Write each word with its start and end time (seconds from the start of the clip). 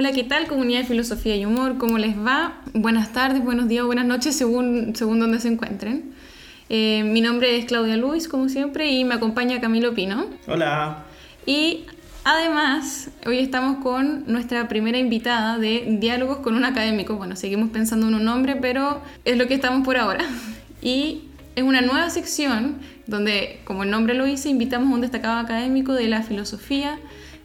Hola, 0.00 0.12
¿qué 0.12 0.24
tal 0.24 0.46
comunidad 0.46 0.80
de 0.80 0.86
filosofía 0.86 1.36
y 1.36 1.44
humor? 1.44 1.76
¿Cómo 1.76 1.98
les 1.98 2.16
va? 2.16 2.62
Buenas 2.72 3.12
tardes, 3.12 3.44
buenos 3.44 3.68
días 3.68 3.84
buenas 3.84 4.06
noches 4.06 4.34
según, 4.34 4.96
según 4.96 5.20
donde 5.20 5.40
se 5.40 5.48
encuentren. 5.48 6.14
Eh, 6.70 7.02
mi 7.04 7.20
nombre 7.20 7.58
es 7.58 7.66
Claudia 7.66 7.98
Luis, 7.98 8.26
como 8.26 8.48
siempre, 8.48 8.90
y 8.90 9.04
me 9.04 9.16
acompaña 9.16 9.60
Camilo 9.60 9.94
Pino. 9.94 10.24
Hola. 10.48 11.04
Y 11.44 11.84
además, 12.24 13.10
hoy 13.26 13.40
estamos 13.40 13.82
con 13.82 14.24
nuestra 14.26 14.68
primera 14.68 14.96
invitada 14.96 15.58
de 15.58 15.98
Diálogos 16.00 16.38
con 16.38 16.54
un 16.54 16.64
académico. 16.64 17.16
Bueno, 17.16 17.36
seguimos 17.36 17.68
pensando 17.68 18.08
en 18.08 18.14
un 18.14 18.24
nombre, 18.24 18.56
pero 18.56 19.02
es 19.26 19.36
lo 19.36 19.48
que 19.48 19.52
estamos 19.52 19.84
por 19.84 19.98
ahora. 19.98 20.24
Y 20.80 21.24
es 21.56 21.62
una 21.62 21.82
nueva 21.82 22.08
sección 22.08 22.78
donde, 23.06 23.60
como 23.64 23.82
el 23.82 23.90
nombre 23.90 24.14
lo 24.14 24.24
dice, 24.24 24.48
invitamos 24.48 24.90
a 24.90 24.94
un 24.94 25.02
destacado 25.02 25.38
académico 25.38 25.92
de 25.92 26.08
la 26.08 26.22
filosofía, 26.22 26.98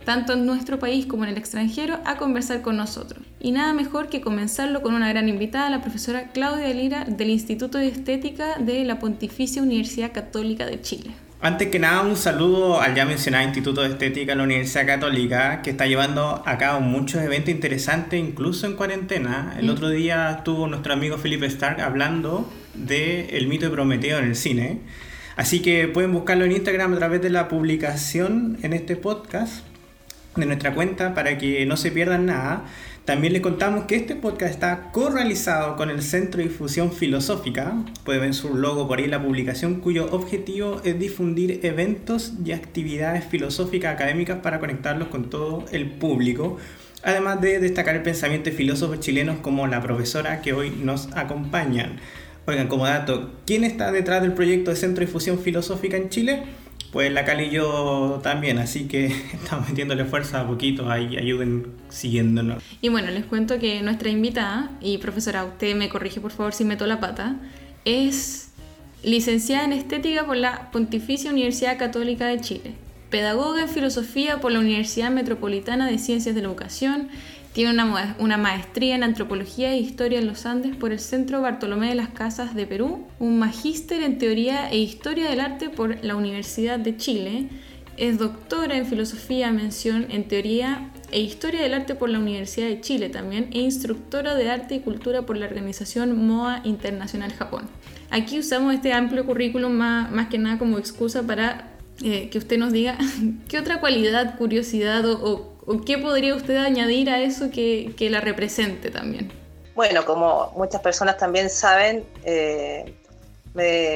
tanto 0.05 0.34
en 0.34 0.45
nuestro 0.45 0.80
país 0.80 1.05
como 1.05 1.24
en 1.24 1.32
el 1.32 1.38
extranjero, 1.38 1.99
a 2.05 2.18
conversar 2.18 2.62
con 2.62 2.77
nosotros. 2.77 3.26
Y 3.40 3.52
nada 3.52 3.74
mejor 3.74 4.07
que 4.07 4.21
comenzarlo 4.21 4.82
con 4.82 4.93
una 4.93 5.10
gran 5.10 5.27
invitada, 5.27 5.70
la 5.70 5.82
profesora 5.82 6.29
Claudia 6.32 6.74
Lira 6.74 7.05
del 7.05 7.32
Instituto 7.32 7.77
de 7.77 7.88
Estética 7.88 8.57
de 8.60 8.85
la 8.85 8.99
Pontificia 8.99 9.62
Universidad 9.62 10.13
Católica 10.13 10.66
de 10.66 10.79
Chile. 10.82 11.12
Antes 11.41 11.68
que 11.68 11.79
nada, 11.79 12.02
un 12.02 12.16
saludo 12.16 12.82
al 12.82 12.96
ya 12.96 13.05
mencionado 13.05 13.44
Instituto 13.44 13.82
de 13.82 13.90
Estética 13.90 14.32
de 14.32 14.38
la 14.38 14.44
Universidad 14.44 14.88
Católica, 14.88 15.62
que 15.62 15.71
está 15.71 15.85
llevando 15.85 16.41
a 16.46 16.57
cabo 16.57 16.79
muchos 16.79 17.22
eventos 17.22 17.49
interesantes, 17.49 18.20
incluso 18.20 18.66
en 18.68 18.76
cuarentena. 18.76 19.55
El 19.60 19.68
mm. 19.68 19.70
otro 19.70 19.90
día 19.90 20.32
estuvo 20.38 20.66
nuestro 20.68 20.94
amigo 20.94 21.18
Felipe 21.18 21.46
Stark 21.48 21.82
hablando 21.82 22.49
de 22.74 23.38
El 23.38 23.48
mito 23.48 23.66
de 23.66 23.72
Prometeo 23.72 24.18
en 24.20 24.26
el 24.26 24.35
cine. 24.35 24.79
Así 25.35 25.62
que 25.62 25.88
pueden 25.88 26.13
buscarlo 26.13 26.46
en 26.46 26.54
Instagram 26.54 26.94
a 26.94 26.98
través 26.98 27.22
de 27.22 27.29
la 27.29 27.48
publicación 27.48 28.57
en 28.63 28.74
este 28.74 28.96
podcast 28.96 29.66
de 30.36 30.46
nuestra 30.46 30.74
cuenta 30.74 31.14
para 31.14 31.38
que 31.38 31.66
no 31.66 31.78
se 31.78 31.91
pierdan 31.91 32.26
nada. 32.26 32.66
También 33.05 33.34
les 33.34 33.41
contamos 33.44 33.86
que 33.86 33.96
este 33.96 34.16
podcast 34.16 34.54
está 34.54 34.91
co-realizado 34.91 35.76
con 35.76 35.91
el 35.91 36.02
Centro 36.02 36.40
de 36.40 36.50
Difusión 36.50 36.91
Filosófica. 36.91 37.76
Pueden 38.04 38.22
ver 38.22 38.34
su 38.34 38.56
logo 38.56 38.88
por 38.88 38.98
ahí 38.98 39.08
la 39.08 39.22
publicación, 39.22 39.80
cuyo 39.80 40.10
objetivo 40.12 40.82
es 40.84 40.98
difundir 40.98 41.60
eventos 41.63 42.34
y 42.44 42.52
actividades 42.52 43.24
filosóficas 43.26 43.94
académicas 43.94 44.40
para 44.41 44.60
conectarlos 44.60 45.10
con 45.10 45.30
todo 45.30 45.66
el 45.72 45.91
público. 45.91 46.58
Además 47.04 47.40
de 47.41 47.60
destacar 47.60 47.96
el 47.96 48.02
pensamiento 48.02 48.50
de 48.50 48.56
filósofos 48.56 49.00
chilenos 49.00 49.38
como 49.38 49.68
la 49.68 49.82
profesora 49.84 50.41
que 50.41 50.54
hoy 50.54 50.72
nos 50.72 51.16
acompañan. 51.16 51.98
Oigan, 52.48 52.68
como 52.68 52.86
dato, 52.86 53.32
¿quién 53.46 53.63
está 53.63 53.91
detrás 53.91 54.24
del 54.24 54.34
proyecto 54.34 54.72
de 54.72 54.78
Centro 54.78 55.02
de 55.02 55.06
Difusión 55.06 55.38
Filosófica 55.38 55.98
en 55.98 56.10
Chile? 56.10 56.44
Pues 56.96 57.12
la 57.12 57.26
Cali 57.26 57.48
y 57.48 57.49
yo 57.49 58.21
también, 58.24 58.57
así 58.57 58.88
que 58.88 59.07
estamos 59.34 59.68
metiéndole 59.68 60.05
fuerza 60.05 60.40
a 60.40 60.48
poquito, 60.48 60.90
ahí 60.90 61.18
ayuden 61.18 61.74
siguiéndonos. 61.90 62.63
Y 62.82 62.88
bueno, 62.88 63.12
les 63.12 63.26
cuento 63.26 63.60
que 63.60 63.82
nuestra 63.82 64.07
invitada, 64.07 64.72
y 64.79 64.97
profesora, 65.00 65.44
usted 65.44 65.75
me 65.75 65.89
corrige 65.89 66.22
por 66.22 66.31
favor 66.31 66.53
si 66.53 66.63
meto 66.63 66.88
la 66.88 67.01
pata, 67.01 67.35
es 67.83 68.51
licenciada 69.03 69.66
en 69.66 69.73
estética 69.73 70.25
por 70.25 70.38
la 70.38 70.72
Pontificia 70.72 71.31
Universidad 71.31 71.78
Católica 71.78 72.28
de 72.28 72.39
Chile, 72.39 72.75
pedagoga 73.09 73.63
en 73.63 73.67
filosofía 73.67 74.39
por 74.39 74.53
la 74.53 74.59
Universidad 74.59 75.12
Metropolitana 75.12 75.88
de 75.88 75.97
Ciencias 75.97 76.33
de 76.33 76.44
la 76.44 76.47
Educación, 76.47 77.09
tiene 77.55 77.71
una, 78.19 78.38
maestría 78.38 78.95
en 78.95 79.03
antropología 79.03 79.71
e 79.71 79.77
historia 79.77 80.19
en 80.19 80.27
los 80.27 80.45
Andes 80.45 80.75
por 80.75 80.91
el 80.91 80.99
Centro 80.99 81.39
Bartolomé 81.39 81.88
de 81.88 81.95
las 81.95 82.09
Casas 82.09 82.53
de 82.53 82.67
Perú, 82.67 83.07
un 83.17 83.39
magíster 83.39 84.03
en 84.03 84.17
teoría 84.17 84.69
e 84.69 84.77
historia 84.77 85.29
del 85.29 85.39
arte 85.39 85.69
por 85.69 86.03
la 86.03 86.17
Universidad 86.17 86.77
de 86.79 86.97
Chile, 86.97 87.47
es 87.95 88.17
doctora 88.17 88.75
en 88.75 88.85
filosofía, 88.85 89.53
mención 89.53 90.07
en 90.09 90.27
teoría 90.27 90.91
e 91.13 91.21
historia 91.21 91.61
del 91.61 91.75
arte 91.75 91.95
por 91.95 92.09
la 92.09 92.19
Universidad 92.19 92.67
de 92.67 92.81
Chile 92.81 93.07
también, 93.07 93.47
e 93.53 93.59
instructora 93.59 94.35
de 94.35 94.49
arte 94.49 94.75
y 94.75 94.79
cultura 94.81 95.25
por 95.25 95.38
la 95.38 95.45
organización 95.45 96.27
MOA 96.27 96.59
Internacional 96.65 97.31
Japón. 97.31 97.69
Aquí 98.09 98.38
usamos 98.38 98.73
este 98.73 98.91
amplio 98.91 99.25
currículum 99.25 99.71
más, 99.71 100.11
más 100.11 100.27
que 100.27 100.38
nada 100.38 100.57
como 100.57 100.77
excusa 100.77 101.23
para 101.23 101.71
eh, 102.03 102.27
que 102.29 102.38
usted 102.38 102.57
nos 102.57 102.73
diga 102.73 102.97
qué 103.47 103.59
otra 103.59 103.79
cualidad, 103.79 104.38
curiosidad 104.38 105.05
o 105.05 105.21
¿O 105.21 105.54
qué 105.85 105.97
podría 105.97 106.35
usted 106.35 106.57
añadir 106.57 107.09
a 107.09 107.21
eso 107.21 107.49
que, 107.49 107.93
la 108.09 108.21
represente 108.21 108.91
también? 108.91 109.31
Bueno, 109.73 110.05
como 110.05 110.51
muchas 110.55 110.81
personas 110.81 111.17
también 111.17 111.49
saben, 111.49 112.05
eh, 112.23 112.93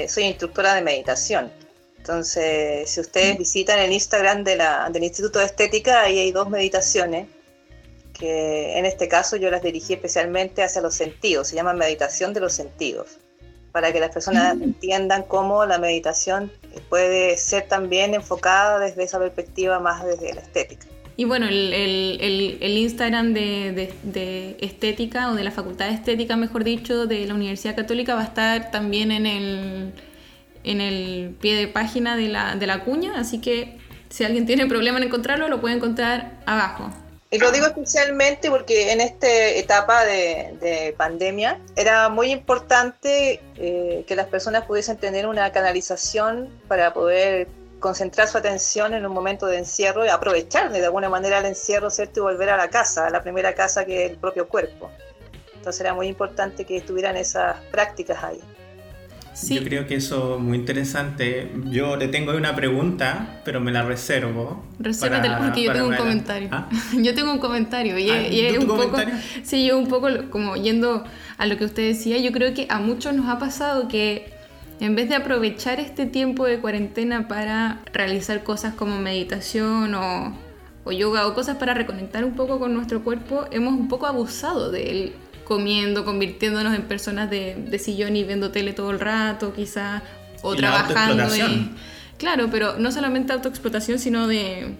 soy 0.07 0.23
instructora 0.23 0.73
de 0.73 0.81
meditación. 0.81 1.51
Entonces, 1.97 2.89
si 2.89 2.99
ustedes 3.01 3.35
mm. 3.35 3.37
visitan 3.37 3.79
el 3.79 3.91
Instagram 3.91 4.43
de 4.43 4.55
la, 4.55 4.89
del 4.89 5.03
Instituto 5.03 5.39
de 5.39 5.45
Estética, 5.45 6.01
ahí 6.01 6.17
hay 6.17 6.31
dos 6.31 6.49
meditaciones, 6.49 7.27
que 8.13 8.77
en 8.77 8.85
este 8.85 9.07
caso 9.07 9.35
yo 9.35 9.51
las 9.51 9.61
dirigí 9.61 9.93
especialmente 9.93 10.63
hacia 10.63 10.81
los 10.81 10.95
sentidos, 10.95 11.49
se 11.49 11.55
llama 11.55 11.73
meditación 11.73 12.33
de 12.33 12.39
los 12.39 12.53
sentidos, 12.53 13.19
para 13.71 13.93
que 13.93 13.99
las 13.99 14.09
personas 14.09 14.55
mm. 14.55 14.63
entiendan 14.63 15.23
cómo 15.23 15.65
la 15.65 15.77
meditación 15.77 16.51
puede 16.89 17.37
ser 17.37 17.67
también 17.67 18.15
enfocada 18.15 18.79
desde 18.79 19.03
esa 19.03 19.19
perspectiva 19.19 19.79
más 19.79 20.03
desde 20.03 20.33
la 20.33 20.41
estética. 20.41 20.87
Y 21.19 21.25
bueno, 21.25 21.47
el, 21.49 22.61
Instagram 22.61 23.33
de, 23.33 24.55
estética 24.61 25.29
o 25.29 25.35
de 25.35 25.43
la 25.43 25.51
Facultad 25.51 25.87
de 25.89 25.95
Estética, 25.95 26.37
mejor 26.37 26.63
dicho, 26.63 27.07
de 27.07 27.27
la 27.27 27.33
Universidad 27.33 27.75
Católica 27.75 28.15
va 28.15 28.21
a 28.21 28.23
estar 28.23 28.71
también 28.71 29.11
en 29.11 29.25
el, 29.25 29.93
en 30.63 30.79
el 30.79 31.35
pie 31.41 31.57
de 31.57 31.67
página 31.67 32.15
de 32.15 32.29
la, 32.29 32.55
de 32.55 32.65
la 32.67 32.85
cuña, 32.85 33.19
así 33.19 33.41
que 33.41 33.75
si 34.07 34.23
alguien 34.23 34.45
tiene 34.45 34.65
problema 34.67 34.97
en 34.97 35.03
encontrarlo, 35.03 35.49
lo 35.49 35.59
puede 35.59 35.75
encontrar 35.75 36.39
abajo. 36.45 36.89
Y 37.31 37.37
lo 37.37 37.51
digo 37.51 37.67
especialmente 37.67 38.49
porque 38.49 38.93
en 38.93 39.01
esta 39.01 39.27
etapa 39.29 40.05
de, 40.05 40.55
de 40.61 40.95
pandemia 40.97 41.59
era 41.75 42.07
muy 42.07 42.31
importante 42.31 43.41
eh, 43.57 44.05
que 44.07 44.15
las 44.15 44.27
personas 44.27 44.63
pudiesen 44.63 44.95
tener 44.95 45.27
una 45.27 45.51
canalización 45.51 46.47
para 46.69 46.93
poder 46.93 47.49
concentrar 47.79 48.27
su 48.27 48.37
atención 48.37 48.93
en 48.93 49.05
un 49.05 49.13
momento 49.13 49.45
de 49.45 49.57
encierro 49.57 50.05
y 50.05 50.09
aprovechar 50.09 50.71
de 50.71 50.85
alguna 50.85 51.09
manera 51.09 51.39
el 51.39 51.45
encierro, 51.45 51.89
¿cierto? 51.89 52.19
Y 52.19 52.23
volver 52.23 52.49
a 52.49 52.57
la 52.57 52.69
casa, 52.69 53.07
a 53.07 53.09
la 53.09 53.23
primera 53.23 53.53
casa 53.53 53.85
que 53.85 54.05
es 54.05 54.11
el 54.11 54.17
propio 54.17 54.47
cuerpo. 54.47 54.91
Entonces 55.55 55.81
era 55.81 55.93
muy 55.93 56.07
importante 56.07 56.65
que 56.65 56.77
estuvieran 56.77 57.17
esas 57.17 57.57
prácticas 57.71 58.23
ahí. 58.23 58.39
Sí. 59.33 59.55
Yo 59.55 59.63
creo 59.63 59.87
que 59.87 59.95
eso 59.95 60.35
es 60.35 60.41
muy 60.41 60.57
interesante. 60.57 61.51
Yo 61.65 61.95
le 61.95 62.09
tengo 62.09 62.35
una 62.35 62.55
pregunta, 62.55 63.41
pero 63.45 63.61
me 63.61 63.71
la 63.71 63.83
reservo. 63.83 64.65
Resérvatela 64.79 65.37
porque 65.37 65.63
yo 65.63 65.71
tengo 65.71 65.87
un 65.87 65.95
comentario. 65.95 66.49
¿Ah? 66.51 66.67
Yo 66.93 67.13
tengo 67.15 67.31
un 67.31 67.39
comentario. 67.39 67.97
Y, 67.97 68.09
ah, 68.09 68.21
es 68.21 68.57
un 68.57 68.67
poco. 68.67 68.97
Sí, 69.43 69.65
yo 69.65 69.77
un 69.77 69.87
poco 69.87 70.07
como 70.29 70.57
yendo 70.57 71.05
a 71.37 71.45
lo 71.45 71.57
que 71.57 71.65
usted 71.65 71.87
decía, 71.87 72.17
yo 72.17 72.31
creo 72.33 72.53
que 72.53 72.67
a 72.69 72.79
muchos 72.79 73.13
nos 73.13 73.29
ha 73.29 73.39
pasado 73.39 73.87
que 73.87 74.38
en 74.79 74.95
vez 74.95 75.09
de 75.09 75.15
aprovechar 75.15 75.79
este 75.79 76.05
tiempo 76.05 76.45
de 76.45 76.59
cuarentena 76.59 77.27
para 77.27 77.81
realizar 77.93 78.43
cosas 78.43 78.73
como 78.73 78.97
meditación 78.99 79.93
o, 79.95 80.35
yoga 80.91 81.27
o 81.27 81.35
cosas 81.35 81.57
para 81.57 81.75
reconectar 81.75 82.25
un 82.25 82.33
poco 82.33 82.57
con 82.57 82.73
nuestro 82.73 83.03
cuerpo, 83.03 83.45
hemos 83.51 83.73
un 83.73 83.87
poco 83.87 84.07
abusado 84.07 84.71
de 84.71 84.89
él, 84.89 85.13
comiendo, 85.43 86.03
convirtiéndonos 86.03 86.73
en 86.73 86.83
personas 86.83 87.29
de, 87.29 87.79
sillón 87.79 88.15
y 88.15 88.23
viendo 88.23 88.51
tele 88.51 88.73
todo 88.73 88.89
el 88.89 88.99
rato, 88.99 89.53
quizás, 89.53 90.01
o 90.41 90.55
trabajando. 90.55 91.25
claro, 92.17 92.47
pero 92.49 92.79
no 92.79 92.91
solamente 92.91 93.33
autoexplotación, 93.33 93.99
sino 93.99 94.27
de 94.27 94.77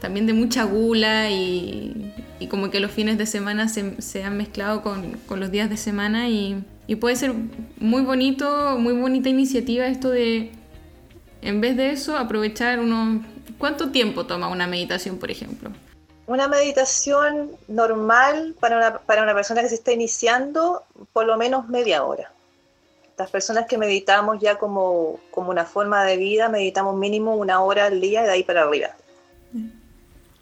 también 0.00 0.26
de 0.26 0.32
mucha 0.32 0.64
gula 0.64 1.30
y, 1.30 2.12
como 2.50 2.70
que 2.70 2.80
los 2.80 2.90
fines 2.90 3.18
de 3.18 3.26
semana 3.26 3.68
se, 3.68 4.24
han 4.24 4.36
mezclado 4.36 4.82
con, 4.82 5.18
los 5.28 5.50
días 5.50 5.68
de 5.70 5.76
semana 5.76 6.28
y 6.28 6.64
puede 7.00 7.16
ser 7.16 7.34
muy 7.78 8.02
bonito, 8.02 8.78
muy 8.78 8.94
bonita 8.94 9.28
iniciativa 9.28 9.86
esto 9.86 10.10
de, 10.10 10.52
en 11.42 11.60
vez 11.60 11.76
de 11.76 11.90
eso, 11.90 12.16
aprovechar 12.16 12.80
uno... 12.80 13.22
¿Cuánto 13.58 13.90
tiempo 13.90 14.26
toma 14.26 14.48
una 14.48 14.66
meditación, 14.66 15.18
por 15.18 15.30
ejemplo? 15.30 15.70
Una 16.26 16.46
meditación 16.46 17.50
normal 17.66 18.54
para 18.60 18.76
una, 18.76 19.34
persona 19.34 19.62
que 19.62 19.68
se 19.68 19.76
está 19.76 19.92
iniciando, 19.92 20.84
por 21.12 21.26
lo 21.26 21.36
menos 21.36 21.68
media 21.68 22.04
hora. 22.04 22.30
Las 23.16 23.30
personas 23.30 23.66
que 23.66 23.78
meditamos 23.78 24.38
ya 24.40 24.58
como, 24.58 25.18
como 25.32 25.50
una 25.50 25.64
forma 25.64 26.04
de 26.04 26.18
vida, 26.18 26.48
meditamos 26.48 26.94
mínimo 26.94 27.34
una 27.34 27.60
hora 27.62 27.86
al 27.86 28.00
día 28.00 28.22
de 28.22 28.30
ahí 28.30 28.44
para 28.44 28.62
arriba. 28.62 28.90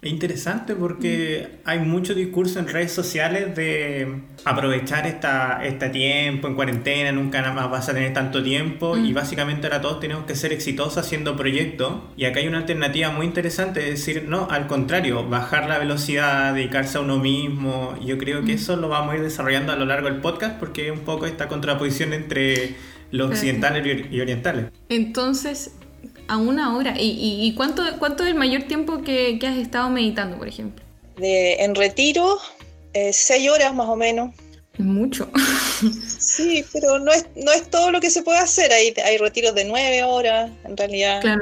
Es 0.07 0.13
interesante 0.13 0.73
porque 0.73 1.59
hay 1.65 1.79
mucho 1.79 2.15
discurso 2.15 2.59
en 2.59 2.69
redes 2.69 2.93
sociales 2.93 3.53
de 3.57 4.21
aprovechar 4.45 5.05
esta, 5.05 5.59
este 5.65 5.89
tiempo 5.89 6.47
en 6.47 6.55
cuarentena, 6.55 7.11
nunca 7.11 7.41
nada 7.41 7.53
más 7.53 7.69
vas 7.69 7.89
a 7.89 7.93
tener 7.93 8.13
tanto 8.13 8.41
tiempo 8.41 8.95
y 8.95 9.11
mm. 9.11 9.13
básicamente 9.13 9.67
ahora 9.67 9.81
todos 9.81 9.99
tenemos 9.99 10.23
que 10.23 10.37
ser 10.37 10.53
exitosos 10.53 10.97
haciendo 10.97 11.35
proyectos 11.35 11.95
y 12.15 12.23
acá 12.23 12.39
hay 12.39 12.47
una 12.47 12.59
alternativa 12.59 13.11
muy 13.11 13.25
interesante, 13.25 13.81
es 13.81 13.99
decir, 13.99 14.23
no, 14.29 14.47
al 14.49 14.67
contrario, 14.67 15.27
bajar 15.27 15.67
la 15.67 15.77
velocidad, 15.77 16.53
dedicarse 16.53 16.99
a 16.99 17.01
uno 17.01 17.17
mismo, 17.17 17.93
yo 18.01 18.17
creo 18.17 18.45
que 18.45 18.53
mm. 18.53 18.55
eso 18.55 18.77
lo 18.77 18.87
vamos 18.87 19.13
a 19.13 19.17
ir 19.17 19.23
desarrollando 19.23 19.73
a 19.73 19.75
lo 19.75 19.85
largo 19.85 20.07
del 20.07 20.21
podcast 20.21 20.57
porque 20.57 20.87
es 20.87 20.93
un 20.93 21.03
poco 21.03 21.25
esta 21.25 21.49
contraposición 21.49 22.13
entre 22.13 22.77
los 23.11 23.29
occidentales 23.29 24.05
y 24.09 24.21
orientales. 24.21 24.67
Entonces, 24.87 25.75
a 26.27 26.37
una 26.37 26.75
hora. 26.75 26.95
¿Y, 26.97 27.53
cuánto, 27.55 27.83
cuánto 27.99 28.23
es 28.23 28.29
el 28.29 28.35
mayor 28.35 28.63
tiempo 28.63 29.01
que, 29.01 29.39
has 29.43 29.57
estado 29.57 29.89
meditando, 29.89 30.37
por 30.37 30.47
ejemplo? 30.47 30.83
en 31.19 31.73
retiro, 31.73 32.37
Eh, 32.93 33.11
seis 33.13 33.49
horas 33.49 33.73
más 33.73 33.87
o 33.87 33.95
menos. 33.95 34.33
Mucho. 34.77 35.29
Sí, 36.19 36.65
pero 36.73 36.99
no 36.99 37.11
es, 37.11 37.27
no 37.35 37.51
es 37.51 37.69
todo 37.69 37.91
lo 37.91 37.99
que 38.01 38.09
se 38.09 38.23
puede 38.23 38.39
hacer. 38.39 38.71
Hay, 38.71 38.93
hay 39.05 39.17
retiros 39.17 39.53
de 39.55 39.65
nueve 39.65 40.03
horas, 40.03 40.51
en 40.65 40.75
realidad. 40.75 41.21
Claro. 41.21 41.41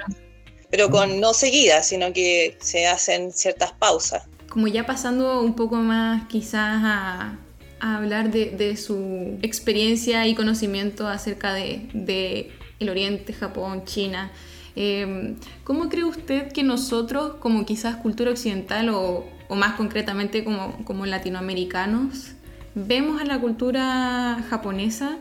Pero 0.69 0.89
con 0.89 1.19
no 1.19 1.33
seguidas, 1.33 1.87
sino 1.87 2.11
que 2.11 2.57
se 2.59 2.85
hacen 2.85 3.31
ciertas 3.31 3.71
pausas. 3.71 4.23
Como 4.49 4.67
ya 4.67 4.85
pasando 4.85 5.41
un 5.41 5.55
poco 5.55 5.77
más 5.77 6.27
quizás 6.27 6.81
a, 6.83 7.39
a 7.79 7.97
hablar 7.97 8.31
de, 8.31 8.51
de, 8.51 8.75
su 8.75 9.39
experiencia 9.41 10.27
y 10.27 10.35
conocimiento 10.35 11.07
acerca 11.07 11.53
de, 11.53 11.87
de 11.93 12.51
el 12.79 12.89
Oriente, 12.89 13.33
Japón, 13.33 13.85
China. 13.85 14.31
Eh, 14.75 15.35
¿Cómo 15.63 15.89
cree 15.89 16.03
usted 16.03 16.51
que 16.51 16.63
nosotros, 16.63 17.35
como 17.39 17.65
quizás 17.65 17.95
cultura 17.97 18.31
occidental 18.31 18.89
o, 18.89 19.25
o 19.47 19.55
más 19.55 19.75
concretamente 19.75 20.43
como, 20.43 20.77
como 20.85 21.05
latinoamericanos, 21.05 22.33
vemos 22.75 23.21
a 23.21 23.25
la 23.25 23.39
cultura 23.39 24.43
japonesa, 24.49 25.17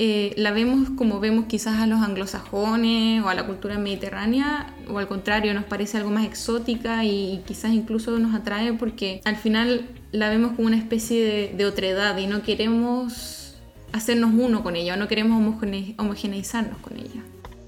eh, 0.00 0.32
la 0.36 0.52
vemos 0.52 0.90
como 0.90 1.18
vemos 1.18 1.46
quizás 1.46 1.80
a 1.80 1.86
los 1.88 2.00
anglosajones 2.00 3.22
o 3.22 3.28
a 3.28 3.34
la 3.34 3.46
cultura 3.46 3.78
mediterránea, 3.78 4.72
o 4.88 4.98
al 4.98 5.08
contrario, 5.08 5.52
nos 5.54 5.64
parece 5.64 5.96
algo 5.96 6.10
más 6.10 6.24
exótica 6.24 7.04
y, 7.04 7.42
quizás 7.46 7.72
incluso 7.72 8.16
nos 8.18 8.34
atrae 8.34 8.72
porque 8.72 9.20
al 9.24 9.36
final 9.36 9.86
la 10.12 10.30
vemos 10.30 10.52
como 10.52 10.68
una 10.68 10.78
especie 10.78 11.24
de, 11.24 11.54
de 11.56 11.66
otredad 11.66 12.16
y 12.16 12.26
no 12.26 12.42
queremos 12.42 13.56
hacernos 13.92 14.30
uno 14.34 14.62
con 14.62 14.76
ella, 14.76 14.96
no 14.96 15.08
queremos 15.08 15.36
homogene 15.38 15.94
homogeneizarnos 15.98 16.78
con 16.78 16.96
ella. 16.96 17.22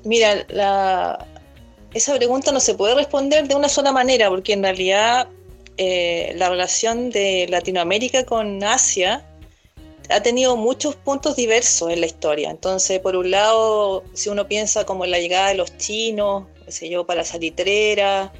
Mira, 0.05 0.45
la, 0.49 1.27
esa 1.95 2.15
pregunta 2.17 2.53
no 2.53 2.61
se 2.61 2.75
puede 2.75 2.95
responder 2.95 3.47
de 3.49 3.55
una 3.55 3.69
sola 3.69 3.93
manera, 3.93 4.29
porque 4.29 4.53
en 4.53 4.63
realidad 4.63 5.29
eh, 5.77 6.33
la 6.37 6.49
relación 6.49 7.11
de 7.11 7.47
Latinoamérica 7.49 8.25
con 8.25 8.63
Asia 8.63 9.27
ha 10.09 10.23
tenido 10.23 10.57
muchos 10.57 10.97
puntos 10.97 11.37
diversos 11.37 11.91
en 11.91 12.01
la 12.01 12.07
historia. 12.07 12.51
Entonces, 12.51 12.99
por 13.01 13.17
un 13.17 13.31
lado, 13.31 14.05
si 14.13 14.29
uno 14.29 14.47
piensa 14.47 14.85
como 14.85 15.07
la 15.07 15.19
llegada 15.19 15.49
de 15.49 15.55
los 15.55 15.77
chinos, 15.77 16.47
qué 16.65 16.73
sé 16.73 16.89
yo, 16.89 17.07
para 17.07 17.25
salitrera, 17.25 18.33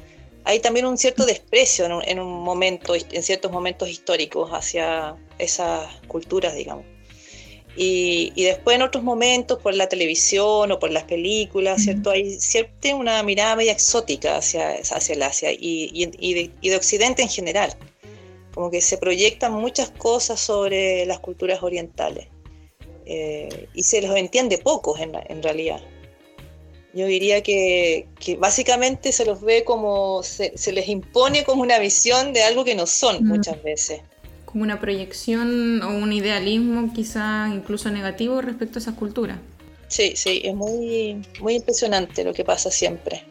hay 0.43 0.59
también 0.59 0.85
un 0.85 0.97
cierto 0.97 1.25
desprecio 1.25 1.85
en 1.85 1.91
un, 1.93 2.03
en 2.05 2.19
un 2.19 2.43
momento, 2.43 2.95
en 2.95 3.23
ciertos 3.23 3.51
momentos 3.51 3.89
históricos 3.89 4.51
hacia 4.51 5.15
esas 5.37 5.87
culturas, 6.07 6.55
digamos. 6.55 6.85
Y, 7.75 8.33
y, 8.35 8.43
después 8.43 8.75
en 8.75 8.81
otros 8.81 9.03
momentos 9.03 9.59
por 9.59 9.73
la 9.73 9.87
televisión 9.87 10.71
o 10.71 10.79
por 10.79 10.91
las 10.91 11.05
películas, 11.05 11.83
¿cierto? 11.83 12.11
Hay 12.11 12.37
siempre 12.39 12.93
una 12.93 13.23
mirada 13.23 13.55
media 13.55 13.71
exótica 13.71 14.37
hacia, 14.37 14.71
hacia 14.71 15.15
el 15.15 15.23
Asia 15.23 15.53
y, 15.53 15.89
y, 15.93 16.11
y, 16.19 16.33
de, 16.33 16.51
y, 16.59 16.69
de, 16.69 16.75
Occidente 16.75 17.21
en 17.21 17.29
general. 17.29 17.73
Como 18.53 18.69
que 18.69 18.81
se 18.81 18.97
proyectan 18.97 19.53
muchas 19.53 19.89
cosas 19.91 20.41
sobre 20.41 21.05
las 21.05 21.19
culturas 21.19 21.63
orientales 21.63 22.27
eh, 23.05 23.67
y 23.73 23.83
se 23.83 24.01
los 24.01 24.17
entiende 24.17 24.57
pocos 24.57 24.99
en, 24.99 25.13
en 25.29 25.41
realidad. 25.41 25.81
Yo 26.93 27.05
diría 27.05 27.41
que, 27.41 28.09
que, 28.19 28.35
básicamente 28.35 29.13
se 29.13 29.23
los 29.23 29.39
ve 29.39 29.63
como, 29.63 30.23
se, 30.23 30.57
se, 30.57 30.73
les 30.73 30.89
impone 30.89 31.45
como 31.45 31.61
una 31.61 31.79
visión 31.79 32.33
de 32.33 32.43
algo 32.43 32.65
que 32.65 32.75
no 32.75 32.85
son 32.85 33.25
muchas 33.25 33.63
veces 33.63 34.01
como 34.51 34.63
una 34.63 34.79
proyección 34.79 35.81
o 35.81 35.89
un 35.89 36.13
idealismo 36.13 36.91
quizás 36.93 37.53
incluso 37.53 37.89
negativo 37.89 38.41
respecto 38.41 38.79
a 38.79 38.81
esa 38.81 38.95
cultura. 38.95 39.39
Sí, 39.87 40.13
sí, 40.15 40.41
es 40.43 40.55
muy, 40.55 41.21
muy 41.41 41.55
impresionante 41.55 42.23
lo 42.23 42.33
que 42.33 42.43
pasa 42.43 42.71
siempre. 42.71 43.23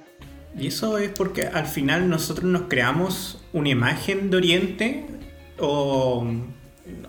Y 0.59 0.67
eso 0.67 0.99
es 0.99 1.11
porque 1.11 1.47
al 1.47 1.67
final 1.67 2.09
nosotros 2.09 2.45
nos 2.45 2.63
creamos 2.63 3.39
una 3.53 3.69
imagen 3.69 4.31
de 4.31 4.37
Oriente 4.37 5.07
o, 5.59 6.27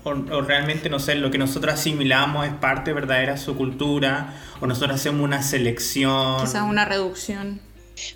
o, 0.04 0.10
o 0.10 0.42
realmente, 0.42 0.90
no 0.90 1.00
sé, 1.00 1.16
lo 1.16 1.32
que 1.32 1.38
nosotros 1.38 1.74
asimilamos 1.74 2.48
es 2.48 2.54
parte 2.54 2.94
verdadera 2.94 3.34
de 3.34 3.40
su 3.40 3.56
cultura 3.56 4.36
o 4.62 4.68
nosotros 4.68 4.96
hacemos 4.96 5.22
una 5.22 5.42
selección. 5.42 6.40
Quizás 6.40 6.64
una 6.64 6.86
reducción. 6.86 7.60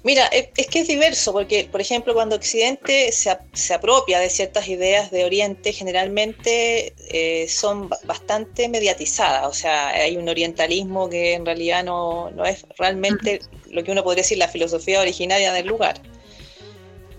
Mira, 0.03 0.25
es 0.27 0.67
que 0.67 0.79
es 0.79 0.87
diverso, 0.87 1.33
porque, 1.33 1.67
por 1.71 1.81
ejemplo, 1.81 2.13
cuando 2.13 2.35
Occidente 2.35 3.11
se, 3.11 3.35
se 3.53 3.73
apropia 3.73 4.19
de 4.19 4.29
ciertas 4.29 4.67
ideas 4.67 5.11
de 5.11 5.25
Oriente, 5.25 5.73
generalmente 5.73 6.93
eh, 7.09 7.47
son 7.47 7.89
bastante 8.03 8.69
mediatizadas, 8.69 9.47
o 9.47 9.53
sea, 9.53 9.89
hay 9.89 10.17
un 10.17 10.29
orientalismo 10.29 11.09
que 11.09 11.33
en 11.33 11.45
realidad 11.45 11.83
no, 11.83 12.31
no 12.31 12.45
es 12.45 12.65
realmente 12.77 13.39
lo 13.69 13.83
que 13.83 13.91
uno 13.91 14.03
podría 14.03 14.23
decir 14.23 14.37
la 14.37 14.47
filosofía 14.47 15.01
originaria 15.01 15.51
del 15.53 15.67
lugar. 15.67 16.01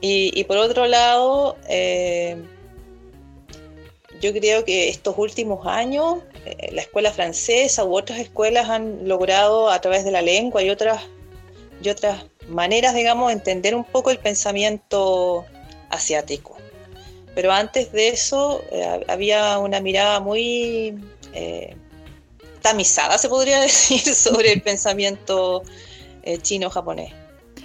Y, 0.00 0.30
y 0.38 0.44
por 0.44 0.58
otro 0.58 0.86
lado, 0.86 1.56
eh, 1.68 2.36
yo 4.20 4.32
creo 4.32 4.64
que 4.64 4.88
estos 4.88 5.16
últimos 5.18 5.66
años, 5.66 6.18
eh, 6.44 6.70
la 6.72 6.82
escuela 6.82 7.12
francesa 7.12 7.84
u 7.84 7.96
otras 7.96 8.18
escuelas 8.18 8.68
han 8.68 9.08
logrado 9.08 9.70
a 9.70 9.80
través 9.80 10.04
de 10.04 10.10
la 10.10 10.22
lengua 10.22 10.62
y 10.62 10.70
otras, 10.70 11.02
y 11.82 11.88
otras 11.88 12.24
maneras, 12.48 12.94
digamos, 12.94 13.32
entender 13.32 13.75
un 13.75 13.84
poco 13.84 14.10
el 14.10 14.19
pensamiento 14.19 15.44
asiático. 15.90 16.56
Pero 17.34 17.52
antes 17.52 17.93
de 17.93 18.08
eso 18.08 18.62
eh, 18.70 19.04
había 19.08 19.58
una 19.58 19.81
mirada 19.81 20.20
muy 20.20 20.94
eh, 21.34 21.76
tamizada, 22.62 23.19
se 23.19 23.28
podría 23.28 23.60
decir, 23.69 24.00
sobre 24.14 24.52
el 24.52 24.62
pensamiento 24.62 25.62
eh, 26.22 26.38
chino-japonés. 26.38 27.12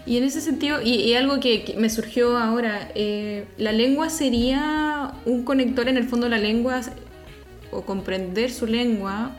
Y 0.05 0.17
en 0.17 0.23
ese 0.23 0.41
sentido, 0.41 0.81
y, 0.81 1.13
algo 1.13 1.39
que, 1.39 1.75
me 1.77 1.89
surgió 1.89 2.37
ahora, 2.37 2.91
eh, 2.95 3.45
¿la 3.57 3.71
lengua 3.71 4.09
sería 4.09 5.13
un 5.25 5.43
conector 5.43 5.87
en 5.87 5.97
el 5.97 6.07
fondo 6.07 6.27
la 6.27 6.39
lengua 6.39 6.81
o 7.71 7.83
comprender 7.83 8.51
su 8.51 8.65
lengua 8.65 9.37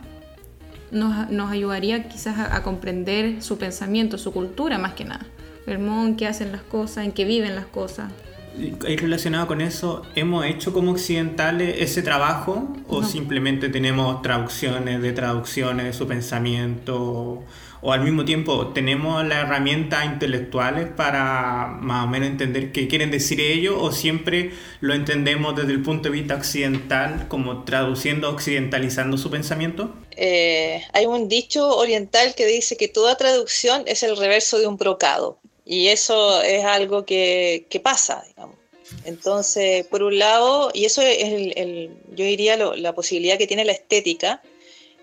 nos, 0.91 1.51
ayudaría 1.51 2.07
quizás 2.07 2.37
a, 2.39 2.63
comprender 2.63 3.41
su 3.41 3.57
pensamiento, 3.57 4.17
su 4.17 4.31
cultura 4.31 4.77
más 4.77 4.93
que 4.93 5.05
nada. 5.05 5.25
El 5.65 5.79
modo 5.79 6.07
en 6.07 6.15
que 6.15 6.27
hacen 6.27 6.51
las 6.51 6.61
cosas, 6.61 7.05
en 7.05 7.11
que 7.11 7.25
viven 7.25 7.55
las 7.55 7.65
cosas. 7.65 8.11
¿Y 8.55 8.97
relacionado 8.97 9.47
con 9.47 9.61
eso, 9.61 10.03
hemos 10.13 10.45
hecho 10.45 10.73
como 10.73 10.91
occidentales 10.91 11.75
ese 11.79 12.03
trabajo 12.03 12.71
o 12.87 13.01
no. 13.01 13.07
simplemente 13.07 13.69
tenemos 13.69 14.21
traducciones 14.21 15.01
de 15.01 15.11
traducciones 15.11 15.85
de 15.87 15.93
su 15.93 16.07
pensamiento? 16.07 17.43
O 17.81 17.91
al 17.91 18.01
mismo 18.01 18.23
tiempo 18.23 18.67
tenemos 18.67 19.25
las 19.25 19.39
herramientas 19.39 20.05
intelectuales 20.05 20.87
para 20.87 21.77
más 21.81 22.05
o 22.05 22.07
menos 22.07 22.29
entender 22.29 22.71
qué 22.71 22.87
quieren 22.87 23.11
decir 23.11 23.41
ellos 23.41 23.75
o 23.77 23.91
siempre 23.91 24.51
lo 24.79 24.93
entendemos 24.93 25.55
desde 25.55 25.73
el 25.73 25.81
punto 25.81 26.09
de 26.09 26.11
vista 26.11 26.35
occidental 26.35 27.27
como 27.27 27.63
traduciendo, 27.63 28.29
occidentalizando 28.29 29.17
su 29.17 29.29
pensamiento? 29.31 29.93
Eh, 30.11 30.81
hay 30.93 31.07
un 31.07 31.27
dicho 31.27 31.75
oriental 31.75 32.35
que 32.35 32.45
dice 32.45 32.77
que 32.77 32.87
toda 32.87 33.17
traducción 33.17 33.83
es 33.87 34.03
el 34.03 34.15
reverso 34.15 34.59
de 34.59 34.67
un 34.67 34.77
brocado. 34.77 35.39
Y 35.65 35.87
eso 35.87 36.41
es 36.41 36.65
algo 36.65 37.05
que, 37.05 37.65
que 37.69 37.79
pasa, 37.79 38.23
digamos. 38.27 38.57
Entonces, 39.05 39.85
por 39.87 40.03
un 40.03 40.19
lado, 40.19 40.71
y 40.73 40.85
eso 40.85 41.01
es 41.01 41.23
el, 41.23 41.53
el 41.57 41.97
yo 42.11 42.25
diría 42.25 42.57
lo, 42.57 42.75
la 42.75 42.93
posibilidad 42.93 43.37
que 43.37 43.47
tiene 43.47 43.65
la 43.65 43.71
estética, 43.71 44.41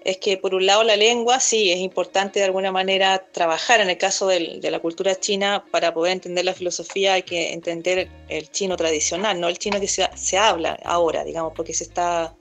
es 0.04 0.16
que 0.16 0.36
por 0.36 0.54
un 0.54 0.64
lado 0.64 0.82
la 0.82 0.96
lengua 0.96 1.40
sí 1.40 1.72
es 1.72 1.78
importante 1.78 2.38
de 2.38 2.46
alguna 2.46 2.72
manera 2.72 3.26
trabajar. 3.32 3.80
En 3.80 3.90
el 3.90 3.98
caso 3.98 4.28
del, 4.28 4.60
de 4.60 4.70
la 4.70 4.78
cultura 4.78 5.18
china, 5.18 5.64
para 5.70 5.92
poder 5.92 6.12
entender 6.12 6.44
la 6.44 6.54
filosofía 6.54 7.14
hay 7.14 7.22
que 7.22 7.52
entender 7.52 8.08
el 8.28 8.50
chino 8.50 8.76
tradicional, 8.76 9.40
no 9.40 9.48
el 9.48 9.58
chino 9.58 9.80
que 9.80 9.88
se, 9.88 10.08
se 10.16 10.38
habla 10.38 10.78
ahora, 10.84 11.24
digamos, 11.24 11.52
porque 11.54 11.74
se 11.74 11.84
está 11.84 12.34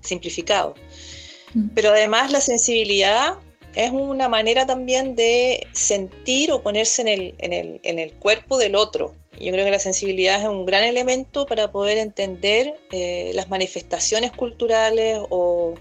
simplificado. 0.00 0.74
Pero 1.74 1.90
además 1.90 2.30
la 2.32 2.40
sensibilidad 2.40 3.38
es 3.76 3.90
una 3.92 4.28
manera 4.28 4.66
también 4.66 5.14
de 5.14 5.66
sentir 5.72 6.50
o 6.50 6.62
ponerse 6.62 7.02
en 7.02 7.08
el, 7.08 7.34
en 7.38 7.52
el, 7.52 7.80
en 7.82 7.98
el 7.98 8.12
cuerpo 8.14 8.56
del 8.56 8.74
otro. 8.74 9.14
Yo 9.38 9.52
creo 9.52 9.66
que 9.66 9.70
la 9.70 9.78
sensibilidad 9.78 10.40
es 10.40 10.48
un 10.48 10.64
gran 10.64 10.82
elemento 10.82 11.44
para 11.44 11.70
poder 11.70 11.98
entender 11.98 12.74
eh, 12.90 13.32
las 13.34 13.50
manifestaciones 13.50 14.32
culturales 14.32 15.20
o 15.28 15.74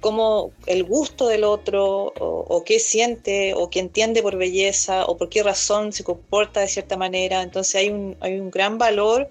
cómo 0.00 0.50
el 0.66 0.82
gusto 0.82 1.28
del 1.28 1.44
otro 1.44 2.12
o, 2.18 2.64
qué 2.64 2.80
siente 2.80 3.54
o 3.54 3.70
qué 3.70 3.78
entiende 3.78 4.22
por 4.22 4.36
belleza 4.36 5.04
o 5.04 5.16
por 5.16 5.28
qué 5.28 5.44
razón 5.44 5.92
se 5.92 6.02
comporta 6.02 6.60
de 6.60 6.68
cierta 6.68 6.96
manera. 6.96 7.42
Entonces 7.42 7.76
hay 7.76 7.90
un, 7.90 8.16
hay 8.18 8.40
un 8.40 8.50
gran 8.50 8.76
valor 8.76 9.28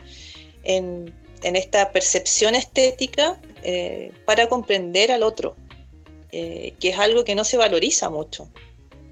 en, 0.64 1.14
en 1.44 1.56
esta 1.58 1.92
percepción 1.92 2.56
estética 2.56 3.42
eh, 3.64 4.14
para 4.26 4.48
comprender 4.48 5.12
al 5.12 5.24
otro 5.24 5.58
eh, 6.32 6.74
que 6.80 6.90
es 6.90 7.00
algo 7.00 7.24
que 7.24 7.36
no 7.36 7.44
se 7.44 7.58
valoriza 7.58 8.10
mucho. 8.10 8.50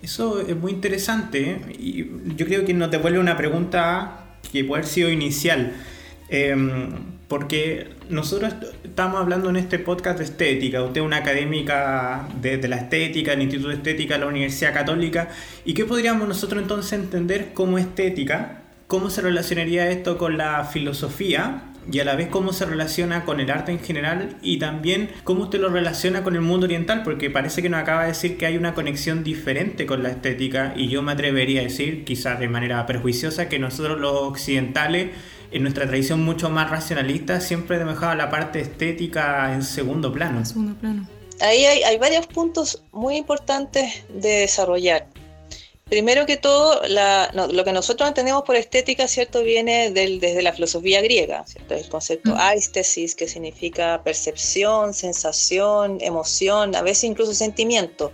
Eso 0.01 0.41
es 0.41 0.55
muy 0.55 0.71
interesante 0.71 1.51
¿eh? 1.51 1.75
y 1.79 2.05
yo 2.35 2.45
creo 2.45 2.65
que 2.65 2.73
nos 2.73 2.91
devuelve 2.91 3.19
una 3.19 3.35
pregunta 3.35 4.37
que 4.51 4.63
puede 4.63 4.81
haber 4.81 4.91
sido 4.91 5.09
inicial. 5.09 5.73
Eh, 6.29 6.55
porque 7.27 7.89
nosotros 8.09 8.53
estamos 8.83 9.19
hablando 9.19 9.49
en 9.49 9.57
este 9.57 9.79
podcast 9.79 10.19
de 10.19 10.25
estética, 10.25 10.81
usted 10.81 11.01
es 11.01 11.05
una 11.05 11.17
académica 11.17 12.27
de, 12.41 12.57
de, 12.57 12.67
la 12.67 12.77
estética, 12.77 13.31
del 13.31 13.41
Instituto 13.41 13.69
de 13.69 13.75
Estética 13.75 14.13
de 14.13 14.21
la 14.21 14.27
Universidad 14.27 14.73
Católica, 14.73 15.29
¿y 15.65 15.73
qué 15.73 15.85
podríamos 15.85 16.27
nosotros 16.27 16.61
entonces 16.61 16.93
entender 16.93 17.53
como 17.53 17.77
estética? 17.77 18.61
¿Cómo 18.87 19.09
se 19.09 19.21
relacionaría 19.21 19.91
esto 19.91 20.17
con 20.17 20.37
la 20.37 20.63
filosofía? 20.63 21.63
Y 21.91 21.99
a 21.99 22.05
la 22.05 22.15
vez 22.15 22.27
cómo 22.27 22.53
se 22.53 22.65
relaciona 22.65 23.25
con 23.25 23.39
el 23.39 23.49
arte 23.49 23.71
en 23.71 23.79
general 23.79 24.37
y 24.41 24.59
también 24.59 25.09
cómo 25.23 25.43
usted 25.43 25.59
lo 25.59 25.69
relaciona 25.69 26.23
con 26.23 26.35
el 26.35 26.41
mundo 26.41 26.65
oriental, 26.65 27.03
porque 27.03 27.29
parece 27.29 27.61
que 27.61 27.69
nos 27.69 27.79
acaba 27.79 28.01
de 28.01 28.09
decir 28.09 28.37
que 28.37 28.45
hay 28.45 28.57
una 28.57 28.73
conexión 28.73 29.23
diferente 29.23 29.85
con 29.85 30.03
la 30.03 30.09
estética 30.09 30.73
y 30.75 30.89
yo 30.89 31.01
me 31.01 31.11
atrevería 31.11 31.61
a 31.61 31.63
decir, 31.63 32.03
quizás 32.03 32.39
de 32.39 32.49
manera 32.49 32.85
prejuiciosa, 32.85 33.49
que 33.49 33.59
nosotros 33.59 33.99
los 33.99 34.13
occidentales 34.13 35.11
en 35.51 35.61
nuestra 35.61 35.87
tradición 35.87 36.23
mucho 36.23 36.49
más 36.49 36.69
racionalista 36.69 37.39
siempre 37.39 37.77
hemos 37.77 37.95
dejado 37.95 38.15
la 38.15 38.29
parte 38.29 38.59
estética 38.59 39.53
en 39.53 39.63
segundo 39.63 40.11
plano. 40.11 40.43
segundo 40.45 40.75
plano. 40.75 41.07
Ahí 41.39 41.65
hay, 41.65 41.83
hay, 41.83 41.97
varios 41.99 42.25
puntos 42.25 42.83
muy 42.91 43.15
importantes 43.15 44.03
de 44.09 44.39
desarrollar. 44.39 45.07
Primero 45.89 46.25
que 46.25 46.35
todo, 46.35 46.81
lo 47.33 47.63
que 47.63 47.71
nosotros 47.71 48.09
entendemos 48.09 48.43
por 48.43 48.57
estética, 48.57 49.07
¿cierto? 49.07 49.41
Viene 49.41 49.91
del, 49.91 50.19
desde 50.19 50.41
la 50.41 50.51
filosofía 50.51 51.01
griega, 51.01 51.45
¿cierto? 51.47 51.75
El 51.75 51.87
concepto 51.87 52.35
aistesis, 52.35 53.15
que 53.15 53.25
significa 53.27 54.01
percepción, 54.03 54.93
sensación, 54.93 55.99
emoción, 56.01 56.75
a 56.75 56.81
veces 56.81 57.05
incluso 57.05 57.33
sentimiento, 57.33 58.11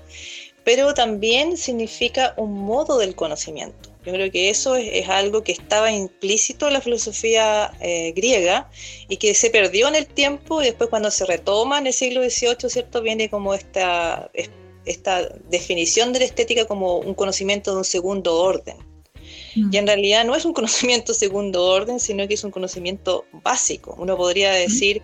pero 0.64 0.94
también 0.94 1.58
significa 1.58 2.36
un 2.38 2.54
modo 2.54 3.00
del 3.00 3.16
conocimiento. 3.16 3.90
Yo 4.06 4.12
creo 4.12 4.30
que 4.32 4.50
eso 4.50 4.76
es, 4.76 5.10
algo 5.10 5.44
que 5.44 5.54
estaba 5.54 5.92
implícito 5.92 6.68
en 6.68 6.74
la 6.74 6.82
filosofía 6.82 7.72
eh, 7.80 8.12
griega 8.12 8.70
y 9.08 9.18
que 9.18 9.34
se 9.34 9.50
perdió 9.50 9.88
en 9.88 9.96
el 9.96 10.06
tiempo 10.06 10.62
y 10.62 10.66
después 10.66 10.90
cuando 10.90 11.10
se 11.10 11.26
retoma 11.26 11.80
en 11.80 11.88
el 11.88 11.94
siglo 11.94 12.22
XVIII, 12.22 12.70
¿cierto? 12.70 13.02
Viene 13.02 13.30
como 13.30 13.54
esta 13.54 14.30
esta 14.34 14.63
definición 15.50 16.14
de 16.14 16.20
la 16.20 16.26
estética 16.26 16.66
como 16.66 16.98
un 16.98 17.14
conocimiento 17.14 17.72
de 17.72 17.78
un 17.78 17.84
segundo 17.84 18.40
orden. 18.40 18.78
Mm. 19.56 19.70
Y 19.74 19.78
en 19.78 19.88
realidad 19.88 20.26
no 20.26 20.36
es 20.36 20.46
un 20.46 20.54
conocimiento 20.54 21.14
segundo 21.14 21.66
orden, 21.66 22.00
sino 22.00 22.28
que 22.28 22.34
es 22.34 22.44
un 22.44 22.52
conocimiento 22.52 23.26
básico. 23.32 23.96
Uno 23.98 24.18
podría 24.18 24.52
mm. 24.52 24.56
decir, 24.56 25.02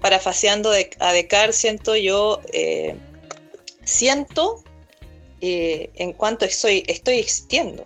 parafaseando 0.00 0.70
a 1.00 1.12
Descartes, 1.12 1.56
siento 1.56 1.96
yo, 1.96 2.40
eh, 2.52 2.94
siento 3.84 4.62
eh, 5.40 5.90
en 5.96 6.12
cuanto 6.12 6.44
estoy, 6.44 6.84
estoy 6.86 7.18
existiendo. 7.18 7.84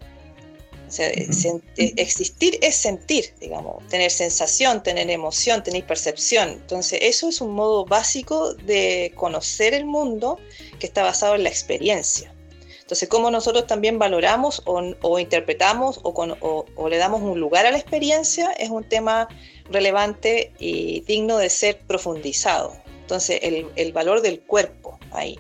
O 0.91 0.93
sea, 0.93 1.09
eh, 1.09 1.29
existir 1.77 2.59
es 2.63 2.75
sentir, 2.75 3.33
digamos, 3.39 3.87
tener 3.87 4.11
sensación, 4.11 4.83
tener 4.83 5.09
emoción, 5.09 5.63
tener 5.63 5.87
percepción. 5.87 6.49
Entonces, 6.49 6.99
eso 7.03 7.29
es 7.29 7.41
un 7.41 7.53
modo 7.53 7.85
básico 7.85 8.55
de 8.55 9.13
conocer 9.15 9.73
el 9.73 9.85
mundo 9.85 10.41
que 10.81 10.87
está 10.87 11.05
basado 11.05 11.37
en 11.37 11.45
la 11.45 11.49
experiencia. 11.49 12.35
Entonces, 12.81 13.09
cómo 13.09 13.31
nosotros 13.31 13.69
también 13.69 14.01
valoramos 14.01 14.63
o, 14.65 15.19
interpretamos 15.21 16.01
o, 16.03 16.65
o, 16.75 16.89
le 16.89 16.97
damos 16.97 17.23
un 17.23 17.39
lugar 17.39 17.67
a 17.67 17.71
la 17.71 17.79
experiencia 17.79 18.51
es 18.59 18.69
un 18.69 18.83
tema 18.83 19.29
relevante 19.71 20.53
y 20.59 21.03
digno 21.03 21.39
de 21.39 21.51
ser 21.51 21.79
profundizado. 21.87 22.75
Entonces, 23.03 23.39
el, 23.45 23.69
el 23.77 23.93
valor 23.93 24.23
del 24.23 24.41
cuerpo 24.41 24.99
ahí 25.13 25.39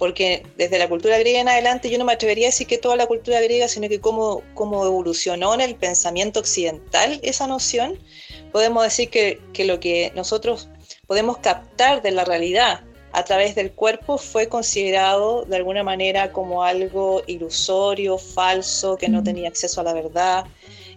porque 0.00 0.42
desde 0.56 0.78
la 0.78 0.88
cultura 0.88 1.18
griega 1.18 1.40
en 1.40 1.48
adelante 1.50 1.90
yo 1.90 1.98
no 1.98 2.06
me 2.06 2.14
atrevería 2.14 2.46
a 2.46 2.48
decir 2.48 2.66
que 2.66 2.78
toda 2.78 2.96
la 2.96 3.06
cultura 3.06 3.38
griega, 3.42 3.68
sino 3.68 3.86
que 3.86 4.00
cómo, 4.00 4.42
cómo 4.54 4.86
evolucionó 4.86 5.52
en 5.52 5.60
el 5.60 5.74
pensamiento 5.74 6.40
occidental 6.40 7.20
esa 7.22 7.46
noción, 7.46 7.98
podemos 8.50 8.82
decir 8.82 9.10
que, 9.10 9.38
que, 9.52 9.66
lo 9.66 9.78
que 9.78 10.10
nosotros 10.16 10.70
podemos 11.06 11.36
captar 11.36 12.00
de 12.00 12.12
la 12.12 12.24
realidad 12.24 12.80
a 13.12 13.24
través 13.24 13.54
del 13.54 13.72
cuerpo 13.72 14.16
fue 14.16 14.48
considerado 14.48 15.44
de 15.44 15.56
alguna 15.56 15.82
manera 15.82 16.32
como 16.32 16.64
algo 16.64 17.22
ilusorio, 17.26 18.16
falso, 18.16 18.96
que 18.96 19.10
no 19.10 19.22
tenía 19.22 19.48
acceso 19.48 19.82
a 19.82 19.84
la 19.84 19.92
verdad. 19.92 20.46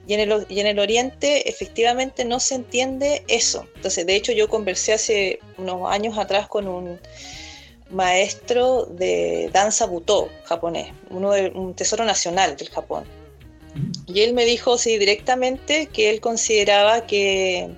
Y 0.08 0.14
en, 0.14 0.22
el, 0.22 0.46
y 0.48 0.62
en 0.62 0.68
el 0.68 0.80
Oriente 0.80 1.50
efectivamente 1.50 2.24
no 2.24 2.40
se 2.40 2.56
entiende 2.56 3.26
eso. 3.28 3.68
Entonces, 3.76 4.06
de 4.06 4.16
hecho, 4.16 4.32
yo 4.32 4.48
conversé 4.48 4.94
hace 4.94 5.40
unos 5.58 5.92
años 5.92 6.18
atrás 6.18 6.48
con 6.48 6.70
un 6.70 7.00
maestro 7.94 8.86
de 8.86 9.50
danza 9.54 9.86
butó 9.86 10.30
japonés, 10.46 10.94
uno 11.10 11.32
de, 11.32 11.50
un 11.50 11.74
tesoro 11.74 12.04
nacional 12.06 12.56
del 12.58 12.70
Japón. 12.70 13.06
Y 14.06 14.22
él 14.22 14.34
me 14.34 14.46
dijo, 14.46 14.78
sí, 14.78 14.98
directamente 14.98 15.88
que 15.88 16.10
él 16.10 16.20
consideraba 16.20 17.08
que, 17.08 17.70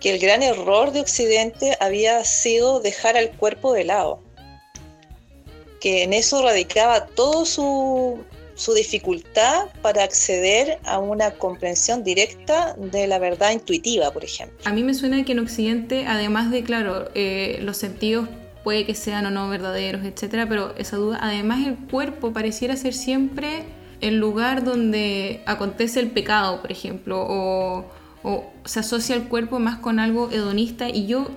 que 0.00 0.10
el 0.10 0.18
gran 0.18 0.42
error 0.42 0.92
de 0.92 1.00
Occidente 1.00 1.76
había 1.80 2.24
sido 2.24 2.80
dejar 2.80 3.16
al 3.16 3.30
cuerpo 3.32 3.72
de 3.72 3.84
lado, 3.84 4.22
que 5.80 6.04
en 6.04 6.12
eso 6.12 6.42
radicaba 6.42 7.06
todo 7.06 7.44
su, 7.44 8.24
su 8.54 8.74
dificultad 8.74 9.66
para 9.82 10.04
acceder 10.04 10.78
a 10.84 10.98
una 10.98 11.32
comprensión 11.32 12.04
directa 12.04 12.74
de 12.78 13.06
la 13.06 13.18
verdad 13.18 13.50
intuitiva, 13.50 14.10
por 14.12 14.24
ejemplo. 14.24 14.56
A 14.64 14.72
mí 14.72 14.82
me 14.82 14.94
suena 14.94 15.24
que 15.24 15.32
en 15.32 15.40
Occidente, 15.40 16.04
además 16.06 16.50
de, 16.50 16.62
claro, 16.62 17.10
eh, 17.14 17.58
los 17.60 17.76
sentidos 17.76 18.28
puede 18.64 18.86
que 18.86 18.94
sean 18.94 19.26
o 19.26 19.30
no 19.30 19.48
verdaderos, 19.48 20.04
etcétera, 20.04 20.48
pero 20.48 20.74
esa 20.76 20.96
duda, 20.96 21.18
además 21.20 21.66
el 21.66 21.76
cuerpo 21.76 22.32
pareciera 22.32 22.76
ser 22.76 22.94
siempre 22.94 23.64
el 24.00 24.18
lugar 24.18 24.64
donde 24.64 25.42
acontece 25.46 26.00
el 26.00 26.10
pecado, 26.10 26.60
por 26.60 26.72
ejemplo, 26.72 27.24
o, 27.28 27.86
se 28.64 28.80
asocia 28.80 29.16
el 29.16 29.24
cuerpo 29.24 29.58
más 29.58 29.78
con 29.78 29.98
algo 29.98 30.30
hedonista 30.30 30.88
y 30.88 31.06
yo 31.06 31.28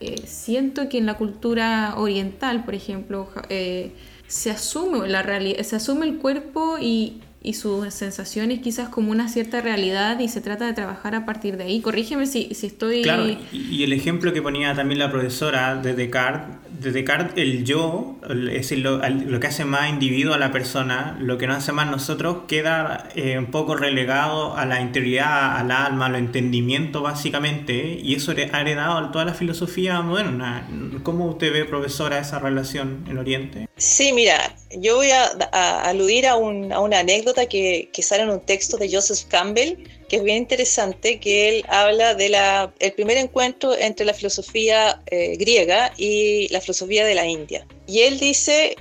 eh, 0.00 0.22
siento 0.26 0.88
que 0.88 0.96
en 0.96 1.04
la 1.04 1.18
cultura 1.18 1.94
oriental, 1.98 2.64
por 2.64 2.74
ejemplo, 2.74 3.28
eh, 3.50 3.92
se 4.26 4.50
asume 4.50 5.06
la 5.06 5.22
realidad, 5.22 5.62
se 5.62 5.76
asume 5.76 6.06
el 6.06 6.16
cuerpo 6.16 6.78
y, 6.80 7.20
y 7.42 7.54
sus 7.54 7.92
sensaciones 7.94 8.60
quizás 8.60 8.88
como 8.88 9.10
una 9.10 9.28
cierta 9.28 9.60
realidad 9.60 10.18
y 10.20 10.28
se 10.28 10.40
trata 10.40 10.66
de 10.66 10.74
trabajar 10.74 11.14
a 11.14 11.24
partir 11.24 11.56
de 11.56 11.64
ahí. 11.64 11.80
Corrígeme 11.80 12.26
si, 12.26 12.54
si 12.54 12.66
estoy... 12.66 13.02
Claro, 13.02 13.26
y 13.52 13.82
el 13.82 13.92
ejemplo 13.92 14.32
que 14.32 14.42
ponía 14.42 14.74
también 14.74 14.98
la 14.98 15.10
profesora 15.10 15.76
de 15.76 15.94
Descartes, 15.94 16.56
de 16.80 16.92
Descartes 16.92 17.32
el 17.36 17.64
yo, 17.64 18.16
es 18.28 18.68
decir, 18.68 18.78
lo, 18.78 19.00
que 19.40 19.46
hace 19.46 19.64
más 19.64 19.90
individuo 19.90 20.34
a 20.34 20.38
la 20.38 20.50
persona, 20.50 21.16
lo 21.20 21.36
que 21.36 21.46
nos 21.46 21.58
hace 21.58 21.72
más 21.72 21.90
nosotros, 21.90 22.38
queda 22.48 23.08
eh, 23.14 23.38
un 23.38 23.46
poco 23.46 23.76
relegado 23.76 24.56
a 24.56 24.64
la 24.64 24.80
integridad, 24.80 25.56
al 25.56 25.70
alma, 25.70 26.06
al 26.06 26.16
entendimiento 26.16 27.02
básicamente, 27.02 27.98
y 28.02 28.14
eso 28.14 28.32
ha 28.32 28.60
heredado 28.60 28.98
a 28.98 29.12
toda 29.12 29.24
la 29.24 29.34
filosofía 29.34 30.00
moderna. 30.00 30.68
¿Cómo 31.02 31.26
usted 31.26 31.52
ve, 31.52 31.64
profesora, 31.64 32.18
esa 32.18 32.38
relación 32.38 33.04
en 33.08 33.18
Oriente? 33.18 33.68
Sí, 33.76 34.12
mira, 34.12 34.54
yo 34.78 34.96
voy 34.96 35.10
a, 35.10 35.82
aludir 35.82 36.26
a, 36.26 36.36
un, 36.36 36.72
a, 36.72 36.80
una 36.80 37.00
anécdota 37.00 37.29
que, 37.34 37.88
que, 37.92 38.02
sale 38.02 38.22
en 38.22 38.30
un 38.30 38.40
texto 38.40 38.76
de 38.76 38.90
Joseph 38.92 39.26
Campbell, 39.28 39.76
que 40.08 40.16
es 40.16 40.22
bien 40.22 40.38
interesante, 40.38 41.20
que 41.20 41.48
él 41.48 41.64
habla 41.68 42.14
del 42.14 42.34
el 42.78 42.92
primer 42.92 43.16
encuentro 43.16 43.76
entre 43.76 44.06
la 44.06 44.14
filosofía 44.14 45.02
eh, 45.06 45.36
griega 45.36 45.92
y 45.96 46.48
la 46.48 46.60
filosofía 46.60 47.04
de 47.04 47.14
la 47.14 47.26
India. 47.26 47.66
Y 47.86 48.00
él 48.00 48.18
dice 48.18 48.76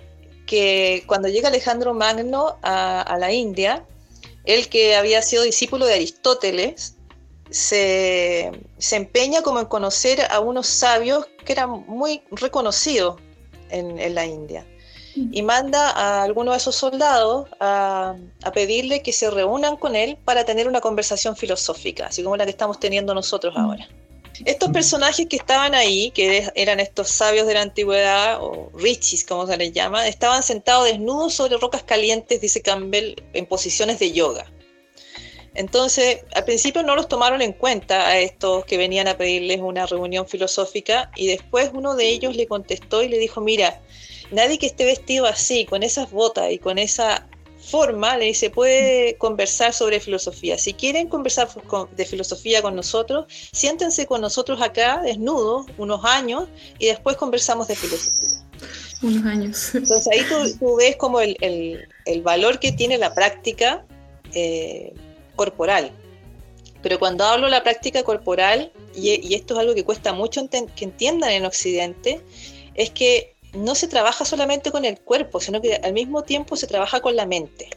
que 0.45 1.03
cuando 1.05 1.27
llega 1.27 1.49
Alejandro 1.49 1.93
Magno 1.93 2.57
a, 2.61 3.01
a 3.01 3.17
la 3.17 3.31
India, 3.31 3.85
él 4.45 4.67
que 4.69 4.95
había 4.95 5.21
sido 5.21 5.43
discípulo 5.43 5.85
de 5.85 5.93
Aristóteles, 5.93 6.95
se, 7.49 8.51
se, 8.77 8.95
empeña 8.95 9.41
como 9.41 9.59
en 9.59 9.65
conocer 9.65 10.21
a 10.29 10.39
unos 10.39 10.67
sabios 10.67 11.25
que 11.45 11.53
eran 11.53 11.85
muy 11.87 12.21
reconocidos 12.31 13.19
en, 13.69 13.99
en 13.99 14.13
la 14.13 14.25
India 14.25 14.65
y 15.31 15.41
manda 15.41 15.89
a 15.89 16.23
alguno 16.23 16.51
de 16.51 16.57
esos 16.57 16.75
soldados 16.75 17.47
a, 17.59 18.15
pedirle 18.53 19.01
que 19.01 19.13
se 19.13 19.29
reúnan 19.29 19.77
con 19.77 19.95
él 19.95 20.17
para 20.25 20.43
tener 20.43 20.67
una 20.67 20.81
conversación 20.81 21.35
filosófica, 21.35 22.07
así 22.07 22.23
como 22.23 22.35
la 22.35 22.45
que 22.45 22.51
estamos 22.51 22.79
teniendo 22.79 23.13
nosotros 23.13 23.53
ahora. 23.55 23.87
Estos 24.45 24.69
personajes 24.69 25.27
que 25.27 25.35
estaban 25.35 25.75
ahí, 25.75 26.11
que 26.11 26.49
eran 26.55 26.79
estos 26.79 27.09
sabios 27.09 27.45
de 27.45 27.55
la 27.55 27.61
antigüedad, 27.61 28.41
o 28.41 28.71
richis 28.73 29.25
como 29.25 29.45
se 29.45 29.57
les 29.57 29.73
llama, 29.73 30.07
estaban 30.07 30.43
sentados 30.43 30.85
desnudos 30.85 31.33
sobre 31.33 31.57
rocas 31.57 31.83
calientes, 31.83 32.39
dice 32.39 32.61
Campbell, 32.61 33.15
en 33.33 33.45
posiciones 33.45 33.99
de 33.99 34.11
yoga. 34.13 34.45
Entonces, 35.55 36.19
al 36.33 36.45
principio 36.45 36.83
no 36.83 36.95
los 36.95 37.07
tomaron 37.07 37.41
en 37.41 37.53
cuenta 37.53 38.07
a 38.07 38.19
estos 38.19 38.65
que 38.65 38.77
venían 38.77 39.07
a 39.07 39.17
pedirles 39.17 39.59
una 39.59 39.85
reunión 39.85 40.27
filosófica 40.27 41.11
y 41.15 41.27
después 41.27 41.71
uno 41.73 41.95
de 41.95 42.07
ellos 42.07 42.35
le 42.35 42.47
contestó 42.47 43.03
y 43.03 43.09
le 43.09 43.17
dijo, 43.17 43.41
mira, 43.41 43.81
nadie 44.31 44.57
que 44.57 44.67
esté 44.67 44.85
vestido 44.85 45.25
así, 45.25 45.65
con 45.65 45.83
esas 45.83 46.11
botas 46.11 46.51
y 46.51 46.59
con 46.59 46.77
esa 46.77 47.27
forma, 47.59 48.17
le 48.17 48.25
dice, 48.25 48.49
puede 48.49 49.15
conversar 49.17 49.73
sobre 49.73 49.99
filosofía. 49.99 50.57
Si 50.57 50.73
quieren 50.73 51.07
conversar 51.07 51.49
de 51.95 52.05
filosofía 52.05 52.61
con 52.61 52.75
nosotros, 52.75 53.25
siéntense 53.51 54.07
con 54.07 54.21
nosotros 54.21 54.61
acá, 54.61 55.01
desnudos, 55.03 55.67
unos 55.77 56.03
años, 56.05 56.47
y 56.79 56.87
después 56.87 57.15
conversamos 57.17 57.67
de 57.67 57.75
filosofía. 57.75 58.29
Unos 59.01 59.25
años. 59.25 59.75
Entonces 59.75 60.07
ahí 60.11 60.21
tú, 60.59 60.75
ves 60.77 60.95
como 60.95 61.21
el, 61.21 61.87
valor 62.23 62.59
que 62.59 62.71
tiene 62.71 62.97
la 62.97 63.13
práctica 63.13 63.85
eh, 64.33 64.93
corporal. 65.35 65.91
Pero 66.81 66.97
cuando 66.97 67.25
hablo 67.25 67.45
de 67.45 67.51
la 67.51 67.63
práctica 67.63 68.03
corporal, 68.03 68.71
y, 68.95 69.33
esto 69.33 69.53
es 69.53 69.59
algo 69.59 69.75
que 69.75 69.83
cuesta 69.83 70.13
mucho 70.13 70.47
que 70.49 70.85
entiendan 70.85 71.31
en 71.31 71.45
Occidente, 71.45 72.21
es 72.73 72.89
que 72.89 73.35
no 73.53 73.75
se 73.75 73.87
trabaja 73.87 74.25
solamente 74.25 74.71
con 74.71 74.85
el 74.85 74.99
cuerpo, 74.99 75.39
sino 75.39 75.61
que 75.61 75.75
al 75.75 75.93
mismo 75.93 76.23
tiempo 76.23 76.55
se 76.55 76.67
trabaja 76.67 77.01
con 77.01 77.15
la 77.15 77.25
mente. 77.25 77.69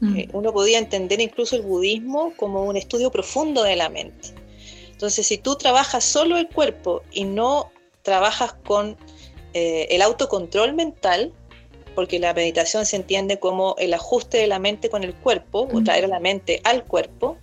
Mm. 0.00 0.16
Eh, 0.16 0.28
uno 0.32 0.52
podía 0.52 0.78
entender 0.78 1.20
incluso 1.20 1.56
el 1.56 1.62
budismo 1.62 2.32
como 2.36 2.64
un 2.64 2.76
estudio 2.76 3.10
profundo 3.10 3.62
de 3.62 3.76
la 3.76 3.88
mente. 3.88 4.34
Entonces, 4.90 5.26
si 5.26 5.38
tú 5.38 5.56
trabajas 5.56 6.04
solo 6.04 6.36
el 6.36 6.48
cuerpo 6.48 7.02
y 7.10 7.24
no 7.24 7.70
trabajas 8.02 8.54
con 8.64 8.96
eh, 9.52 9.88
el 9.90 10.02
autocontrol 10.02 10.72
mental, 10.74 11.32
porque 11.94 12.18
la 12.18 12.34
meditación 12.34 12.86
se 12.86 12.96
entiende 12.96 13.38
como 13.38 13.76
el 13.78 13.94
ajuste 13.94 14.38
de 14.38 14.46
la 14.46 14.58
mente 14.58 14.90
con 14.90 15.04
el 15.04 15.14
cuerpo, 15.14 15.68
o 15.72 15.82
traer 15.82 16.08
la 16.08 16.20
mente 16.20 16.60
al 16.64 16.84
cuerpo, 16.84 17.38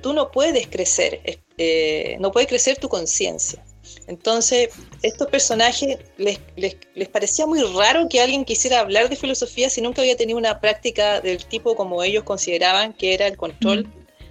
tú 0.00 0.12
no 0.12 0.30
puedes 0.30 0.66
crecer, 0.66 1.20
eh, 1.58 2.16
no 2.20 2.32
puede 2.32 2.46
crecer 2.46 2.78
tu 2.78 2.88
conciencia. 2.88 3.62
Entonces, 4.06 4.70
estos 5.02 5.28
personajes 5.28 5.98
les, 6.16 6.40
les, 6.56 7.08
parecía 7.08 7.46
muy 7.46 7.62
raro 7.62 8.08
que 8.08 8.20
alguien 8.20 8.44
quisiera 8.44 8.80
hablar 8.80 9.08
de 9.08 9.16
filosofía 9.16 9.70
si 9.70 9.80
nunca 9.80 10.02
había 10.02 10.16
tenido 10.16 10.38
una 10.38 10.60
práctica 10.60 11.20
del 11.20 11.44
tipo 11.44 11.76
como 11.76 12.02
ellos 12.02 12.24
consideraban 12.24 12.92
que 12.92 13.14
era 13.14 13.26
el 13.26 13.36
control 13.36 13.86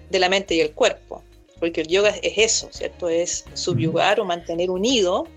de 0.10 0.20
la 0.20 0.30
mente 0.30 0.56
y 0.56 0.60
el 0.60 0.72
cuerpo. 0.72 1.24
Porque 1.60 1.82
el 1.82 1.88
yoga 1.88 2.10
es 2.22 2.38
eso, 2.38 2.70
¿cierto? 2.72 3.08
Es 3.08 3.46
subyugar 3.54 4.20
o 4.20 4.26
mantener 4.26 4.70
unido, 4.70 5.28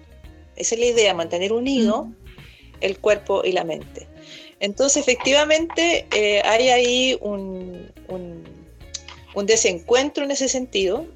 esa 0.56 0.74
es 0.74 0.80
la 0.80 0.86
idea, 0.86 1.14
mantener 1.14 1.52
unido 1.52 2.08
el 2.80 2.98
cuerpo 2.98 3.42
y 3.44 3.52
la 3.52 3.64
mente. 3.64 4.08
Entonces, 4.60 5.02
efectivamente, 5.02 6.06
eh, 6.14 6.40
hay 6.44 6.68
ahí 6.68 7.18
un, 7.20 7.90
un, 8.08 9.46
desencuentro 9.46 10.24
en 10.24 10.30
ese 10.30 10.48
sentido, 10.48 11.06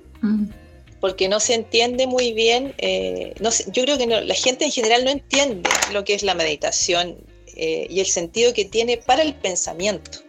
porque 1.01 1.29
no 1.29 1.41
se 1.41 1.55
entiende 1.55 2.07
muy 2.07 2.33
bien, 2.33 2.75
eh, 2.79 3.35
no 3.41 3.51
yo 3.73 3.85
creo 3.85 3.99
que 3.99 4.07
la 4.07 4.35
gente 4.35 4.65
en 4.65 4.73
general 4.73 5.05
no 5.05 5.11
entiende 5.11 5.71
lo 5.93 6.05
que 6.05 6.15
es 6.15 6.23
la 6.23 6.35
meditación 6.35 7.19
eh, 7.55 7.87
y 7.89 8.01
el 8.01 8.07
sentido 8.07 8.53
que 8.53 8.65
tiene 8.65 8.97
para 8.97 9.23
el 9.23 9.35
pensamiento. 9.35 10.21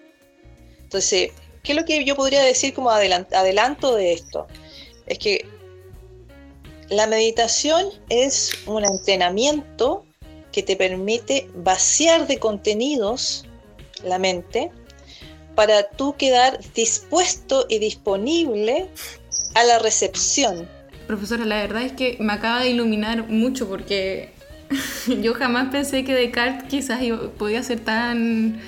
Entonces, 0.82 1.32
¿qué 1.64 1.72
es 1.72 1.78
lo 1.78 1.86
que 1.86 2.04
yo 2.04 2.16
podría 2.16 2.44
decir 2.44 2.74
como 2.74 2.90
adelanto 2.92 3.96
de 3.96 4.14
esto? 4.14 4.48
Es 5.06 5.18
que 5.20 5.46
la 6.90 7.08
meditación 7.08 7.90
es 8.10 8.52
un 8.66 8.84
entrenamiento 8.84 10.06
que 10.52 10.64
te 10.64 10.76
permite 10.76 11.48
vaciar 11.54 12.28
de 12.28 12.40
contenidos 12.40 13.46
la 14.04 14.18
mente 14.18 14.72
para 15.56 15.90
tú 15.90 16.16
quedar 16.16 16.60
dispuesto 16.74 17.66
y 17.70 17.80
disponible 17.80 18.90
a 19.56 19.64
la 19.64 19.80
recepción. 19.80 20.68
Profesora, 21.08 21.46
la 21.46 21.58
verdad 21.58 21.82
es 21.84 21.94
que 21.94 22.18
me 22.20 22.34
acaba 22.34 22.62
de 22.62 22.70
iluminar 22.70 23.28
mucho 23.28 23.68
porque 23.68 24.32
yo 25.22 25.34
jamás 25.34 25.70
pensé 25.72 26.04
que 26.04 26.14
Descartes 26.14 26.70
quizás 26.70 27.02
podía 27.38 27.64
ser 27.64 27.80
tan 27.80 28.60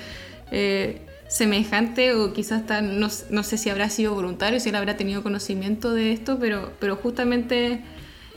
eh, 0.50 1.00
semejante 1.28 2.14
o 2.14 2.32
quizás 2.32 2.66
tan, 2.66 3.00
no, 3.00 3.08
sé 3.08 3.58
si 3.58 3.70
habrá 3.70 3.88
sido 3.88 4.14
voluntario, 4.14 4.60
si 4.60 4.68
él 4.68 4.74
habrá 4.74 4.96
tenido 4.96 5.22
conocimiento 5.22 5.92
de 5.92 6.12
esto, 6.12 6.38
pero, 6.38 6.72
pero 6.78 6.96
justamente 6.96 7.80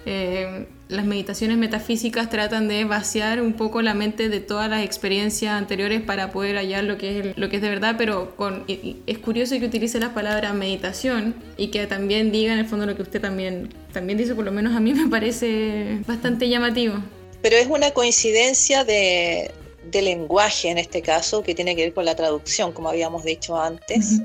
eh, 0.06 0.68
las 0.88 1.06
meditaciones 1.06 1.58
metafísicas 1.58 2.30
tratan 2.30 2.68
de 2.68 2.86
vaciar 2.86 3.42
un 3.42 3.54
poco 3.54 3.82
la 3.82 3.94
mente 3.94 4.30
de 4.30 4.40
todas 4.40 4.70
las 4.70 4.84
experiencias 4.84 5.54
anteriores 5.54 6.02
para 6.02 6.32
poder 6.32 6.58
hallar 6.58 6.84
lo 6.84 6.98
que 6.98 7.20
es, 7.20 7.38
lo 7.38 7.50
que 7.50 7.56
es 7.56 7.62
de 7.62 7.70
verdad, 7.70 7.96
pero 7.98 8.36
con, 8.36 8.66
es 8.68 9.18
curioso 9.18 9.58
que 9.60 9.66
utilice 9.66 10.00
la 10.00 10.14
palabra 10.14 10.54
meditación 10.54 11.36
y 11.58 11.68
que 11.68 11.88
también 11.88 12.32
diga 12.32 12.54
en 12.54 12.60
el 12.60 12.68
fondo 12.68 12.86
lo 12.86 12.96
que 12.96 13.02
usted 13.02 13.20
también, 13.20 13.74
también 13.94 14.18
dice, 14.18 14.36
por 14.36 14.46
lo 14.46 14.52
menos 14.52 14.76
a 14.76 14.80
mí 14.80 14.94
me 14.96 15.10
parece 15.10 16.00
bastante 16.06 16.50
llamativo. 16.50 16.96
Pero 17.42 17.58
es 17.58 17.68
una 17.68 17.92
coincidencia 17.92 18.84
de, 18.84 19.52
de 19.92 20.02
lenguaje 20.02 20.70
en 20.70 20.78
este 20.78 21.02
caso 21.02 21.42
que 21.42 21.56
tiene 21.56 21.76
que 21.76 21.84
ver 21.84 21.94
con 21.94 22.06
la 22.06 22.16
traducción, 22.16 22.72
como 22.72 22.90
habíamos 22.90 23.24
dicho 23.24 23.60
antes, 23.60 24.22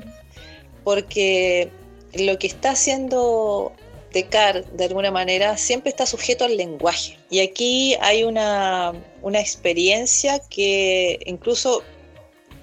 porque 0.83 1.69
lo 2.13 2.37
que 2.37 2.47
está 2.47 2.71
haciendo 2.71 3.73
Descartes, 4.13 4.65
de 4.75 4.85
alguna 4.85 5.11
manera, 5.11 5.57
siempre 5.57 5.89
está 5.89 6.05
sujeto 6.05 6.45
al 6.45 6.57
lenguaje. 6.57 7.17
Y 7.29 7.39
aquí 7.39 7.95
hay 8.01 8.23
una, 8.23 8.93
experiencia 9.33 10.41
que 10.49 11.19
incluso 11.25 11.83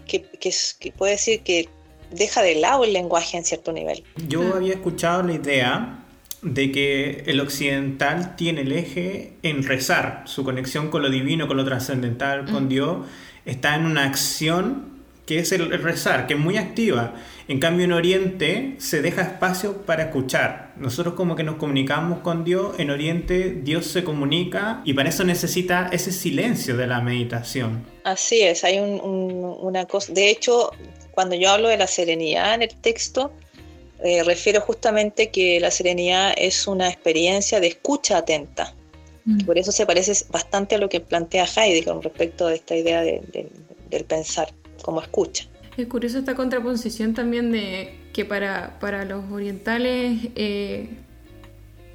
que, 0.06 0.24
puede 0.96 1.12
decir 1.12 1.40
que 1.40 1.68
deja 2.10 2.42
de 2.42 2.54
lado 2.56 2.84
el 2.84 2.92
lenguaje 2.92 3.36
en 3.36 3.44
cierto 3.44 3.72
nivel. 3.72 4.04
Yo 4.28 4.54
había 4.54 4.74
escuchado 4.74 5.22
la 5.22 5.34
idea 5.34 6.04
de 6.42 6.70
que 6.70 7.24
el 7.26 7.40
occidental 7.40 8.36
tiene 8.36 8.60
el 8.62 8.72
eje 8.72 9.32
en 9.42 9.64
rezar, 9.64 10.22
su 10.26 10.44
conexión 10.44 10.88
con 10.88 11.02
lo 11.02 11.10
divino, 11.10 11.48
con 11.48 11.56
lo 11.56 11.64
trascendental, 11.64 12.50
con 12.50 12.66
mm. 12.66 12.68
Dios, 12.68 13.06
está 13.44 13.74
en 13.74 13.86
una 13.86 14.04
acción 14.04 14.98
que 15.26 15.40
es 15.40 15.52
el 15.52 15.70
rezar, 15.82 16.26
que 16.26 16.34
es 16.34 16.40
muy 16.40 16.56
activa. 16.56 17.14
En 17.48 17.60
cambio, 17.60 17.86
en 17.86 17.92
Oriente 17.92 18.74
se 18.76 19.00
deja 19.00 19.22
espacio 19.22 19.86
para 19.86 20.04
escuchar. 20.04 20.74
Nosotros 20.76 21.14
como 21.14 21.34
que 21.34 21.42
nos 21.42 21.56
comunicamos 21.56 22.18
con 22.18 22.44
Dios, 22.44 22.78
en 22.78 22.90
Oriente 22.90 23.58
Dios 23.62 23.86
se 23.86 24.04
comunica 24.04 24.82
y 24.84 24.92
para 24.92 25.08
eso 25.08 25.24
necesita 25.24 25.88
ese 25.90 26.12
silencio 26.12 26.76
de 26.76 26.86
la 26.86 27.00
meditación. 27.00 27.86
Así 28.04 28.42
es, 28.42 28.64
hay 28.64 28.78
una 28.78 29.86
cosa, 29.86 30.12
de 30.12 30.28
hecho, 30.28 30.72
cuando 31.12 31.36
yo 31.36 31.50
hablo 31.50 31.68
de 31.68 31.78
la 31.78 31.86
serenidad 31.86 32.54
en 32.54 32.62
el 32.62 32.74
texto, 32.74 33.32
eh, 34.04 34.22
refiero 34.24 34.60
justamente 34.60 35.30
que 35.30 35.58
la 35.58 35.70
serenidad 35.70 36.34
es 36.36 36.66
una 36.66 36.88
experiencia 36.88 37.60
de 37.60 37.68
escucha 37.68 38.18
atenta. 38.18 38.74
Mm. 39.24 39.46
Por 39.46 39.56
eso 39.56 39.72
se 39.72 39.86
parece 39.86 40.12
bastante 40.28 40.74
a 40.74 40.78
lo 40.78 40.90
que 40.90 41.00
plantea 41.00 41.46
Heidi 41.46 41.82
con 41.82 42.02
respecto 42.02 42.46
a 42.46 42.54
esta 42.54 42.76
idea 42.76 43.02
del 43.02 44.04
pensar 44.04 44.52
como 44.82 45.00
escucha. 45.00 45.48
Es 45.78 45.86
curioso 45.86 46.18
esta 46.18 46.34
contraposición 46.34 47.14
también 47.14 47.52
de 47.52 47.94
que 48.12 48.24
para, 48.24 49.04
los 49.04 49.30
orientales, 49.30 50.18
eh, 50.34 50.88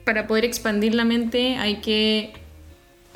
para 0.05 0.25
poder 0.25 0.45
expandir 0.45 0.95
la 0.95 1.03
mente 1.03 1.57
hay 1.57 1.81
que 1.81 2.31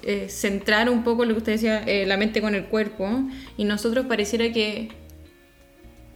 eh, 0.03 0.27
centrar 0.27 0.89
un 0.89 1.05
poco 1.05 1.23
lo 1.23 1.35
que 1.35 1.37
usted 1.37 1.51
decía, 1.53 1.83
eh, 1.87 2.05
la 2.05 2.17
mente 2.17 2.41
con 2.41 2.53
el 2.53 2.65
cuerpo, 2.65 3.09
y 3.55 3.63
nosotros 3.63 4.07
pareciera 4.07 4.51
que 4.51 4.89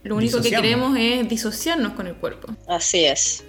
lo 0.02 0.16
único 0.16 0.42
que 0.42 0.50
queremos 0.50 0.98
es 0.98 1.26
disociarnos 1.30 1.94
con 1.94 2.06
el 2.06 2.16
cuerpo. 2.16 2.54
Así 2.68 3.06
es. 3.06 3.44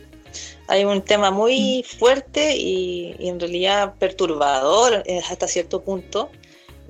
Hay 0.70 0.86
un 0.86 1.02
tema 1.02 1.32
muy 1.32 1.84
fuerte 2.00 2.56
y, 2.56 3.13
y 3.20 3.28
en 3.28 3.42
realidad 3.42 3.96
perturbador 4.00 5.04
hasta 5.30 5.50
cierto 5.50 5.82
punto, 5.82 6.32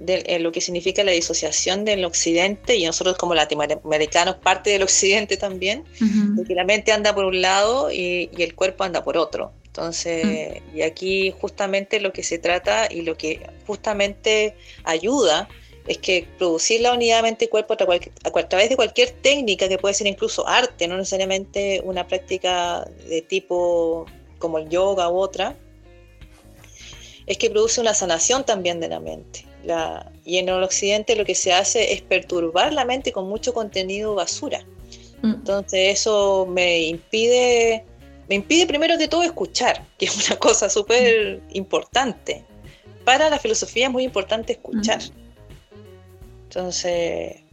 de 0.04 0.24
eh, 0.26 0.40
lo 0.40 0.52
que 0.52 0.62
significa 0.62 1.04
la 1.04 1.12
disociación 1.12 1.86
del 1.86 2.04
occidente 2.04 2.76
y 2.76 2.86
nosotros 2.86 3.18
como 3.18 3.34
latinoamericanos 3.36 4.36
parte 4.36 4.70
del 4.72 4.84
occidente 4.84 5.38
también, 5.38 5.86
de 6.00 6.44
que 6.44 6.56
la 6.56 6.66
mente 6.66 6.92
anda 6.92 7.16
por 7.16 7.26
un 7.26 7.42
lado 7.42 7.92
y, 7.92 8.30
el 8.38 8.56
cuerpo 8.56 8.84
anda 8.84 9.04
por 9.04 9.18
otro. 9.18 9.54
Entonces, 9.66 10.62
y 10.76 10.82
aquí 10.82 11.34
justamente 11.40 12.00
lo 12.00 12.12
que 12.12 12.22
se 12.22 12.38
trata 12.38 12.88
y 12.92 13.02
lo 13.02 13.18
que 13.18 13.40
justamente 13.66 14.56
ayuda 14.84 15.48
es 15.88 15.98
que 15.98 16.28
producir 16.38 16.82
la 16.82 16.94
unidad 16.94 17.24
mente-cuerpo 17.24 17.74
a, 17.74 18.48
través 18.48 18.70
de 18.70 18.76
cualquier 18.76 19.12
técnica, 19.12 19.68
que 19.68 19.78
puede 19.78 19.94
ser 19.94 20.08
incluso 20.08 20.48
arte, 20.48 20.88
no 20.88 20.98
necesariamente 20.98 21.82
una 21.84 22.08
práctica 22.08 22.88
de 23.08 23.22
tipo 23.22 24.06
como 24.38 24.60
el 24.60 24.70
yoga 24.70 25.10
u 25.10 25.18
otra, 25.18 25.56
es 27.26 27.38
que 27.38 27.50
produce 27.50 27.80
una 27.82 27.94
sanación 27.94 28.46
también 28.46 28.80
de 28.80 28.90
la 28.90 29.00
mente 29.00 29.46
y 30.26 30.38
en 30.38 30.50
el 30.50 30.64
occidente 30.64 31.16
lo 31.16 31.26
que 31.26 31.36
se 31.36 31.54
hace 31.54 31.94
es 31.94 32.02
perturbar 32.02 32.74
la 32.74 32.86
mente 32.86 33.12
con 33.12 33.28
mucho 33.28 33.54
contenido 33.54 34.16
basura. 34.16 34.62
Mm. 35.22 35.34
Entonces 35.36 36.00
eso 36.00 36.46
me 36.50 36.82
impide, 36.82 37.86
me 38.30 38.36
impide 38.36 38.68
primero 38.68 38.98
que 38.98 39.08
todo 39.08 39.24
escuchar, 39.24 39.86
que 39.98 40.06
es 40.06 40.28
una 40.28 40.38
cosa 40.38 40.70
súper 40.70 41.42
importante. 41.52 42.44
Para 43.06 43.30
la 43.30 43.40
filosofía 43.40 43.88
es 43.88 43.92
muy 43.92 44.04
importante 44.04 44.54
escuchar. 44.54 45.02
Mm. 45.02 45.24
Entonces, 46.44 47.44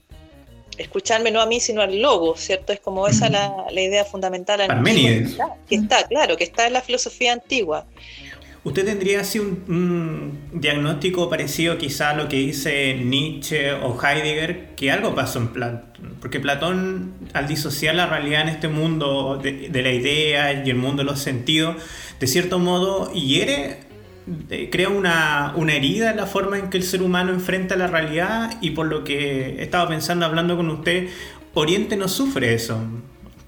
escucharme 0.77 1.31
no 1.31 1.41
a 1.41 1.47
mí, 1.47 1.59
sino 1.59 1.81
al 1.81 2.01
logo, 2.01 2.37
¿cierto? 2.37 2.73
Es 2.73 2.81
como 2.81 3.07
esa 3.07 3.29
mm. 3.29 3.33
la, 3.33 3.67
la 3.71 3.81
idea 3.81 4.05
fundamental. 4.05 4.61
Que 5.69 5.77
está, 5.77 6.07
claro, 6.07 6.37
que 6.37 6.45
está 6.45 6.67
en 6.67 6.75
la 6.75 6.83
filosofía 6.83 7.33
antigua. 7.33 7.87
¿Usted 8.63 8.85
tendría 8.85 9.21
así 9.23 9.39
un, 9.39 10.39
diagnóstico 10.53 11.31
parecido 11.31 11.79
quizá 11.79 12.11
a 12.11 12.15
lo 12.15 12.29
que 12.29 12.37
dice 12.37 12.95
Nietzsche 12.95 13.73
o 13.73 13.99
Heidegger, 13.99 14.75
que 14.77 14.91
algo 14.91 15.15
pasó 15.15 15.39
en 15.39 15.49
Platón? 15.49 16.17
Porque 16.21 16.41
Platón, 16.41 17.15
al 17.33 17.49
disociar 17.49 17.95
la 17.95 18.07
realidad 18.07 18.43
en 18.43 18.49
este 18.49 18.69
mundo 18.69 19.41
de, 19.43 19.71
la 19.83 19.93
idea 19.93 20.63
y 20.65 20.69
el 20.69 20.77
mundo 20.77 21.03
de 21.03 21.11
los 21.11 21.21
sentidos, 21.21 21.77
de 22.19 22.27
cierto 22.27 22.59
modo 22.59 23.11
hiere, 23.15 23.79
crea 24.71 24.91
una, 24.91 25.55
una, 25.57 25.73
herida 25.73 26.11
en 26.11 26.19
la 26.19 26.27
forma 26.27 26.59
en 26.59 26.69
que 26.69 26.77
el 26.77 26.83
ser 26.83 27.03
humano 27.03 27.33
enfrenta 27.33 27.77
la 27.77 27.87
realidad 27.87 28.59
y 28.61 28.71
por 28.71 28.87
lo 28.87 29.05
que 29.05 29.57
he 29.59 29.63
estado 29.63 29.89
pensando 29.89 30.27
hablando 30.27 30.59
con 30.59 30.69
usted, 30.69 31.09
Oriente 31.55 31.97
no 31.97 32.09
sufre 32.09 32.53
eso. 32.53 32.79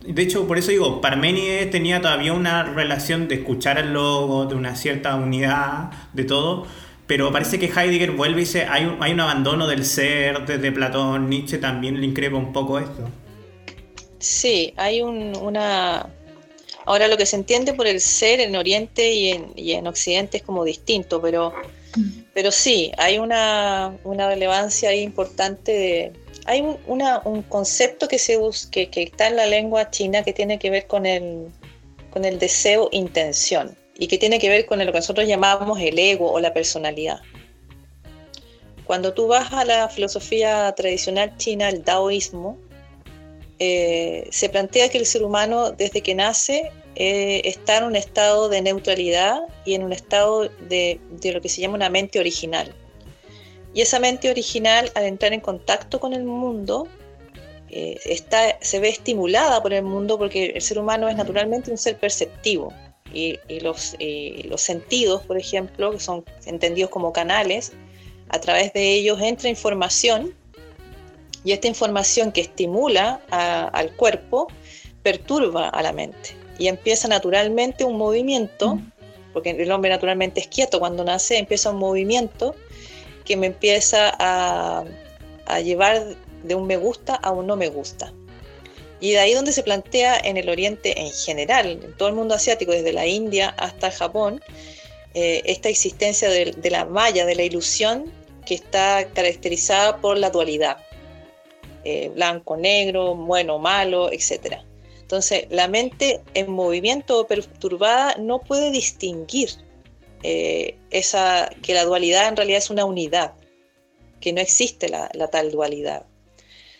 De 0.04 0.22
hecho, 0.22 0.46
por 0.46 0.58
eso 0.58 0.70
digo, 0.70 1.00
Parménides 1.00 1.70
tenía 1.70 2.00
todavía 2.00 2.32
una 2.32 2.64
relación 2.64 3.28
de 3.28 3.36
escuchar 3.36 3.78
el 3.78 3.92
logo, 3.92 4.46
de 4.46 4.54
una 4.54 4.74
cierta 4.74 5.14
unidad, 5.14 5.90
de 6.12 6.24
todo, 6.24 6.66
pero 7.06 7.30
parece 7.30 7.58
que 7.58 7.66
Heidegger 7.66 8.12
vuelve 8.12 8.40
y 8.40 8.44
dice, 8.44 8.64
hay 8.64 8.84
un, 8.84 9.02
hay 9.02 9.12
un 9.12 9.20
abandono 9.20 9.66
del 9.66 9.84
ser 9.84 10.44
desde 10.46 10.72
Platón, 10.72 11.30
Nietzsche 11.30 11.58
también 11.58 12.00
le 12.00 12.06
increpa 12.06 12.36
un 12.36 12.52
poco 12.52 12.78
esto. 12.78 13.08
Sí, 14.18 14.72
hay 14.76 15.02
una, 15.02 16.06
Ahora 16.84 17.08
lo 17.08 17.16
que 17.16 17.26
se 17.26 17.36
entiende 17.36 17.74
por 17.74 17.86
el 17.86 18.00
ser 18.00 18.40
en 18.40 18.56
Oriente 18.56 19.12
y 19.12 19.30
en, 19.30 19.52
y 19.56 19.72
en 19.72 19.86
Occidente 19.86 20.38
es 20.38 20.42
como 20.42 20.64
distinto, 20.64 21.20
pero, 21.20 21.52
pero 22.34 22.50
sí, 22.50 22.90
hay 22.98 23.18
una, 23.18 23.96
una 24.04 24.28
relevancia 24.28 24.94
importante 24.94 25.72
de, 25.72 26.12
hay 26.46 26.60
un, 26.60 26.78
una, 26.86 27.20
un 27.24 27.42
concepto 27.42 28.08
que, 28.08 28.18
se 28.18 28.38
que, 28.70 28.90
que, 28.90 29.02
está 29.02 29.28
en 29.28 29.36
la 29.36 29.46
lengua 29.46 29.90
china 29.90 30.22
que 30.22 30.32
tiene 30.32 30.58
que 30.58 30.70
ver 30.70 30.86
con 30.86 31.06
el, 31.06 31.48
con 32.10 32.24
el 32.24 32.38
deseo 32.38 32.88
intención 32.92 33.76
y 33.98 34.08
que 34.08 34.18
tiene 34.18 34.38
que 34.38 34.48
ver 34.48 34.66
con 34.66 34.78
lo 34.78 34.86
que 34.86 34.98
nosotros 34.98 35.26
llamamos 35.26 35.80
el 35.80 35.98
ego 35.98 36.32
o 36.32 36.40
la 36.40 36.52
personalidad. 36.52 37.20
Cuando 38.84 39.14
tú 39.14 39.28
vas 39.28 39.52
a 39.52 39.64
la 39.64 39.88
filosofía 39.88 40.72
tradicional 40.76 41.36
china, 41.36 41.68
el 41.68 41.82
taoísmo, 41.82 42.58
eh, 43.58 44.26
se 44.30 44.48
plantea 44.48 44.88
que 44.88 44.98
el 44.98 45.06
ser 45.06 45.22
humano 45.22 45.70
desde 45.70 46.02
que 46.02 46.14
nace 46.14 46.72
eh, 46.96 47.42
está 47.44 47.78
en 47.78 47.84
un 47.84 47.96
estado 47.96 48.48
de 48.48 48.60
neutralidad 48.60 49.40
y 49.64 49.74
en 49.74 49.84
un 49.84 49.92
estado 49.92 50.48
de, 50.68 51.00
de, 51.10 51.32
lo 51.32 51.40
que 51.40 51.48
se 51.48 51.60
llama 51.60 51.76
una 51.76 51.88
mente 51.88 52.18
original. 52.18 52.74
Y 53.74 53.80
esa 53.80 53.98
mente 53.98 54.30
original, 54.30 54.90
al 54.94 55.04
entrar 55.04 55.32
en 55.32 55.40
contacto 55.40 55.98
con 55.98 56.12
el 56.12 56.24
mundo, 56.24 56.86
eh, 57.70 57.98
está, 58.04 58.58
se 58.60 58.80
ve 58.80 58.88
estimulada 58.88 59.62
por 59.62 59.72
el 59.72 59.82
mundo 59.82 60.18
porque 60.18 60.52
el 60.54 60.60
ser 60.62 60.78
humano 60.78 61.08
es 61.08 61.16
naturalmente 61.16 61.70
un 61.70 61.78
ser 61.78 61.98
perceptivo. 61.98 62.72
Y, 63.14 63.38
y 63.46 63.60
los, 63.60 63.94
los 64.44 64.62
sentidos, 64.62 65.22
por 65.22 65.36
ejemplo, 65.36 65.92
que 65.92 66.00
son 66.00 66.24
entendidos 66.46 66.90
como 66.90 67.12
canales, 67.12 67.72
a 68.30 68.40
través 68.40 68.72
de 68.72 68.94
ellos 68.94 69.20
entra 69.20 69.50
información 69.50 70.34
y 71.44 71.52
esta 71.52 71.68
información 71.68 72.32
que 72.32 72.40
estimula 72.40 73.20
a, 73.30 73.68
al 73.68 73.94
cuerpo 73.96 74.48
perturba 75.02 75.68
a 75.68 75.82
la 75.82 75.92
mente 75.92 76.42
y 76.58 76.68
empieza 76.68 77.08
naturalmente 77.08 77.84
un 77.84 77.96
movimiento, 77.96 78.78
porque 79.32 79.50
el 79.50 79.70
hombre 79.70 79.90
naturalmente 79.90 80.40
es 80.40 80.46
quieto 80.46 80.78
cuando 80.78 81.04
nace, 81.04 81.38
empieza 81.38 81.70
un 81.70 81.78
movimiento 81.78 82.54
que 83.24 83.36
me 83.36 83.46
empieza 83.46 84.12
a, 84.18 84.84
llevar 85.62 86.16
de 86.42 86.54
un 86.54 86.66
me 86.66 86.76
gusta 86.76 87.14
a 87.14 87.30
un 87.30 87.46
no 87.46 87.56
me 87.56 87.68
gusta. 87.68 88.12
Y 89.00 89.12
de 89.12 89.18
ahí 89.18 89.34
donde 89.34 89.52
se 89.52 89.62
plantea 89.62 90.18
en 90.18 90.36
el 90.36 90.48
Oriente 90.48 91.00
en 91.00 91.10
general, 91.10 91.80
en 91.82 91.96
todo 91.96 92.08
el 92.08 92.14
mundo 92.14 92.34
asiático, 92.34 92.72
desde 92.72 92.92
la 92.92 93.06
India 93.06 93.54
hasta 93.58 93.90
Japón, 93.90 94.40
eh, 95.14 95.42
esta 95.44 95.68
existencia 95.68 96.30
de, 96.30 96.52
de, 96.52 96.70
la 96.70 96.84
malla, 96.84 97.26
de 97.26 97.34
la 97.34 97.42
ilusión, 97.42 98.10
que 98.46 98.54
está 98.54 99.06
caracterizada 99.12 99.98
por 99.98 100.18
la 100.18 100.30
dualidad. 100.30 100.78
Eh, 101.84 102.10
blanco, 102.14 102.56
negro, 102.56 103.16
bueno, 103.16 103.58
malo, 103.58 104.12
etc. 104.12 104.58
Entonces, 105.00 105.46
la 105.50 105.66
mente 105.66 106.20
en 106.34 106.50
movimiento 106.50 107.18
o 107.18 107.26
perturbada 107.26 108.14
no 108.18 108.38
puede 108.38 108.70
distinguir 108.70 109.50
eh, 110.22 110.78
esa, 110.90 111.50
que 111.62 111.74
la 111.74 111.84
dualidad 111.84 112.28
en 112.28 112.36
realidad 112.36 112.58
es 112.58 112.70
una 112.70 112.84
unidad, 112.84 113.34
que 114.20 114.32
no 114.32 114.40
existe 114.40 114.88
la, 114.88 115.10
la 115.14 115.28
tal 115.28 115.50
dualidad. 115.50 116.06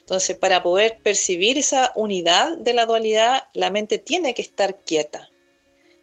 Entonces, 0.00 0.36
para 0.36 0.62
poder 0.62 0.98
percibir 1.02 1.58
esa 1.58 1.92
unidad 1.94 2.56
de 2.58 2.74
la 2.74 2.86
dualidad, 2.86 3.44
la 3.54 3.70
mente 3.70 3.98
tiene 3.98 4.34
que 4.34 4.42
estar 4.42 4.80
quieta. 4.80 5.30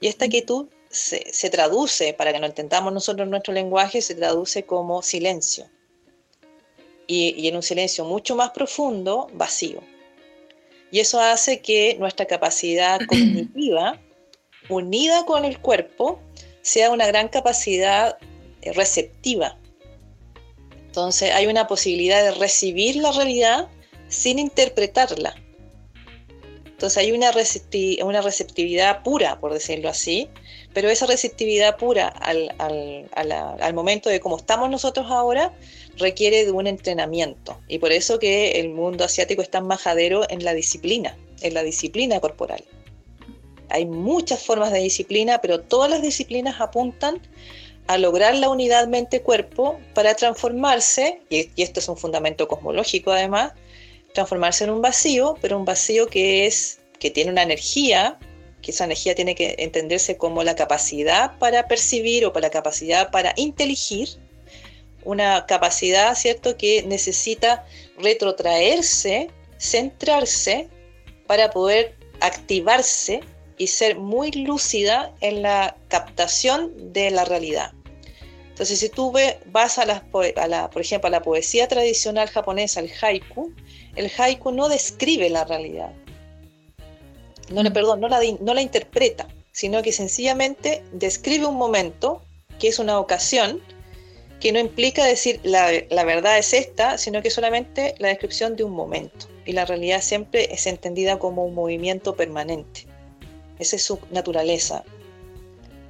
Y 0.01 0.07
esta 0.07 0.27
quietud 0.27 0.67
se, 0.89 1.31
se, 1.33 1.49
traduce, 1.49 2.13
para 2.13 2.33
que 2.33 2.39
no 2.39 2.45
entendamos 2.45 2.93
nosotros 2.93 3.27
nuestro 3.27 3.53
lenguaje, 3.53 4.01
se 4.01 4.15
traduce 4.15 4.63
como 4.63 5.01
silencio 5.01 5.69
y, 7.09 7.33
y 7.35 7.47
en 7.47 7.55
un 7.55 7.63
silencio 7.63 8.05
mucho 8.05 8.35
más 8.35 8.51
profundo, 8.51 9.27
vacío. 9.33 9.81
Y 10.91 10.99
eso 10.99 11.19
hace 11.19 11.59
que 11.59 11.95
nuestra 11.99 12.27
capacidad 12.27 12.99
cognitiva, 13.07 13.99
unida 14.69 15.25
con 15.25 15.43
el 15.43 15.59
cuerpo, 15.59 16.19
sea 16.61 16.89
una 16.91 17.07
gran 17.07 17.27
capacidad 17.27 18.17
eh, 18.61 18.73
receptiva. 18.73 19.57
Entonces 20.85 21.31
hay 21.33 21.47
una 21.47 21.67
posibilidad 21.67 22.23
de 22.23 22.31
recibir 22.31 22.95
la 22.97 23.11
realidad 23.11 23.67
sin 24.07 24.39
interpretarla. 24.39 25.35
Entonces 26.65 26.97
hay 26.97 27.11
una, 27.11 27.31
una 28.03 28.21
receptividad 28.21 29.03
pura, 29.03 29.39
por 29.39 29.53
decirlo 29.53 29.89
así, 29.89 30.29
pero 30.73 30.89
esa 30.89 31.05
receptividad 31.05 31.77
pura 31.77 32.07
al, 32.07 32.55
al, 32.57 33.09
al, 33.15 33.31
al 33.31 33.73
momento 33.73 34.09
de 34.09 34.19
cómo 34.19 34.37
estamos 34.37 34.69
nosotros 34.69 35.07
ahora 35.09 35.53
requiere 35.97 36.45
de 36.45 36.51
un 36.51 36.67
entrenamiento 36.67 37.59
y 37.67 37.79
por 37.79 37.91
eso 37.91 38.17
que 38.17 38.59
el 38.59 38.69
mundo 38.69 39.03
asiático 39.03 39.41
es 39.41 39.49
tan 39.49 39.67
majadero 39.67 40.29
en 40.29 40.45
la 40.45 40.53
disciplina, 40.53 41.17
en 41.41 41.53
la 41.53 41.63
disciplina 41.63 42.19
corporal. 42.21 42.63
Hay 43.69 43.85
muchas 43.85 44.43
formas 44.43 44.71
de 44.71 44.79
disciplina, 44.79 45.39
pero 45.41 45.61
todas 45.61 45.89
las 45.89 46.01
disciplinas 46.01 46.59
apuntan 46.59 47.21
a 47.87 47.97
lograr 47.97 48.35
la 48.35 48.49
unidad 48.49 48.87
mente-cuerpo 48.87 49.79
para 49.95 50.13
transformarse, 50.13 51.21
y, 51.29 51.49
esto 51.57 51.79
es 51.79 51.89
un 51.89 51.97
fundamento 51.97 52.47
cosmológico 52.47 53.11
además, 53.11 53.53
transformarse 54.13 54.63
en 54.63 54.69
un 54.71 54.81
vacío, 54.81 55.35
pero 55.41 55.57
un 55.57 55.65
vacío 55.65 56.07
que 56.07 56.45
es 56.45 56.79
que 56.99 57.09
tiene 57.09 57.31
una 57.31 57.43
energía, 57.43 58.19
que 58.61 58.71
esa 58.71 58.83
energía 58.85 59.15
tiene 59.15 59.33
que 59.33 59.55
entenderse 59.57 60.17
como 60.17 60.43
la 60.43 60.55
capacidad 60.55 61.37
para 61.39 61.67
percibir 61.67 62.25
o 62.25 62.33
para 62.33 62.47
la 62.47 62.51
capacidad 62.51 63.09
para 63.09 63.33
inteligir, 63.37 64.09
una 65.03 65.45
capacidad, 65.45 66.13
¿cierto?, 66.15 66.57
que 66.57 66.83
necesita 66.83 67.65
retrotraerse, 67.97 69.29
centrarse 69.57 70.67
para 71.25 71.49
poder 71.49 71.95
activarse 72.19 73.21
y 73.59 73.67
ser 73.67 73.99
muy 73.99 74.31
lúcida 74.31 75.13
en 75.21 75.43
la 75.43 75.75
captación 75.89 76.93
de 76.93 77.11
la 77.11 77.25
realidad. 77.25 77.73
Entonces, 78.49 78.79
si 78.79 78.89
tú 78.89 79.13
vas 79.51 79.77
a, 79.77 79.85
la, 79.85 80.03
a 80.35 80.47
la, 80.47 80.69
por 80.69 80.81
ejemplo, 80.81 81.07
a 81.07 81.11
la 81.11 81.21
poesía 81.21 81.67
tradicional 81.67 82.27
japonesa, 82.29 82.79
el 82.79 82.91
haiku, 83.01 83.53
el 83.95 84.09
haiku 84.17 84.51
no 84.51 84.69
describe 84.69 85.29
la 85.29 85.43
realidad, 85.43 85.93
no, 87.49 87.63
perdón, 87.73 87.99
no 87.99 88.07
la, 88.07 88.19
no 88.39 88.53
la 88.53 88.61
interpreta, 88.61 89.27
sino 89.51 89.81
que 89.81 89.91
sencillamente 89.91 90.83
describe 90.91 91.45
un 91.45 91.55
momento, 91.55 92.21
que 92.59 92.69
es 92.69 92.79
una 92.79 92.99
ocasión, 92.99 93.61
que 94.39 94.51
no 94.51 94.59
implica 94.59 95.03
decir 95.05 95.41
la, 95.43 95.69
la, 95.89 96.03
verdad 96.05 96.37
es 96.37 96.53
esta, 96.53 96.97
sino 96.97 97.21
que 97.21 97.29
solamente 97.29 97.95
la 97.97 98.07
descripción 98.07 98.55
de 98.55 98.63
un 98.63 98.71
momento. 98.71 99.27
Y 99.45 99.51
la 99.51 99.65
realidad 99.65 100.01
siempre 100.01 100.53
es 100.53 100.65
entendida 100.67 101.19
como 101.19 101.43
un 101.43 101.55
movimiento 101.55 102.15
permanente. 102.15 102.88
Esa 103.59 103.75
es 103.75 103.83
su 103.83 103.99
naturaleza, 104.11 104.83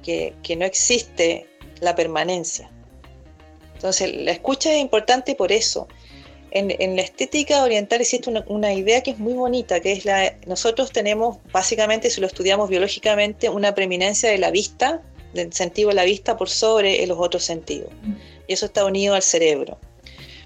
que, 0.02 0.34
que 0.42 0.56
no 0.56 0.64
existe 0.64 1.46
la 1.80 1.94
permanencia. 1.94 2.70
Entonces, 3.74 4.14
la 4.14 4.32
escucha 4.32 4.72
es 4.72 4.80
importante 4.80 5.34
por 5.34 5.52
eso. 5.52 5.88
En, 6.50 6.74
en 6.80 6.96
la 6.96 7.02
estética 7.02 7.62
oriental 7.62 8.00
existe 8.00 8.28
una, 8.28 8.44
una, 8.48 8.74
idea 8.74 9.02
que 9.02 9.12
es 9.12 9.18
muy 9.18 9.34
bonita, 9.34 9.80
que 9.80 9.92
es 9.92 10.04
la, 10.04 10.34
nosotros 10.46 10.90
tenemos, 10.90 11.38
básicamente, 11.52 12.10
si 12.10 12.20
lo 12.20 12.26
estudiamos 12.26 12.68
biológicamente, 12.68 13.48
una 13.48 13.74
preeminencia 13.74 14.28
de 14.28 14.38
la 14.38 14.50
vista, 14.50 15.00
del 15.32 15.52
sentido 15.52 15.90
de 15.90 15.94
la 15.94 16.04
vista 16.04 16.36
por 16.36 16.50
sobre 16.50 17.06
los 17.06 17.18
otros 17.18 17.44
sentidos 17.44 17.90
y 18.50 18.54
eso 18.54 18.66
está 18.66 18.84
unido 18.84 19.14
al 19.14 19.22
cerebro. 19.22 19.78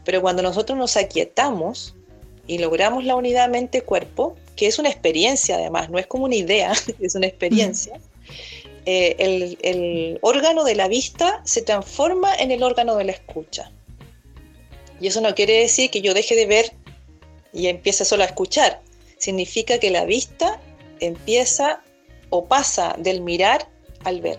Pero 0.04 0.20
cuando 0.20 0.42
nosotros 0.42 0.76
nos 0.76 0.98
aquietamos 0.98 1.96
y 2.46 2.58
logramos 2.58 3.04
la 3.04 3.16
unidad 3.16 3.48
mente-cuerpo, 3.48 4.36
que 4.56 4.66
es 4.66 4.78
una 4.78 4.90
experiencia 4.90 5.56
además, 5.56 5.90
no 5.90 5.98
es 5.98 6.06
como 6.06 6.24
una 6.24 6.36
idea, 6.36 6.72
es 7.00 7.14
una 7.14 7.26
experiencia, 7.26 8.00
eh, 8.86 9.16
el, 9.18 9.58
el 9.62 10.18
órgano 10.20 10.64
de 10.64 10.74
la 10.74 10.88
vista 10.88 11.40
se 11.44 11.62
transforma 11.62 12.34
en 12.34 12.50
el 12.50 12.62
órgano 12.62 12.96
de 12.96 13.04
la 13.04 13.12
escucha. 13.12 13.70
Y 15.00 15.06
eso 15.06 15.20
no 15.20 15.34
quiere 15.34 15.60
decir 15.60 15.90
que 15.90 16.02
yo 16.02 16.14
deje 16.14 16.36
de 16.36 16.46
ver 16.46 16.72
y 17.52 17.68
empiece 17.68 18.04
solo 18.04 18.22
a 18.24 18.26
escuchar. 18.26 18.82
Significa 19.16 19.78
que 19.78 19.90
la 19.90 20.04
vista 20.04 20.60
empieza 21.00 21.82
o 22.30 22.44
pasa 22.46 22.94
del 22.98 23.20
mirar 23.20 23.68
al 24.04 24.20
ver. 24.20 24.38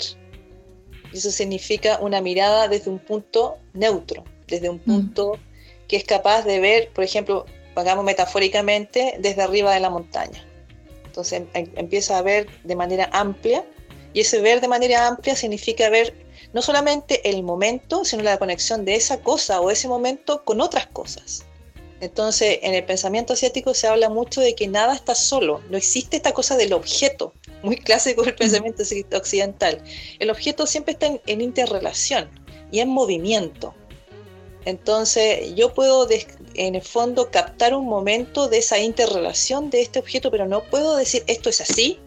Y 1.14 1.18
eso 1.18 1.32
significa 1.32 1.98
una 2.02 2.22
mirada 2.22 2.68
desde 2.68 2.92
un 2.92 3.00
punto 3.00 3.58
neutro, 3.74 4.24
desde 4.48 4.70
un 4.70 4.80
punto 4.80 5.34
mm. 5.34 5.88
que 5.88 5.96
es 5.96 6.04
capaz 6.04 6.44
de 6.44 6.60
ver, 6.60 6.90
por 6.94 7.04
ejemplo, 7.04 7.46
pagamos 7.76 8.04
metafóricamente, 8.04 9.18
desde 9.20 9.44
arriba 9.44 9.72
de 9.72 9.80
la 9.82 9.92
montaña. 9.92 10.44
Entonces 11.06 11.44
em, 11.54 11.72
empieza 11.76 12.18
a 12.18 12.24
ver 12.24 12.48
de 12.64 12.76
manera 12.76 13.10
amplia 13.14 13.64
y 14.14 14.22
ese 14.22 14.42
ver 14.42 14.62
de 14.62 14.68
manera 14.68 15.08
amplia 15.08 15.36
significa 15.36 15.90
ver 15.90 16.16
no 16.54 16.62
solamente 16.62 17.30
el 17.30 17.44
momento, 17.44 18.06
sino 18.06 18.24
la 18.24 18.38
conexión 18.38 18.86
de 18.86 18.96
esa 18.96 19.20
cosa 19.20 19.62
o 19.62 19.70
ese 19.70 19.88
momento 19.88 20.44
con 20.44 20.62
otras 20.62 20.88
cosas. 20.88 21.46
Entonces, 22.02 22.60
en 22.62 22.74
el 22.74 22.84
pensamiento 22.86 23.34
asiático 23.34 23.74
se 23.74 23.88
habla 23.88 24.10
mucho 24.10 24.42
de 24.42 24.56
que 24.56 24.68
nada 24.68 24.96
está 24.96 25.16
solo, 25.16 25.62
no 25.70 25.78
existe 25.78 26.18
esta 26.18 26.34
cosa 26.34 26.58
del 26.58 26.74
objeto, 26.74 27.34
muy 27.62 27.78
clásico 27.78 28.24
del 28.24 28.36
pensamiento 28.36 28.84
occidental. 29.14 29.82
El 30.20 30.30
objeto 30.30 30.66
siempre 30.66 30.94
está 30.94 31.08
en, 31.08 31.22
en 31.26 31.42
interrelación 31.42 32.30
y 32.72 32.80
en 32.80 32.90
movimiento. 32.90 33.74
Entonces, 34.66 35.56
yo 35.56 35.74
puedo, 35.74 36.08
en 36.58 36.76
el 36.76 36.82
fondo, 36.82 37.30
captar 37.32 37.74
un 37.74 37.86
momento 37.86 38.48
de 38.48 38.60
esa 38.60 38.80
interrelación 38.80 39.70
de 39.70 39.82
este 39.82 40.00
objeto, 40.00 40.32
pero 40.32 40.48
no 40.48 40.64
puedo 40.64 40.96
decir 40.96 41.24
esto 41.28 41.50
es 41.50 41.62
así 41.62 42.00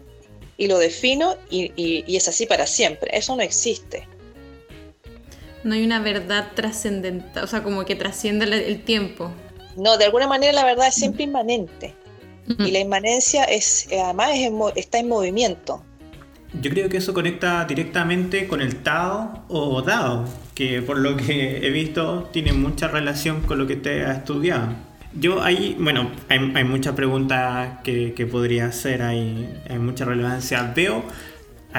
y 0.57 0.67
lo 0.67 0.77
defino 0.77 1.35
y, 1.49 2.03
es 2.07 2.27
así 2.27 2.45
para 2.45 2.67
siempre. 2.67 3.09
Eso 3.17 3.35
no 3.35 3.41
existe. 3.41 4.07
No 5.63 5.73
hay 5.75 5.83
una 5.83 5.99
verdad 5.99 6.51
trascendental, 6.53 7.43
o 7.43 7.47
sea, 7.47 7.63
como 7.63 7.85
que 7.85 7.95
trasciende 7.95 8.45
el 8.45 8.83
tiempo. 8.83 9.31
No, 9.75 9.97
de 9.97 10.05
alguna 10.05 10.27
manera 10.27 10.53
la 10.53 10.65
verdad 10.65 10.87
es 10.87 10.95
siempre 10.95 11.23
inmanente. 11.23 11.95
Y 12.57 12.71
la 12.71 12.79
inmanencia 12.79 13.43
es, 13.43 13.87
además 13.91 14.31
está 14.75 14.97
en 14.97 15.07
movimiento. 15.07 15.83
Yo 16.59 16.71
creo 16.71 16.89
que 16.89 16.97
eso 16.97 17.13
conecta 17.13 17.63
directamente 17.65 18.47
con 18.47 18.59
el 18.59 18.81
Tao 18.81 19.45
o 19.49 19.81
Dao, 19.83 20.25
que 20.59 20.81
por 20.81 20.97
lo 20.97 21.15
que 21.15 21.65
he 21.65 21.69
visto 21.69 22.29
tiene 22.33 22.51
mucha 22.51 22.89
relación 22.89 23.39
con 23.39 23.59
lo 23.59 23.65
que 23.65 23.75
usted 23.75 24.03
ha 24.03 24.11
estudiado. 24.11 24.75
Yo 25.13 25.41
ahí, 25.41 25.77
bueno, 25.79 26.11
hay, 26.27 26.65
muchas 26.65 26.95
preguntas 26.95 27.79
que, 27.81 28.27
podría 28.29 28.65
hacer, 28.65 29.01
hay, 29.01 29.49
hay 29.69 29.79
mucha 29.79 30.03
relevancia. 30.03 30.73
Veo, 30.75 31.05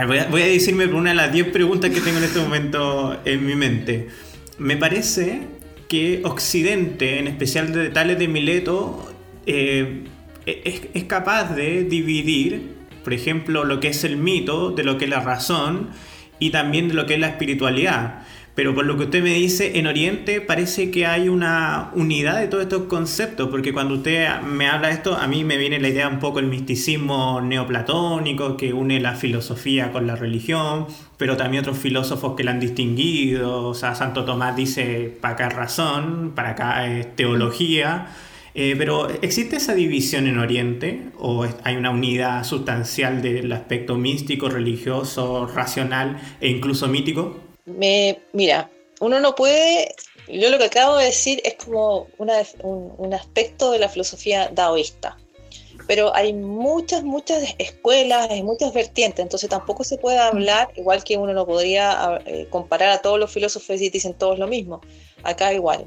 voy 0.06 0.16
a, 0.16 0.28
voy 0.28 0.40
a 0.40 0.46
decirme 0.46 0.86
por 0.86 0.94
una 0.94 1.10
de 1.10 1.16
las 1.16 1.30
10 1.30 1.48
preguntas 1.48 1.90
que 1.90 2.00
tengo 2.00 2.16
en 2.16 2.24
este 2.24 2.40
momento 2.40 3.20
en 3.26 3.44
mi 3.44 3.54
mente. 3.54 4.08
Me 4.56 4.78
parece 4.78 5.42
que 5.86 6.22
Occidente, 6.24 7.18
en 7.18 7.26
especial 7.26 7.74
de 7.74 7.90
Tales 7.90 8.18
de 8.18 8.28
Mileto, 8.28 9.12
eh, 9.44 10.04
es, 10.46 10.84
es, 10.94 11.04
capaz 11.04 11.54
de 11.54 11.84
dividir, 11.84 12.76
por 13.04 13.12
ejemplo, 13.12 13.64
lo 13.64 13.78
que 13.78 13.88
es 13.88 14.04
el 14.04 14.16
mito 14.16 14.70
de 14.70 14.84
lo 14.84 14.96
que 14.96 15.04
es 15.04 15.10
la 15.10 15.20
razón 15.20 15.90
y 16.38 16.48
también 16.48 16.88
de 16.88 16.94
lo 16.94 17.04
que 17.04 17.14
es 17.14 17.20
la 17.20 17.28
espiritualidad. 17.28 18.22
Pero 18.54 18.74
por 18.74 18.84
lo 18.84 18.96
que 18.96 19.04
usted 19.04 19.22
me 19.22 19.34
dice, 19.34 19.78
en 19.78 19.86
Oriente 19.86 20.40
parece 20.40 20.90
que 20.90 21.06
hay 21.06 21.28
una 21.28 21.90
unidad 21.94 22.40
de 22.40 22.48
todos 22.48 22.64
estos 22.64 22.82
conceptos, 22.84 23.48
porque 23.48 23.72
cuando 23.72 23.94
usted 23.94 24.28
me 24.42 24.66
habla 24.66 24.88
de 24.88 24.94
esto, 24.94 25.16
a 25.16 25.26
mí 25.28 25.44
me 25.44 25.56
viene 25.56 25.78
la 25.78 25.88
idea 25.88 26.08
un 26.08 26.18
poco 26.18 26.40
el 26.40 26.46
misticismo 26.46 27.40
neoplatónico 27.40 28.56
que 28.56 28.72
une 28.72 29.00
la 29.00 29.14
filosofía 29.14 29.92
con 29.92 30.06
la 30.06 30.16
religión, 30.16 30.86
pero 31.16 31.36
también 31.36 31.62
otros 31.62 31.78
filósofos 31.78 32.34
que 32.36 32.42
la 32.42 32.50
han 32.50 32.60
distinguido, 32.60 33.68
o 33.68 33.74
sea, 33.74 33.94
Santo 33.94 34.24
Tomás 34.24 34.56
dice, 34.56 35.16
para 35.20 35.34
acá 35.34 35.48
razón, 35.48 36.32
para 36.34 36.50
acá 36.50 36.86
es 36.86 37.14
teología. 37.14 38.08
Eh, 38.54 38.74
pero 38.76 39.08
¿existe 39.22 39.56
esa 39.56 39.74
división 39.74 40.26
en 40.26 40.38
Oriente 40.38 41.10
o 41.18 41.46
hay 41.62 41.76
una 41.76 41.90
unidad 41.90 42.42
sustancial 42.42 43.22
del 43.22 43.52
aspecto 43.52 43.96
místico, 43.96 44.48
religioso, 44.48 45.46
racional 45.46 46.20
e 46.40 46.48
incluso 46.48 46.88
mítico? 46.88 47.49
Me, 47.76 48.20
mira, 48.32 48.70
uno 49.00 49.20
no 49.20 49.34
puede, 49.34 49.94
yo 50.28 50.50
lo 50.50 50.58
que 50.58 50.64
acabo 50.64 50.96
de 50.96 51.06
decir 51.06 51.40
es 51.44 51.54
como 51.54 52.06
un, 52.18 53.14
aspecto 53.14 53.72
de 53.72 53.78
la 53.78 53.88
filosofía 53.88 54.50
daoísta, 54.52 55.16
pero 55.86 56.14
hay 56.14 56.32
muchas, 56.32 57.02
muchas 57.02 57.54
escuelas, 57.58 58.30
hay 58.30 58.42
muchas 58.42 58.72
vertientes, 58.72 59.20
entonces 59.20 59.48
tampoco 59.48 59.84
se 59.84 59.98
puede 59.98 60.18
hablar, 60.18 60.70
igual 60.76 61.02
que 61.02 61.16
uno 61.16 61.32
no 61.32 61.46
podría 61.46 62.20
eh, 62.26 62.46
comparar 62.50 62.90
a 62.90 63.02
todos 63.02 63.18
los 63.18 63.30
filósofos 63.30 63.80
y 63.80 63.88
dicen 63.88 64.14
todos 64.14 64.38
lo 64.38 64.46
mismo, 64.46 64.80
acá 65.22 65.52
igual. 65.52 65.86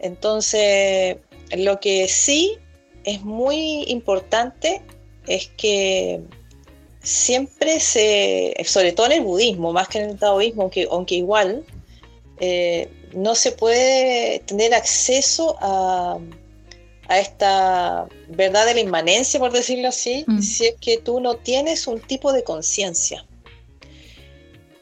Entonces, 0.00 1.16
lo 1.56 1.80
que 1.80 2.06
sí 2.08 2.58
es 3.04 3.22
muy 3.22 3.84
importante 3.88 4.82
es 5.26 5.48
que 5.56 6.20
siempre 7.08 7.80
se, 7.80 8.54
sobre 8.66 8.92
todo 8.92 9.06
en 9.06 9.12
el 9.12 9.20
budismo, 9.22 9.72
más 9.72 9.88
que 9.88 9.98
en 9.98 10.10
el 10.10 10.18
taoísmo, 10.18 10.62
aunque, 10.62 10.86
aunque 10.90 11.14
igual, 11.14 11.64
eh, 12.38 12.88
no 13.14 13.34
se 13.34 13.52
puede 13.52 14.40
tener 14.40 14.74
acceso 14.74 15.56
a, 15.60 16.18
esta 17.08 18.06
verdad 18.28 18.66
de 18.66 18.74
la 18.74 18.80
inmanencia, 18.80 19.40
por 19.40 19.50
decirlo 19.50 19.88
así, 19.88 20.24
mm. 20.26 20.42
si 20.42 20.66
es 20.66 20.74
que 20.78 20.98
tú 20.98 21.20
no 21.20 21.36
tienes 21.36 21.86
un 21.86 21.98
tipo 22.00 22.34
de 22.34 22.44
conciencia. 22.44 23.24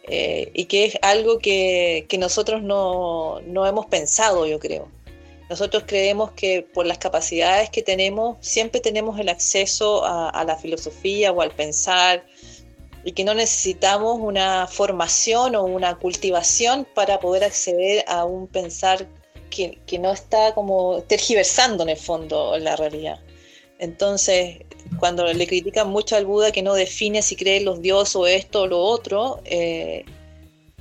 Eh, 0.09 0.51
y 0.53 0.65
que 0.65 0.87
es 0.87 0.99
algo 1.03 1.39
que, 1.39 2.09
nosotros 2.19 2.63
no, 2.63 3.41
no, 3.43 3.67
hemos 3.67 3.87
pensado, 3.87 4.47
yo 4.47 4.59
creo. 4.59 4.89
Nosotros 5.49 5.85
creemos 5.87 6.33
que 6.33 6.63
por 6.63 6.87
las 6.87 6.99
capacidades 6.99 7.71
que 7.71 7.83
tenemos, 7.83 8.37
siempre 8.41 8.81
tenemos 8.81 9.19
el 9.21 9.29
acceso 9.29 10.05
a, 10.05 10.45
la 10.45 10.57
filosofía 10.57 11.31
o 11.31 11.41
al 11.41 11.53
pensar 11.53 12.27
y 13.05 13.13
que 13.13 13.23
no 13.23 13.35
necesitamos 13.35 14.19
una 14.21 14.67
formación 14.67 15.55
o 15.55 15.63
una 15.63 15.97
cultivación 15.99 16.87
para 16.95 17.21
poder 17.21 17.45
acceder 17.45 18.05
a 18.09 18.25
un 18.25 18.49
pensar 18.49 19.07
que, 19.51 19.99
no 19.99 20.13
está 20.13 20.53
como 20.55 21.03
tergiversando 21.03 21.85
en 21.85 21.91
el 21.91 21.97
fondo 21.97 22.59
la 22.59 22.75
realidad. 22.75 23.21
Entonces, 23.79 24.65
cuando 24.99 25.33
le 25.33 25.47
critican 25.47 25.89
mucho 25.89 26.17
al 26.17 26.27
Buda 26.27 26.51
que 26.51 26.63
no 26.63 26.75
define 26.75 27.23
si 27.23 27.37
cree 27.37 27.59
en 27.59 27.67
los 27.67 27.81
dioses 27.81 28.17
o 28.17 28.27
esto 28.27 28.63
o 28.63 28.67
lo 28.67 28.81
otro, 28.81 29.41
eh, 29.45 30.05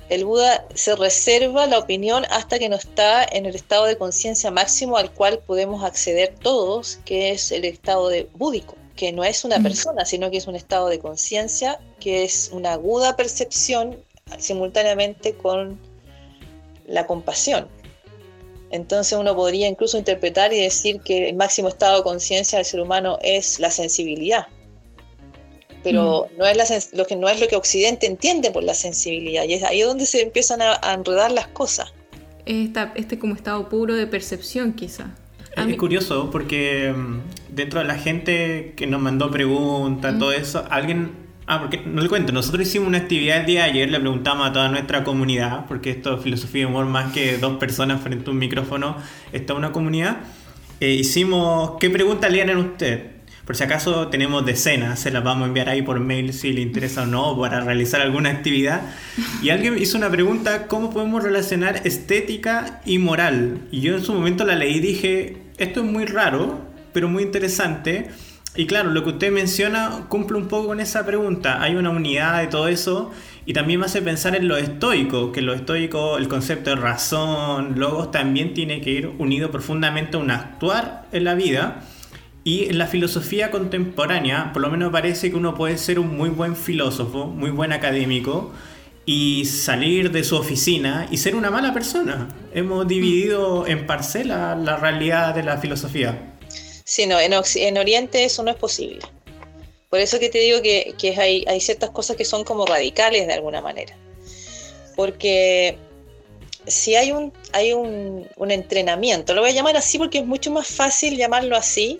el 0.08 0.24
Buda 0.24 0.66
se 0.74 0.94
reserva 0.94 1.66
la 1.66 1.78
opinión 1.78 2.24
hasta 2.30 2.58
que 2.58 2.68
no 2.68 2.76
está 2.76 3.24
en 3.24 3.46
el 3.46 3.56
estado 3.56 3.86
de 3.86 3.98
conciencia 3.98 4.50
máximo 4.50 4.96
al 4.96 5.10
cual 5.10 5.40
podemos 5.40 5.82
acceder 5.82 6.34
todos, 6.40 7.00
que 7.04 7.30
es 7.30 7.50
el 7.50 7.64
estado 7.64 8.08
de 8.08 8.28
búdico, 8.34 8.76
que 8.94 9.12
no 9.12 9.24
es 9.24 9.44
una 9.44 9.58
persona, 9.60 10.04
sino 10.04 10.30
que 10.30 10.36
es 10.36 10.46
un 10.46 10.54
estado 10.54 10.88
de 10.88 11.00
conciencia, 11.00 11.80
que 11.98 12.22
es 12.22 12.50
una 12.52 12.74
aguda 12.74 13.16
percepción 13.16 13.96
simultáneamente 14.38 15.34
con 15.34 15.80
la 16.86 17.06
compasión. 17.06 17.68
Entonces 18.70 19.18
uno 19.18 19.34
podría 19.34 19.66
incluso 19.66 19.98
interpretar 19.98 20.52
y 20.52 20.60
decir 20.60 21.00
que 21.00 21.28
el 21.28 21.36
máximo 21.36 21.68
estado 21.68 21.98
de 21.98 22.02
conciencia 22.04 22.58
del 22.58 22.66
ser 22.66 22.80
humano 22.80 23.18
es 23.22 23.58
la 23.58 23.70
sensibilidad 23.70 24.46
pero 25.86 26.26
mm. 26.34 26.38
no, 26.38 26.46
es 26.46 26.90
lo 26.92 27.06
que, 27.06 27.14
no 27.14 27.28
es 27.28 27.40
lo 27.40 27.46
que 27.46 27.54
Occidente 27.54 28.06
entiende 28.06 28.50
por 28.50 28.64
la 28.64 28.74
sensibilidad, 28.74 29.44
y 29.44 29.54
es 29.54 29.62
ahí 29.62 29.82
donde 29.82 30.04
se 30.04 30.20
empiezan 30.20 30.60
a, 30.60 30.92
enredar 30.92 31.30
las 31.30 31.46
cosas. 31.46 31.94
Esta, 32.44 32.92
este 32.96 33.20
como 33.20 33.36
estado 33.36 33.68
puro 33.68 33.94
de 33.94 34.08
percepción 34.08 34.72
quizá. 34.72 35.14
Es, 35.56 35.76
curioso 35.76 36.28
porque 36.32 36.92
mm, 36.94 37.54
dentro 37.54 37.78
de 37.78 37.86
la 37.86 37.94
gente 37.94 38.74
que 38.76 38.88
nos 38.88 39.00
mandó 39.00 39.30
preguntas, 39.30 40.14
mm. 40.14 40.18
todo 40.18 40.32
eso, 40.32 40.64
alguien... 40.70 41.24
Ah, 41.48 41.60
porque 41.60 41.78
no 41.86 42.02
le 42.02 42.08
cuento, 42.08 42.32
nosotros 42.32 42.66
hicimos 42.66 42.88
una 42.88 42.98
actividad 42.98 43.38
el 43.38 43.46
día 43.46 43.62
de 43.62 43.70
ayer, 43.70 43.88
le 43.88 44.00
preguntamos 44.00 44.48
a 44.48 44.52
toda 44.52 44.68
nuestra 44.68 45.04
comunidad, 45.04 45.66
porque 45.68 45.90
esto 45.90 46.16
es 46.16 46.22
filosofía 46.24 46.62
de 46.62 46.66
humor 46.66 46.86
más 46.86 47.12
que 47.12 47.38
dos 47.38 47.58
personas 47.58 48.00
frente 48.00 48.28
a 48.28 48.32
un 48.32 48.38
micrófono, 48.38 48.96
está 49.32 49.54
una 49.54 49.70
comunidad. 49.70 50.16
Eh, 50.80 50.94
hicimos, 50.94 51.74
¿qué 51.78 51.88
pregunta 51.88 52.28
le 52.28 52.42
a 52.42 52.58
usted? 52.58 53.15
Por 53.46 53.54
si 53.54 53.62
acaso 53.62 54.08
tenemos 54.08 54.44
decenas, 54.44 54.98
se 54.98 55.12
las 55.12 55.22
vamos 55.22 55.44
a 55.44 55.46
enviar 55.46 55.68
ahí 55.68 55.80
por 55.80 56.00
mail 56.00 56.32
si 56.32 56.52
le 56.52 56.62
interesa 56.62 57.04
o 57.04 57.06
no 57.06 57.38
para 57.38 57.60
realizar 57.60 58.00
alguna 58.00 58.30
actividad. 58.30 58.82
Y 59.40 59.50
alguien 59.50 59.78
hizo 59.78 59.96
una 59.96 60.10
pregunta, 60.10 60.66
¿cómo 60.66 60.90
podemos 60.90 61.22
relacionar 61.22 61.82
estética 61.84 62.80
y 62.84 62.98
moral? 62.98 63.60
Y 63.70 63.82
yo 63.82 63.94
en 63.94 64.02
su 64.02 64.12
momento 64.14 64.44
la 64.44 64.56
leí 64.56 64.78
y 64.78 64.80
dije, 64.80 65.36
esto 65.58 65.84
es 65.84 65.86
muy 65.86 66.06
raro, 66.06 66.58
pero 66.92 67.08
muy 67.08 67.22
interesante. 67.22 68.10
Y 68.56 68.66
claro, 68.66 68.90
lo 68.90 69.04
que 69.04 69.10
usted 69.10 69.30
menciona 69.30 70.06
cumple 70.08 70.38
un 70.38 70.48
poco 70.48 70.66
con 70.66 70.80
esa 70.80 71.06
pregunta. 71.06 71.62
Hay 71.62 71.76
una 71.76 71.90
unidad 71.90 72.40
de 72.40 72.48
todo 72.48 72.66
eso 72.66 73.12
y 73.44 73.52
también 73.52 73.78
me 73.78 73.86
hace 73.86 74.02
pensar 74.02 74.34
en 74.34 74.48
lo 74.48 74.56
estoico, 74.56 75.30
que 75.30 75.40
lo 75.40 75.54
estoico, 75.54 76.18
el 76.18 76.26
concepto 76.26 76.70
de 76.70 76.76
razón, 76.76 77.78
logos, 77.78 78.10
también 78.10 78.54
tiene 78.54 78.80
que 78.80 78.90
ir 78.90 79.12
unido 79.18 79.52
profundamente 79.52 80.16
a 80.16 80.20
un 80.20 80.32
actuar 80.32 81.06
en 81.12 81.22
la 81.22 81.36
vida 81.36 81.84
y 82.46 82.68
en 82.68 82.78
la 82.78 82.86
filosofía 82.86 83.50
contemporánea, 83.50 84.52
por 84.52 84.62
lo 84.62 84.70
menos 84.70 84.92
parece 84.92 85.30
que 85.30 85.36
uno 85.36 85.56
puede 85.56 85.76
ser 85.78 85.98
un 85.98 86.16
muy 86.16 86.28
buen 86.28 86.54
filósofo, 86.54 87.26
muy 87.26 87.50
buen 87.50 87.72
académico, 87.72 88.52
y 89.04 89.46
salir 89.46 90.12
de 90.12 90.22
su 90.22 90.36
oficina 90.36 91.08
y 91.10 91.16
ser 91.16 91.34
una 91.34 91.50
mala 91.50 91.74
persona. 91.74 92.28
Hemos 92.54 92.86
dividido 92.86 93.66
en 93.66 93.84
parcela 93.84 94.54
la 94.54 94.76
realidad 94.76 95.34
de 95.34 95.42
la 95.42 95.58
filosofía. 95.58 96.36
Sí, 96.84 97.06
no, 97.06 97.18
en, 97.18 97.78
Oriente 97.78 98.24
eso 98.24 98.44
no 98.44 98.52
es 98.52 98.56
posible. 98.56 99.00
Por 99.90 99.98
eso 99.98 100.20
que 100.20 100.28
te 100.28 100.38
digo 100.38 100.62
que, 100.62 101.16
hay, 101.18 101.44
hay, 101.48 101.60
ciertas 101.60 101.90
cosas 101.90 102.14
que 102.14 102.24
son 102.24 102.44
como 102.44 102.64
radicales 102.64 103.26
de 103.26 103.32
alguna 103.32 103.60
manera. 103.60 103.96
Porque 104.94 105.78
si 106.64 106.94
hay 106.94 107.10
un, 107.10 107.32
hay 107.52 107.72
un, 107.72 108.28
un 108.36 108.50
entrenamiento, 108.52 109.34
lo 109.34 109.40
voy 109.40 109.50
a 109.50 109.54
llamar 109.54 109.76
así 109.76 109.98
porque 109.98 110.18
es 110.18 110.26
mucho 110.26 110.52
más 110.52 110.68
fácil 110.68 111.16
llamarlo 111.16 111.56
así 111.56 111.98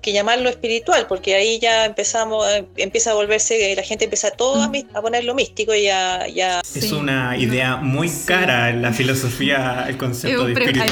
que 0.00 0.12
llamarlo 0.12 0.48
espiritual, 0.48 1.06
porque 1.08 1.34
ahí 1.34 1.58
ya 1.58 1.84
empezamos, 1.84 2.46
eh, 2.48 2.64
empieza 2.76 3.12
a 3.12 3.14
volverse, 3.14 3.74
la 3.74 3.82
gente 3.82 4.04
empieza 4.04 4.30
todo 4.30 4.62
a, 4.62 4.68
mm. 4.68 4.88
a 4.94 5.02
ponerlo 5.02 5.34
místico 5.34 5.74
y 5.74 5.84
ya... 5.84 6.26
ya... 6.26 6.60
Es 6.74 6.92
una 6.92 7.36
idea 7.36 7.76
muy 7.76 8.10
cara 8.26 8.70
en 8.70 8.82
la 8.82 8.92
filosofía, 8.92 9.86
el 9.88 9.96
concepto 9.96 10.46
de 10.46 10.52
espiritual. 10.52 10.90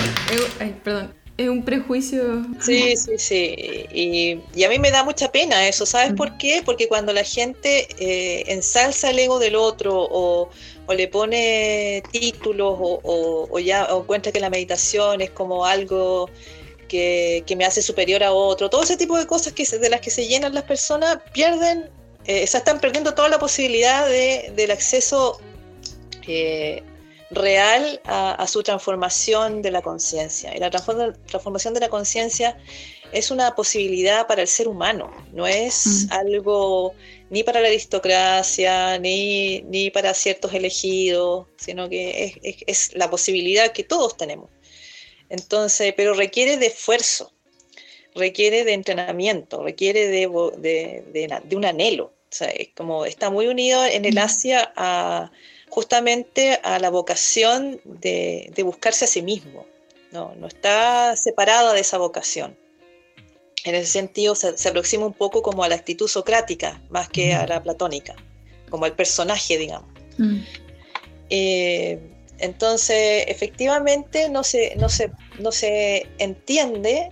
perdón, 0.84 1.14
es 1.38 1.48
un 1.48 1.62
prejuicio. 1.62 2.44
Sí, 2.60 2.96
sí, 2.96 3.12
sí. 3.16 3.54
Y, 3.94 4.64
a 4.64 4.68
mí 4.68 4.80
me 4.80 4.90
da 4.90 5.04
mucha 5.04 5.30
pena 5.30 5.68
eso. 5.68 5.86
¿Sabes 5.86 6.12
mm. 6.12 6.16
por 6.16 6.36
qué? 6.36 6.62
Porque 6.64 6.88
cuando 6.88 7.12
la 7.12 7.22
gente 7.22 7.86
eh, 8.00 8.44
ensalza 8.48 9.10
el 9.10 9.20
ego 9.20 9.38
del 9.38 9.54
otro 9.54 10.08
o, 10.10 10.50
le 10.92 11.06
pone 11.06 12.02
títulos 12.10 12.76
o, 12.80 13.48
o, 13.50 13.58
ya 13.60 13.84
o 13.94 14.02
encuentra 14.02 14.32
que 14.32 14.40
la 14.40 14.50
meditación 14.50 15.20
es 15.20 15.30
como 15.30 15.64
algo 15.64 16.28
que, 16.88 17.44
me 17.56 17.64
hace 17.64 17.82
superior 17.82 18.24
a 18.24 18.32
otro, 18.32 18.70
todo 18.70 18.82
ese 18.82 18.96
tipo 18.96 19.18
de 19.18 19.26
cosas 19.26 19.52
que 19.52 19.64
de 19.64 19.88
las 19.88 20.00
que 20.00 20.10
se 20.10 20.26
llenan 20.26 20.54
las 20.54 20.64
personas 20.64 21.18
pierden 21.32 21.90
eh, 22.24 22.42
están 22.42 22.80
perdiendo 22.80 23.14
toda 23.14 23.28
la 23.28 23.38
posibilidad 23.38 24.06
de, 24.06 24.52
del 24.54 24.70
acceso 24.70 25.40
eh, 26.26 26.82
real 27.30 28.00
a, 28.04 28.46
su 28.46 28.62
transformación 28.62 29.62
de 29.62 29.70
la 29.70 29.82
conciencia. 29.82 30.54
Y 30.54 30.58
la 30.58 30.70
transformación 30.70 31.74
de 31.74 31.80
la 31.80 31.88
conciencia 31.88 32.58
es 33.12 33.30
una 33.30 33.54
posibilidad 33.54 34.26
para 34.26 34.42
el 34.42 34.48
ser 34.48 34.68
humano, 34.68 35.10
no 35.32 35.46
es 35.46 36.06
mm. 36.08 36.12
algo 36.12 36.94
ni 37.30 37.42
para 37.42 37.60
la 37.60 37.68
aristocracia, 37.68 38.98
ni, 38.98 39.62
ni 39.62 39.90
para 39.90 40.12
ciertos 40.14 40.52
elegidos, 40.52 41.46
sino 41.56 41.88
que 41.88 42.38
es, 42.42 42.56
es, 42.66 42.94
la 42.94 43.10
posibilidad 43.10 43.72
que 43.72 43.84
todos 43.84 44.16
tenemos. 44.16 44.50
Entonces, 45.28 45.94
pero 45.96 46.14
requiere 46.14 46.56
de 46.56 46.66
esfuerzo, 46.66 47.32
requiere 48.14 48.64
de 48.64 48.72
entrenamiento, 48.72 49.62
requiere 49.62 50.08
de, 50.08 50.28
de, 50.58 51.04
de, 51.12 51.40
de 51.44 51.56
un 51.56 51.64
anhelo. 51.64 52.12
O 52.30 52.34
sea, 52.34 52.48
es 52.48 52.68
como 52.76 53.06
está 53.06 53.30
muy 53.30 53.46
unido 53.46 53.84
en 53.86 54.04
el 54.04 54.16
mm. 54.16 54.18
Asia 54.18 54.72
a 54.76 55.30
justamente 55.70 56.58
a 56.62 56.78
la 56.78 56.90
vocación 56.90 57.80
de, 57.84 58.52
buscarse 58.64 59.04
a 59.04 59.08
sí 59.08 59.22
mismo. 59.22 59.66
No, 60.12 60.34
no 60.36 60.46
está 60.46 61.16
separada 61.16 61.72
de 61.72 61.80
esa 61.80 61.98
vocación. 61.98 62.56
En 63.64 63.74
ese 63.74 63.86
sentido 63.86 64.34
se, 64.34 64.68
aproxima 64.68 65.06
un 65.06 65.12
poco 65.12 65.42
como 65.42 65.64
a 65.64 65.68
la 65.68 65.74
actitud 65.74 66.08
socrática 66.08 66.80
más 66.90 67.08
que 67.08 67.34
a 67.34 67.46
la 67.46 67.62
platónica, 67.62 68.14
como 68.70 68.86
el 68.86 68.92
personaje, 68.92 69.58
digamos. 69.58 69.88
Mm. 70.16 70.38
Eh, 71.30 71.98
entonces, 72.38 73.24
efectivamente, 73.26 74.28
no 74.28 74.44
se, 74.44 74.76
no, 74.76 74.88
se, 74.88 75.10
no 75.38 75.52
se 75.52 76.06
entiende 76.18 77.10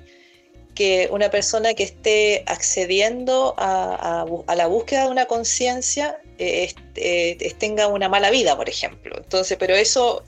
que 0.74 1.08
una 1.10 1.30
persona 1.30 1.74
que 1.74 1.82
esté 1.82 2.44
accediendo 2.46 3.54
a, 3.56 4.24
la 4.54 4.66
búsqueda 4.66 5.04
de 5.04 5.10
una 5.10 5.24
conciencia 5.24 6.18
eh, 6.38 6.72
eh, 6.94 7.54
tenga 7.58 7.88
una 7.88 8.08
mala 8.08 8.30
vida, 8.30 8.56
por 8.56 8.68
ejemplo. 8.68 9.16
Entonces, 9.16 9.56
pero 9.58 9.74
eso 9.74 10.22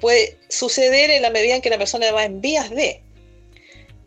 puede 0.00 0.38
suceder 0.48 1.10
en 1.10 1.22
la 1.22 1.30
medida 1.30 1.56
en 1.56 1.62
que 1.62 1.68
la 1.68 1.78
persona 1.78 2.10
va 2.12 2.24
en 2.24 2.40
vías 2.40 2.70
de. 2.70 3.02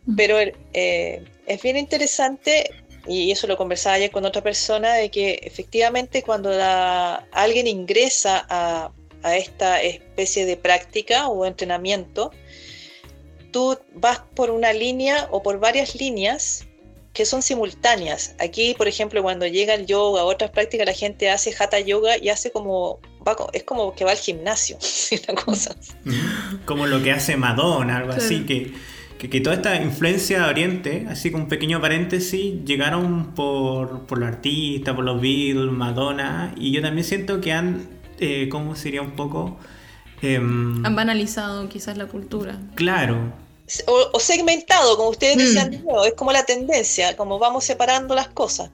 Mm. 0.06 0.16
Pero 0.16 0.38
eh, 0.72 1.24
es 1.46 1.62
bien 1.62 1.76
interesante, 1.76 2.70
y 3.06 3.30
eso 3.30 3.46
lo 3.46 3.56
conversaba 3.56 3.96
ayer 3.96 4.10
con 4.10 4.24
otra 4.24 4.42
persona, 4.42 4.94
de 4.94 5.10
que 5.10 5.40
efectivamente 5.42 6.22
cuando 6.22 6.50
alguien 7.32 7.66
ingresa 7.66 8.46
a, 8.48 8.92
a 9.22 9.36
esta 9.36 9.82
especie 9.82 10.46
de 10.46 10.56
práctica 10.56 11.28
o 11.28 11.44
entrenamiento, 11.44 12.30
tú 13.50 13.78
vas 13.94 14.20
por 14.34 14.50
una 14.50 14.72
línea 14.72 15.28
o 15.30 15.42
por 15.42 15.58
varias 15.58 15.94
líneas 15.94 16.66
que 17.12 17.24
son 17.24 17.42
simultáneas. 17.42 18.34
Aquí, 18.38 18.74
por 18.76 18.88
ejemplo, 18.88 19.22
cuando 19.22 19.46
llega 19.46 19.74
el 19.74 19.86
yoga, 19.86 20.24
otras 20.24 20.50
prácticas, 20.50 20.86
la 20.86 20.94
gente 20.94 21.28
hace 21.28 21.54
hatha 21.58 21.80
yoga 21.80 22.16
y 22.16 22.28
hace 22.28 22.52
como, 22.52 23.00
es 23.52 23.64
como 23.64 23.94
que 23.94 24.04
va 24.04 24.12
al 24.12 24.16
gimnasio, 24.16 24.78
cosa. 25.44 25.74
Como 26.64 26.86
lo 26.86 27.02
que 27.02 27.12
hace 27.12 27.36
Madonna, 27.36 27.96
algo 27.96 28.12
así, 28.12 28.44
que, 28.44 28.72
que, 29.18 29.40
toda 29.40 29.56
esta 29.56 29.76
influencia 29.76 30.44
de 30.44 30.48
Oriente, 30.48 31.06
así 31.08 31.30
como 31.30 31.44
un 31.44 31.48
pequeño 31.48 31.80
paréntesis, 31.80 32.64
llegaron 32.64 33.34
por, 33.34 34.06
por 34.06 34.18
los 34.18 34.28
artistas, 34.28 34.94
por 34.94 35.04
los 35.04 35.20
Beatles, 35.20 35.72
Madonna, 35.72 36.54
y 36.56 36.72
yo 36.72 36.80
también 36.80 37.04
siento 37.04 37.40
que 37.40 37.52
han, 37.52 37.99
eh, 38.20 38.48
¿cómo 38.50 38.76
sería 38.76 39.02
un 39.02 39.12
poco? 39.12 39.58
Em, 40.22 40.84
Han 40.84 40.94
banalizado 40.94 41.68
quizás 41.68 41.96
la 41.96 42.06
cultura. 42.06 42.58
Claro. 42.74 43.32
O, 43.86 44.18
segmentado, 44.18 44.96
como 44.96 45.10
ustedes 45.10 45.36
mm. 45.36 45.38
decían, 45.38 45.84
es 46.06 46.14
como 46.14 46.32
la 46.32 46.44
tendencia, 46.44 47.16
como 47.16 47.38
vamos 47.38 47.64
separando 47.64 48.14
las 48.14 48.28
cosas. 48.28 48.70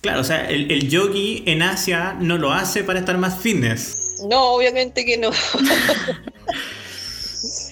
Claro, 0.00 0.20
o 0.20 0.24
sea, 0.24 0.48
el, 0.48 0.70
el 0.70 0.88
yogi 0.88 1.42
en 1.46 1.62
Asia 1.62 2.16
no 2.18 2.38
lo 2.38 2.52
hace 2.52 2.84
para 2.84 3.00
estar 3.00 3.18
más 3.18 3.38
fitness. 3.38 3.96
No, 4.28 4.52
obviamente 4.52 5.04
que 5.04 5.18
no. 5.18 5.30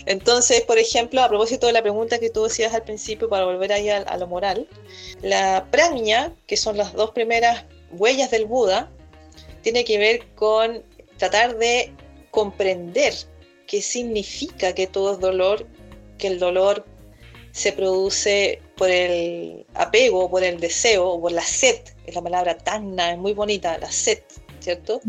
Entonces, 0.07 0.63
por 0.63 0.79
ejemplo, 0.79 1.23
a 1.23 1.29
propósito 1.29 1.67
de 1.67 1.75
la 1.75 1.83
pregunta 1.83 2.19
que 2.19 2.31
tú 2.31 2.45
decías 2.45 2.75
al 2.75 2.83
principio, 2.83 3.29
para 3.29 3.45
volver 3.45 3.73
ahí 3.73 3.89
a, 3.91 3.99
a 3.99 4.17
lo 4.17 4.27
moral, 4.27 4.67
la 5.23 5.67
prajna, 5.71 6.33
que 6.47 6.57
son 6.57 6.77
las 6.77 6.95
dos 6.95 7.11
primeras 7.11 7.65
huellas 7.93 8.31
del 8.31 8.47
Buda, 8.47 8.91
tiene 9.63 9.85
que 9.85 9.99
ver 9.99 10.27
con 10.35 10.83
tratar 11.19 11.59
de 11.59 11.93
comprender 12.31 13.15
qué 13.67 13.83
significa 13.83 14.75
que 14.75 14.87
todo 14.87 15.13
es 15.13 15.21
dolor, 15.21 15.67
que 16.17 16.29
el 16.29 16.39
dolor 16.39 16.87
se 17.53 17.73
produce 17.73 18.61
por 18.77 18.89
el 18.91 19.67
apego, 19.75 20.31
por 20.31 20.45
el 20.45 20.61
deseo, 20.61 21.09
o 21.09 21.21
por 21.21 21.33
la 21.33 21.43
sed, 21.43 21.81
es 22.07 22.15
la 22.15 22.23
palabra 22.23 22.57
tanna, 22.57 23.13
es 23.13 23.19
muy 23.19 23.35
bonita, 23.35 23.79
la 23.79 23.91
sed, 23.91 24.23
¿cierto? 24.61 25.01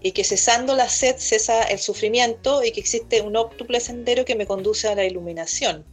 Y 0.00 0.12
que 0.12 0.24
cesando 0.24 0.74
la 0.74 0.88
sed 0.88 1.16
cesa 1.18 1.62
el 1.62 1.78
sufrimiento 1.78 2.62
y 2.62 2.72
que 2.72 2.80
existe 2.80 3.20
un 3.22 3.36
óptuple 3.36 3.80
sendero 3.80 4.24
que 4.24 4.34
me 4.34 4.46
conduce 4.46 4.88
a 4.88 4.94
la 4.94 5.04
iluminación. 5.04 5.84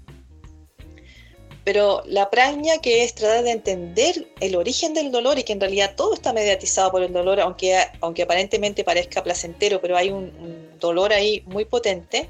Pero 1.63 2.03
la 2.05 2.29
praña, 2.29 2.79
que 2.79 3.03
es 3.03 3.15
tratar 3.15 3.43
de 3.43 3.51
entender 3.51 4.27
el 4.41 4.55
origen 4.55 4.93
del 4.93 5.11
dolor 5.11 5.39
y 5.39 5.43
que 5.43 5.53
en 5.53 5.61
realidad 5.61 5.93
todo 5.95 6.13
está 6.13 6.33
mediatizado 6.33 6.91
por 6.91 7.03
el 7.03 7.13
dolor, 7.13 7.39
aunque, 7.39 7.77
aunque 8.01 8.23
aparentemente 8.23 8.83
parezca 8.83 9.23
placentero, 9.23 9.79
pero 9.79 9.95
hay 9.95 10.09
un, 10.09 10.77
dolor 10.79 11.13
ahí 11.13 11.41
muy 11.45 11.63
potente, 11.63 12.29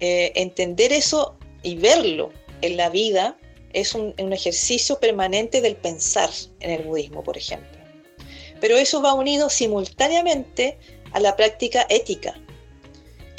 eh, 0.00 0.32
entender 0.34 0.92
eso 0.92 1.36
y 1.62 1.76
verlo 1.76 2.32
en 2.62 2.78
la 2.78 2.88
vida 2.88 3.36
es 3.74 3.94
un, 3.94 4.14
un 4.18 4.32
ejercicio 4.32 4.98
permanente 4.98 5.60
del 5.60 5.76
pensar 5.76 6.30
en 6.60 6.70
el 6.70 6.82
budismo, 6.84 7.22
por 7.22 7.36
ejemplo. 7.36 7.78
Pero 8.60 8.78
eso 8.78 9.02
va 9.02 9.12
unido 9.12 9.50
simultáneamente 9.50 10.78
a 11.12 11.20
la 11.20 11.36
práctica 11.36 11.86
ética, 11.90 12.34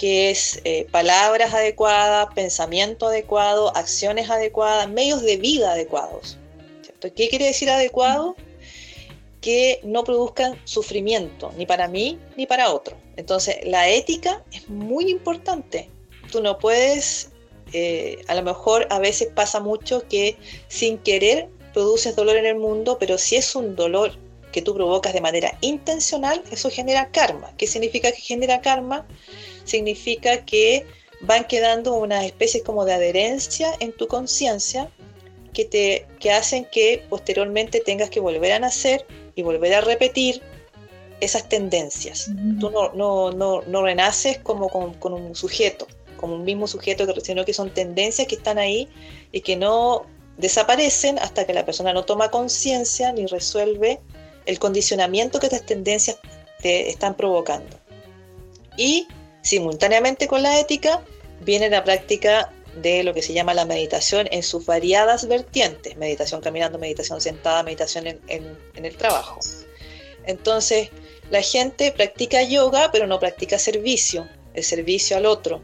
que 0.04 0.32
es 0.32 0.60
eh, 0.66 0.86
palabras 0.92 1.54
adecuadas, 1.54 2.28
pensamiento 2.36 3.08
adecuado, 3.08 3.74
acciones 3.74 4.30
adecuadas, 4.30 4.90
medios 4.90 5.22
de 5.22 5.38
vida 5.38 5.72
adecuados. 5.72 6.38
¿Qué 7.00 7.30
quiere 7.30 7.46
decir 7.46 7.70
adecuado? 7.70 8.36
Que 9.40 9.80
no 9.84 10.04
produzcan 10.04 10.60
sufrimiento, 10.66 11.54
ni 11.58 11.66
para 11.66 11.88
mí 11.88 12.20
ni 12.36 12.46
para 12.46 12.74
otro. 12.74 12.98
Entonces, 13.16 13.60
la 13.64 13.88
ética 13.88 14.44
es 14.52 14.68
muy 14.68 15.10
importante. 15.10 15.90
Tú 16.34 16.42
no 16.42 16.58
puedes, 16.58 17.30
eh, 17.72 18.26
a 18.28 18.36
lo 18.36 18.44
mejor 18.44 18.88
a 18.90 19.00
veces 19.00 19.30
pasa 19.34 19.62
mucho 19.62 20.06
que 20.10 20.36
sin 20.68 20.98
querer 20.98 21.48
produces 21.74 22.14
dolor 22.14 22.36
en 22.36 22.46
el 22.46 22.58
mundo, 22.58 22.98
pero 23.00 23.18
si 23.18 23.38
es 23.38 23.56
un 23.56 23.78
dolor 23.78 24.12
que 24.52 24.62
tú 24.62 24.74
provocas 24.74 25.14
de 25.14 25.22
manera 25.22 25.58
intencional, 25.62 26.44
eso 26.52 26.70
genera 26.70 27.10
karma. 27.10 27.54
¿Qué 27.58 27.68
significa 27.68 28.12
que 28.12 28.20
genera 28.20 28.60
karma? 28.60 29.08
Significa 29.64 30.46
que 30.46 30.86
van 31.22 31.46
quedando 31.46 31.96
unas 31.96 32.26
especies 32.26 32.64
como 32.64 32.86
de 32.86 32.94
adherencia 32.94 33.72
en 33.80 33.94
tu 33.94 34.08
conciencia 34.08 34.90
que, 35.54 35.66
te, 35.66 36.08
que 36.20 36.32
hacen 36.32 36.66
que 36.72 37.06
posteriormente 37.10 37.80
tengas 37.80 38.10
que 38.10 38.20
volver 38.20 38.52
a 38.52 38.60
nacer 38.60 39.06
y 39.36 39.42
volver 39.42 39.74
a 39.76 39.82
repetir 39.82 40.42
esas 41.22 41.48
tendencias. 41.48 42.30
Tú 42.60 42.70
no, 42.70 42.92
no, 42.94 43.32
no, 43.32 43.62
no, 43.62 43.84
renaces 43.84 44.40
como 44.40 44.68
con, 44.68 44.94
con, 44.96 45.14
un 45.14 45.36
sujeto, 45.36 45.88
como 46.18 46.36
un 46.36 46.44
mismo 46.44 46.68
sujeto, 46.68 47.06
sino 47.22 47.46
que 47.46 47.54
son 47.54 47.74
tendencias 47.74 48.28
que 48.28 48.36
están 48.36 48.58
ahí 48.58 48.90
y 49.32 49.42
que 49.42 49.56
no 49.56 50.06
desaparecen 50.38 51.20
hasta 51.20 51.46
que 51.46 51.54
la 51.54 51.66
persona 51.66 51.94
no 51.94 52.04
toma 52.04 52.30
conciencia 52.30 53.14
ni 53.14 53.26
resuelve 53.28 54.02
el 54.46 54.60
condicionamiento 54.60 55.40
que 55.40 55.46
estas 55.46 55.66
tendencias 55.66 56.18
te 56.62 56.90
están 56.90 57.16
provocando. 57.16 57.78
Y 58.76 59.08
Simultáneamente 59.44 60.28
con 60.28 60.42
la 60.42 60.60
ética 60.60 61.04
viene 61.42 61.70
la 61.70 61.84
práctica 61.84 62.52
de 62.82 63.04
lo 63.04 63.14
que 63.14 63.22
se 63.22 63.34
llama 63.34 63.54
la 63.54 63.66
meditación 63.66 64.28
en 64.32 64.42
sus 64.42 64.66
variadas 64.66 65.28
vertientes, 65.28 65.96
meditación 65.98 66.42
caminando, 66.42 66.80
meditación 66.80 67.22
sentada, 67.22 67.62
meditación 67.62 68.08
en, 68.08 68.58
el 68.76 68.98
trabajo. 68.98 69.40
Entonces, 70.26 70.90
la 71.30 71.42
gente 71.42 71.92
practica 71.92 72.42
yoga, 72.42 72.90
pero 72.92 73.06
no 73.06 73.20
practica 73.20 73.60
servicio, 73.60 74.28
el 74.54 74.64
servicio 74.64 75.18
al 75.18 75.26
otro. 75.26 75.62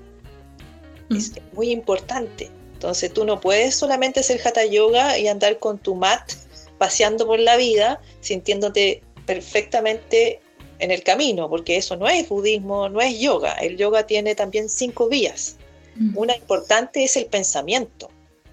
Mm. 1.08 1.16
Es 1.16 1.32
muy 1.54 1.72
importante. 1.72 2.52
Entonces, 2.74 3.14
tú 3.14 3.26
no 3.26 3.40
puedes 3.40 3.76
solamente 3.76 4.20
hacer 4.20 4.40
hatha 4.46 4.66
yoga 4.66 5.18
y 5.18 5.28
andar 5.28 5.58
con 5.58 5.80
tu 5.80 5.96
mat 5.96 6.32
paseando 6.78 7.26
por 7.26 7.40
la 7.40 7.56
vida, 7.56 8.02
sintiéndote 8.22 9.02
perfectamente 9.26 10.42
en 10.80 10.92
el 10.92 11.04
camino, 11.04 11.50
porque 11.50 11.78
eso 11.78 11.96
no 11.96 12.08
es 12.08 12.28
budismo, 12.28 12.90
no 12.90 13.02
es 13.02 13.20
yoga. 13.20 13.54
El 13.54 13.78
yoga 13.78 14.08
tiene 14.08 14.34
también 14.36 14.70
cinco 14.70 15.08
vías. 15.10 15.58
Mm. 15.96 16.18
Una 16.18 16.36
importante 16.36 17.04
es 17.04 17.18
el 17.18 17.26
pensamiento, 17.26 18.10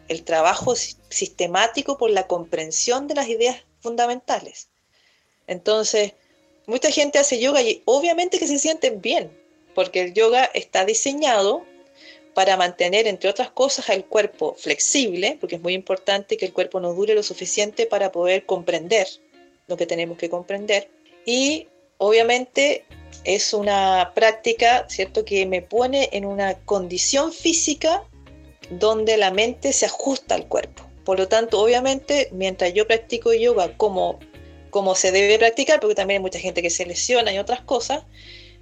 el 0.08 0.24
trabajo 0.24 0.74
sistemático 0.76 1.96
por 1.96 2.10
la 2.10 2.26
comprensión 2.26 3.06
de 3.06 3.14
las 3.14 3.28
ideas 3.28 3.64
fundamentales. 3.80 4.68
Entonces, 5.46 6.12
mucha 6.66 6.90
gente 6.90 7.18
hace 7.18 7.38
yoga 7.38 7.62
y 7.62 7.82
obviamente 7.84 8.38
que 8.38 8.48
se 8.48 8.58
sienten 8.58 9.00
bien, 9.00 9.30
porque 9.74 10.02
el 10.02 10.14
yoga 10.14 10.44
está 10.52 10.84
diseñado 10.84 11.64
para 12.34 12.56
mantener, 12.56 13.06
entre 13.06 13.30
otras 13.30 13.50
cosas, 13.50 13.88
el 13.88 14.04
cuerpo 14.04 14.54
flexible, 14.58 15.38
porque 15.40 15.56
es 15.56 15.62
muy 15.62 15.72
importante 15.72 16.36
que 16.36 16.44
el 16.44 16.52
cuerpo 16.52 16.80
no 16.80 16.92
dure 16.92 17.14
lo 17.14 17.22
suficiente 17.22 17.86
para 17.86 18.12
poder 18.12 18.44
comprender 18.44 19.06
lo 19.68 19.76
que 19.76 19.86
tenemos 19.86 20.18
que 20.18 20.28
comprender. 20.28 20.90
Y 21.24 21.68
obviamente 21.98 22.84
es 23.24 23.52
una 23.52 24.12
práctica, 24.14 24.86
¿cierto?, 24.88 25.24
que 25.24 25.46
me 25.46 25.62
pone 25.62 26.08
en 26.12 26.24
una 26.24 26.54
condición 26.60 27.32
física 27.32 28.04
donde 28.70 29.16
la 29.16 29.30
mente 29.30 29.72
se 29.72 29.86
ajusta 29.86 30.34
al 30.34 30.46
cuerpo. 30.46 30.84
Por 31.04 31.18
lo 31.18 31.28
tanto, 31.28 31.60
obviamente, 31.60 32.28
mientras 32.32 32.72
yo 32.74 32.86
practico 32.86 33.32
yoga 33.32 33.76
como, 33.76 34.18
como 34.70 34.94
se 34.94 35.12
debe 35.12 35.38
practicar, 35.38 35.80
porque 35.80 35.94
también 35.94 36.18
hay 36.20 36.22
mucha 36.22 36.38
gente 36.38 36.62
que 36.62 36.70
se 36.70 36.86
lesiona 36.86 37.32
y 37.32 37.38
otras 37.38 37.60
cosas, 37.60 38.04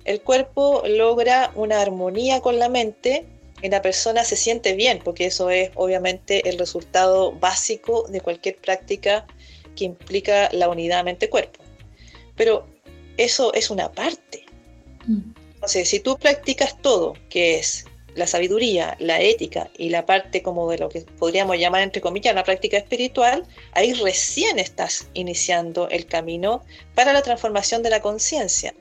el 0.04 0.20
cuerpo 0.20 0.82
logra 0.86 1.52
una 1.54 1.80
armonía 1.80 2.40
con 2.40 2.58
la 2.58 2.68
mente 2.68 3.26
y 3.62 3.70
la 3.70 3.80
persona 3.80 4.24
se 4.24 4.36
siente 4.36 4.74
bien, 4.74 5.00
porque 5.02 5.26
eso 5.26 5.48
es 5.48 5.70
obviamente 5.74 6.46
el 6.48 6.58
resultado 6.58 7.32
básico 7.32 8.06
de 8.08 8.20
cualquier 8.20 8.56
práctica 8.56 9.26
que 9.74 9.84
implica 9.84 10.50
la 10.52 10.68
unidad 10.68 11.04
mente-cuerpo. 11.04 11.64
Pero 12.36 12.66
eso 13.16 13.52
es 13.54 13.70
una 13.70 13.90
parte. 13.92 14.44
Mm. 15.06 15.32
Entonces, 15.54 15.88
si 15.88 16.00
tú 16.00 16.18
practicas 16.18 16.80
todo, 16.82 17.14
que 17.30 17.58
es 17.58 17.86
la 18.14 18.26
sabiduría, 18.26 18.96
la 19.00 19.20
ética 19.20 19.70
y 19.76 19.88
la 19.88 20.06
parte 20.06 20.42
como 20.42 20.70
de 20.70 20.78
lo 20.78 20.88
que 20.88 21.00
podríamos 21.18 21.58
llamar 21.58 21.82
entre 21.82 22.00
comillas 22.00 22.34
la 22.34 22.44
práctica 22.44 22.76
espiritual, 22.76 23.44
ahí 23.72 23.92
recién 23.94 24.58
estás 24.58 25.08
iniciando 25.14 25.88
el 25.88 26.06
camino 26.06 26.62
para 26.94 27.12
la 27.12 27.22
transformación 27.22 27.82
de 27.82 27.90
la 27.90 28.00
conciencia. 28.00 28.74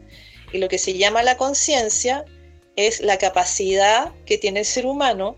Y 0.52 0.60
lo 0.60 0.68
que 0.68 0.78
se 0.78 0.98
llama 0.98 1.24
la 1.24 1.38
conciencia 1.38 2.26
es 2.76 3.02
la 3.02 3.18
capacidad 3.18 4.12
que 4.26 4.38
tiene 4.38 4.60
el 4.60 4.66
ser 4.66 4.86
humano 4.86 5.36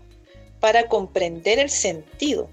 para 0.60 0.88
comprender 0.88 1.58
el 1.58 1.70
sentido 1.70 2.50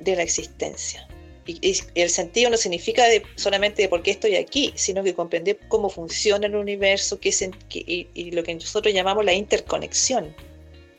de 0.00 0.16
la 0.16 0.22
existencia. 0.22 1.05
Y, 1.46 1.76
el 1.94 2.10
sentido 2.10 2.50
no 2.50 2.56
significa 2.56 3.04
solamente 3.36 3.82
de 3.82 3.88
por 3.88 4.02
qué 4.02 4.10
estoy 4.10 4.36
aquí, 4.36 4.72
sino 4.74 5.04
que 5.04 5.14
comprender 5.14 5.58
cómo 5.68 5.88
funciona 5.88 6.46
el 6.46 6.56
universo 6.56 7.20
qué 7.20 7.32
y 7.70 8.30
lo 8.32 8.42
que 8.42 8.54
nosotros 8.54 8.92
llamamos 8.92 9.24
la 9.24 9.32
interconexión 9.32 10.34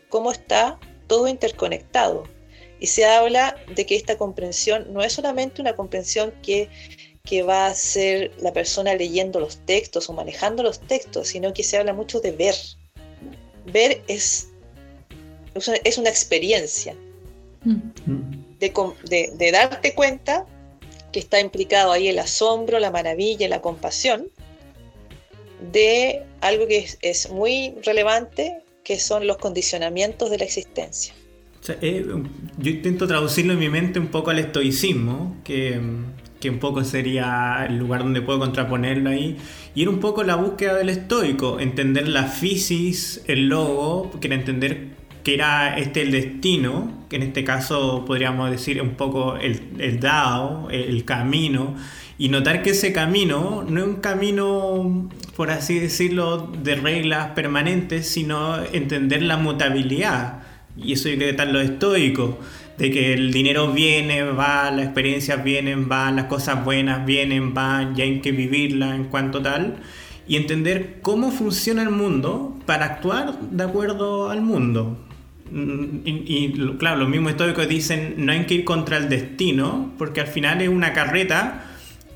cómo 0.09 0.31
está 0.31 0.79
todo 1.07 1.27
interconectado. 1.27 2.25
Y 2.79 2.87
se 2.87 3.05
habla 3.05 3.55
de 3.75 3.85
que 3.85 3.95
esta 3.95 4.17
comprensión 4.17 4.93
no 4.93 5.01
es 5.01 5.13
solamente 5.13 5.61
una 5.61 5.75
comprensión 5.75 6.33
que, 6.43 6.69
va 7.45 7.67
a 7.67 7.73
ser 7.75 8.31
la 8.39 8.53
persona 8.53 8.93
leyendo 8.93 9.41
los 9.41 9.57
textos 9.65 10.09
o 10.09 10.13
manejando 10.13 10.63
los 10.63 10.79
textos, 10.79 11.27
sino 11.27 11.53
que 11.53 11.61
se 11.61 11.75
habla 11.75 11.91
mucho 11.91 12.21
de 12.21 12.31
ver. 12.31 12.55
Ver 13.65 14.01
es, 14.07 14.47
es 15.83 15.97
una 15.97 16.09
experiencia. 16.09 16.95
Mm. 17.65 18.46
De, 18.59 19.31
de, 19.37 19.51
darte 19.51 19.93
cuenta 19.93 20.45
que 21.11 21.19
está 21.19 21.39
implicado 21.39 21.91
ahí 21.91 22.07
el 22.07 22.19
asombro, 22.19 22.79
la 22.79 22.91
maravilla, 22.91 23.47
la 23.47 23.61
compasión, 23.61 24.27
de 25.71 26.23
algo 26.41 26.67
que 26.67 26.87
es, 27.01 27.29
muy 27.29 27.73
relevante 27.83 28.63
que 28.83 28.99
son 28.99 29.27
los 29.27 29.37
condicionamientos 29.37 30.29
de 30.29 30.37
la 30.37 30.45
existencia. 30.45 31.13
Eh, 31.81 32.05
yo 32.57 32.69
intento 32.69 33.07
traducirlo 33.07 33.53
en 33.53 33.59
mi 33.59 33.69
mente 33.69 33.99
un 33.99 34.07
poco 34.07 34.31
al 34.31 34.39
estoicismo, 34.39 35.35
que, 35.43 35.79
que, 36.39 36.49
un 36.49 36.59
poco 36.59 36.83
sería 36.83 37.65
el 37.67 37.77
lugar 37.77 38.03
donde 38.03 38.21
puedo 38.21 38.39
contraponerlo 38.39 39.09
ahí, 39.09 39.37
y 39.75 39.81
era 39.81 39.91
un 39.91 39.99
poco 39.99 40.23
la 40.23 40.35
búsqueda 40.35 40.75
del 40.75 40.89
estoico, 40.89 41.59
entender 41.59 42.07
la 42.07 42.23
fisis, 42.23 43.21
el 43.27 43.49
logo, 43.49 44.09
que 44.21 44.33
entender 44.33 45.06
que 45.27 45.33
era 45.33 45.77
este 45.77 46.03
el 46.03 46.11
destino, 46.11 46.89
que 47.09 47.17
en 47.17 47.23
este 47.23 47.43
caso 47.43 48.05
podríamos 48.05 48.49
decir 48.49 48.81
un 48.81 48.91
poco 48.91 49.35
el, 49.35 49.61
el 49.77 49.99
Dao, 49.99 50.69
el 50.69 51.03
camino, 51.03 51.75
y 52.17 52.29
notar 52.29 52.63
que 52.63 52.69
ese 52.69 52.93
camino 52.93 53.65
no 53.67 53.81
es 53.81 53.87
un 53.87 53.95
camino, 53.97 55.09
por 55.35 55.51
así 55.51 55.79
decirlo, 55.79 56.49
de 56.63 56.75
reglas 56.75 57.31
permanentes, 57.31 58.07
sino 58.07 58.63
entender 58.71 59.21
la 59.21 59.35
mutabilidad. 59.35 60.43
Y 60.77 60.93
eso 60.93 61.09
hay 61.09 61.17
que 61.17 61.31
estar 61.31 61.49
lo 61.49 61.59
estoico, 61.59 62.39
de 62.77 62.89
que 62.89 63.11
el 63.11 63.33
dinero 63.33 63.73
viene, 63.73 64.23
va, 64.23 64.71
las 64.71 64.85
experiencias 64.85 65.43
vienen, 65.43 65.89
van, 65.89 66.15
las 66.15 66.27
cosas 66.27 66.63
buenas 66.63 67.05
vienen, 67.05 67.53
van, 67.53 67.99
y 67.99 68.01
hay 68.01 68.21
que 68.21 68.31
vivirlas 68.31 68.95
en 68.95 69.03
cuanto 69.03 69.41
tal. 69.41 69.75
Y 70.25 70.37
entender 70.37 70.99
cómo 71.01 71.31
funciona 71.31 71.81
el 71.81 71.89
mundo 71.89 72.55
para 72.65 72.85
actuar 72.85 73.37
de 73.41 73.63
acuerdo 73.65 74.29
al 74.29 74.41
mundo. 74.41 75.03
Mm, 75.51 76.01
y, 76.05 76.23
y 76.25 76.77
claro, 76.77 76.97
los 76.97 77.09
mismos 77.09 77.31
estoicos 77.31 77.67
dicen 77.67 78.15
no 78.17 78.31
hay 78.31 78.45
que 78.45 78.55
ir 78.55 78.65
contra 78.65 78.97
el 78.97 79.09
destino, 79.09 79.93
porque 79.97 80.21
al 80.21 80.27
final 80.27 80.61
es 80.61 80.69
una 80.69 80.93
carreta 80.93 81.65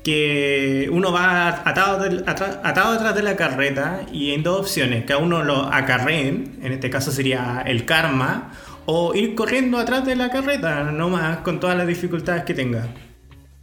que 0.02 0.88
uno 0.90 1.12
va 1.12 1.62
atado, 1.64 2.04
atado 2.26 2.92
detrás 2.92 3.14
de 3.14 3.22
la 3.22 3.36
carreta 3.36 4.04
y 4.12 4.32
en 4.32 4.42
dos 4.42 4.60
opciones, 4.60 5.04
que 5.04 5.12
a 5.12 5.18
uno 5.18 5.44
lo 5.44 5.72
acarreen, 5.72 6.58
en 6.62 6.72
este 6.72 6.90
caso 6.90 7.12
sería 7.12 7.62
el 7.66 7.86
karma, 7.86 8.52
o 8.86 9.14
ir 9.14 9.34
corriendo 9.34 9.78
atrás 9.78 10.04
de 10.04 10.16
la 10.16 10.30
carreta, 10.30 10.84
nomás 10.84 11.38
con 11.38 11.60
todas 11.60 11.76
las 11.76 11.86
dificultades 11.86 12.44
que 12.44 12.54
tenga. 12.54 12.88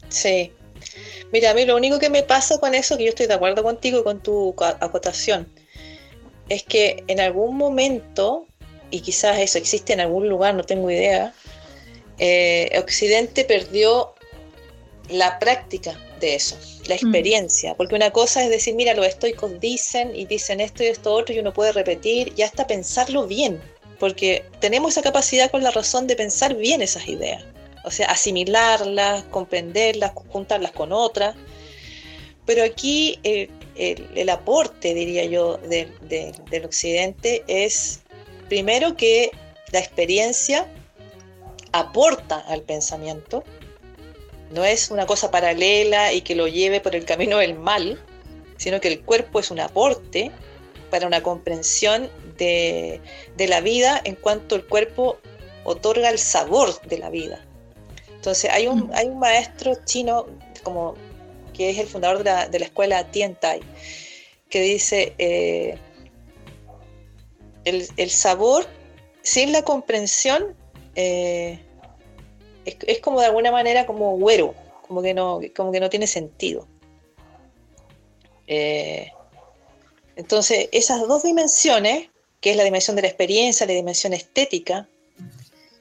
Sí. 0.08 0.52
Mira, 1.34 1.52
a 1.52 1.54
mí 1.54 1.66
lo 1.66 1.76
único 1.76 2.00
que 2.00 2.10
me 2.10 2.24
pasa 2.24 2.58
con 2.60 2.74
eso, 2.74 2.98
que 2.98 3.04
yo 3.04 3.10
estoy 3.10 3.28
de 3.28 3.34
acuerdo 3.34 3.62
contigo 3.62 4.04
con 4.04 4.22
tu 4.22 4.56
acotación, 4.80 5.48
es 6.48 6.64
que 6.64 7.04
en 7.08 7.20
algún 7.20 7.58
momento, 7.58 8.48
y 8.92 9.02
quizás 9.02 9.40
eso 9.40 9.58
existe 9.58 9.94
en 9.94 10.00
algún 10.00 10.30
lugar, 10.30 10.56
no 10.56 10.64
tengo 10.64 10.90
idea, 10.90 11.34
eh, 12.18 12.70
Occidente 12.78 13.46
perdió 13.46 14.14
la 15.10 15.40
práctica 15.40 15.98
de 16.20 16.36
eso, 16.36 16.58
la 16.88 16.96
mm. 16.96 16.98
experiencia, 16.98 17.76
porque 17.76 17.96
una 17.96 18.12
cosa 18.12 18.44
es 18.44 18.50
decir, 18.50 18.76
mira, 18.76 18.94
los 18.94 19.06
estoicos 19.06 19.60
dicen 19.60 20.16
y 20.16 20.26
dicen 20.26 20.60
esto 20.60 20.84
y 20.84 20.88
esto 20.88 21.14
otro 21.14 21.34
y 21.34 21.40
uno 21.40 21.54
puede 21.54 21.72
repetir 21.72 22.34
y 22.36 22.42
hasta 22.42 22.68
pensarlo 22.68 23.26
bien, 23.26 23.62
porque 24.00 24.44
tenemos 24.60 24.92
esa 24.92 25.02
capacidad 25.02 25.50
con 25.50 25.64
la 25.64 25.72
razón 25.72 26.08
de 26.08 26.16
pensar 26.16 26.56
bien 26.56 26.82
esas 26.82 27.08
ideas, 27.08 27.44
o 27.86 27.92
sea, 27.92 28.08
asimilarlas, 28.08 29.24
comprenderlas, 29.26 30.12
juntarlas 30.30 30.72
con 30.72 30.92
otras, 30.92 31.36
pero 32.46 32.64
aquí 32.64 33.20
el, 33.24 34.30
aporte, 34.30 34.94
diría 34.94 35.24
yo, 35.26 35.58
del 35.60 36.66
occidente 36.66 37.44
es 37.48 38.02
primero 38.50 38.98
que 38.98 39.32
la 39.72 39.80
experiencia 39.80 40.68
aporta 41.72 42.40
al 42.40 42.64
pensamiento, 42.64 43.44
no 44.52 44.66
es 44.66 44.90
una 44.90 45.06
cosa 45.06 45.30
paralela 45.30 46.12
y 46.12 46.22
que 46.22 46.36
lo 46.36 46.48
lleve 46.48 46.82
por 46.82 46.96
el 46.96 47.06
camino 47.06 47.38
del 47.38 47.54
mal, 47.54 48.04
sino 48.58 48.82
que 48.82 48.88
el 48.88 49.02
cuerpo 49.02 49.40
es 49.40 49.52
un 49.52 49.60
aporte 49.60 50.32
para 50.90 51.06
una 51.06 51.22
comprensión 51.22 52.10
de, 52.38 53.00
la 53.38 53.62
vida 53.62 54.02
en 54.04 54.16
cuanto 54.16 54.56
el 54.56 54.66
cuerpo 54.66 55.20
otorga 55.64 56.10
el 56.10 56.18
sabor 56.18 56.82
de 56.82 56.98
la 56.98 57.10
vida. 57.10 57.46
Entonces 58.16 58.50
hay 58.52 58.68
un, 58.68 58.88
mm. 58.88 58.92
hay 58.94 59.08
un 59.08 59.20
maestro 59.20 59.78
chino 59.86 60.26
como 60.64 60.96
que 61.54 61.70
es 61.70 61.78
el 61.78 61.88
fundador 61.88 62.20
de 62.20 62.24
la, 62.24 62.48
de 62.48 62.60
la 62.60 62.66
escuela 62.66 63.12
Tiantai, 63.12 63.60
que 64.50 64.62
dice, 64.62 65.14
eh, 65.20 65.78
el, 67.70 68.10
sabor 68.10 68.68
sin 69.22 69.52
la 69.52 69.64
comprensión 69.64 70.56
eh, 70.96 71.60
es, 72.66 73.00
como 73.00 73.20
de 73.20 73.28
alguna 73.28 73.52
manera 73.52 73.86
como 73.86 74.18
güero, 74.18 74.56
como 74.88 75.02
que 75.02 75.14
no, 75.14 75.40
como 75.56 75.72
que 75.72 75.80
no 75.80 75.90
tiene 75.90 76.08
sentido. 76.08 76.68
Eh, 78.48 79.12
entonces, 80.16 80.70
esas 80.72 81.08
dos 81.08 81.24
dimensiones, 81.24 82.10
que 82.42 82.52
es 82.52 82.58
la 82.58 82.64
dimensión 82.64 82.96
de 82.96 83.04
la 83.04 83.08
experiencia, 83.08 83.66
la 83.66 83.74
dimensión 83.74 84.14
estética, 84.14 84.90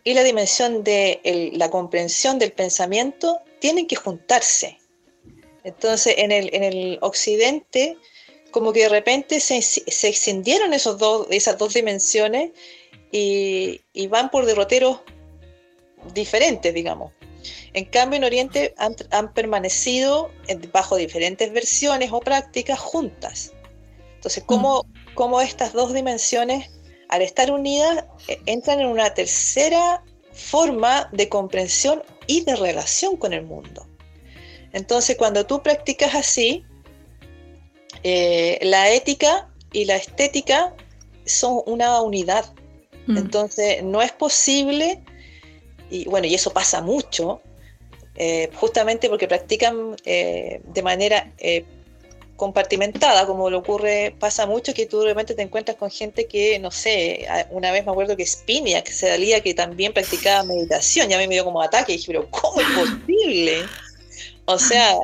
y 0.05 0.15
la 0.15 0.23
dimensión 0.23 0.85
de 0.85 1.51
la 1.55 1.71
comprensión 1.71 2.39
del 2.39 2.53
pensamiento, 2.53 3.41
tienen 3.59 3.87
que 3.87 3.97
juntarse. 3.97 4.79
Entonces, 5.65 6.15
en 6.17 6.33
el, 6.33 6.99
occidente, 7.03 7.97
como 8.51 8.73
que 8.73 8.83
de 8.83 8.89
repente 8.89 9.41
se, 9.41 9.61
se 9.63 10.09
extendieron 10.09 10.73
esos 10.73 10.99
dos, 10.99 11.27
esas 11.31 11.59
dos 11.59 11.75
dimensiones 11.75 12.51
y, 13.13 13.81
y 13.93 14.07
van 14.07 14.31
por 14.31 14.47
derroteros 14.47 15.01
diferentes, 16.15 16.73
digamos. 16.73 17.13
En 17.75 17.85
cambio, 17.85 18.17
en 18.19 18.25
Oriente 18.25 18.75
han, 18.77 19.33
permanecido 19.33 20.31
bajo 20.73 20.97
diferentes 20.97 21.53
versiones 21.53 22.11
o 22.13 22.21
prácticas 22.21 22.79
juntas. 22.79 23.53
Entonces, 24.17 24.43
¿cómo, 24.45 24.85
mm. 24.85 25.15
cómo 25.15 25.41
estas 25.41 25.73
dos 25.73 25.93
dimensiones, 25.93 26.71
al 27.09 27.23
estar 27.23 27.51
unidas, 27.51 28.05
e, 28.27 28.41
entran 28.47 28.81
en 28.81 28.87
una 28.87 29.15
tercera 29.15 30.03
forma 30.33 31.09
de 31.13 31.29
comprensión 31.29 32.03
y 32.27 32.43
de 32.43 32.57
relación 32.57 33.17
con 33.17 33.33
el 33.33 33.45
mundo? 33.45 33.87
Entonces, 34.73 35.17
cuando 35.17 35.47
tú 35.47 35.63
practicas 35.63 36.15
así, 36.15 36.65
eh, 38.03 38.59
la 38.63 38.91
ética 38.91 39.49
y 39.73 39.85
la 39.85 39.97
estética 39.97 40.75
son 41.25 41.63
una 41.67 42.01
unidad. 42.01 42.45
Mm. 43.07 43.19
Entonces, 43.19 43.83
no 43.83 44.03
es 44.03 44.13
posible 44.13 45.03
y 45.91 46.05
bueno, 46.05 46.27
y 46.27 46.35
eso 46.35 46.53
pasa 46.53 46.81
mucho, 46.81 47.41
eh, 48.17 48.51
justamente 48.55 49.09
porque 49.09 49.29
practican 49.29 49.97
eh, 50.05 50.61
de 50.65 50.83
manera 50.83 51.33
eh, 51.39 51.65
compartimentada, 52.37 53.27
como 53.27 53.51
lo 53.51 53.59
ocurre, 53.59 54.15
pasa 54.19 54.47
mucho 54.47 54.75
que 54.75 54.87
tú 54.87 55.03
realmente 55.03 55.35
te 55.35 55.43
encuentras 55.43 55.77
con 55.77 55.91
gente 55.91 56.27
que, 56.27 56.59
no 56.59 56.71
sé, 56.71 57.27
una 57.51 57.73
vez 57.73 57.85
me 57.85 57.91
acuerdo 57.91 58.17
que 58.17 58.25
Spinia, 58.25 58.85
que 58.85 58.93
se 58.93 59.09
dalía 59.09 59.41
que 59.41 59.55
también 59.55 59.93
practicaba 59.93 60.45
meditación, 60.45 61.11
y 61.11 61.15
a 61.15 61.19
mí 61.19 61.27
me 61.27 61.35
dio 61.35 61.45
como 61.45 61.61
ataque, 61.61 61.93
y 61.93 61.97
dije, 61.97 62.13
pero 62.13 62.31
¿cómo 62.31 62.61
es 62.61 62.67
posible? 62.77 63.65
O 64.45 64.59
sea, 64.59 64.97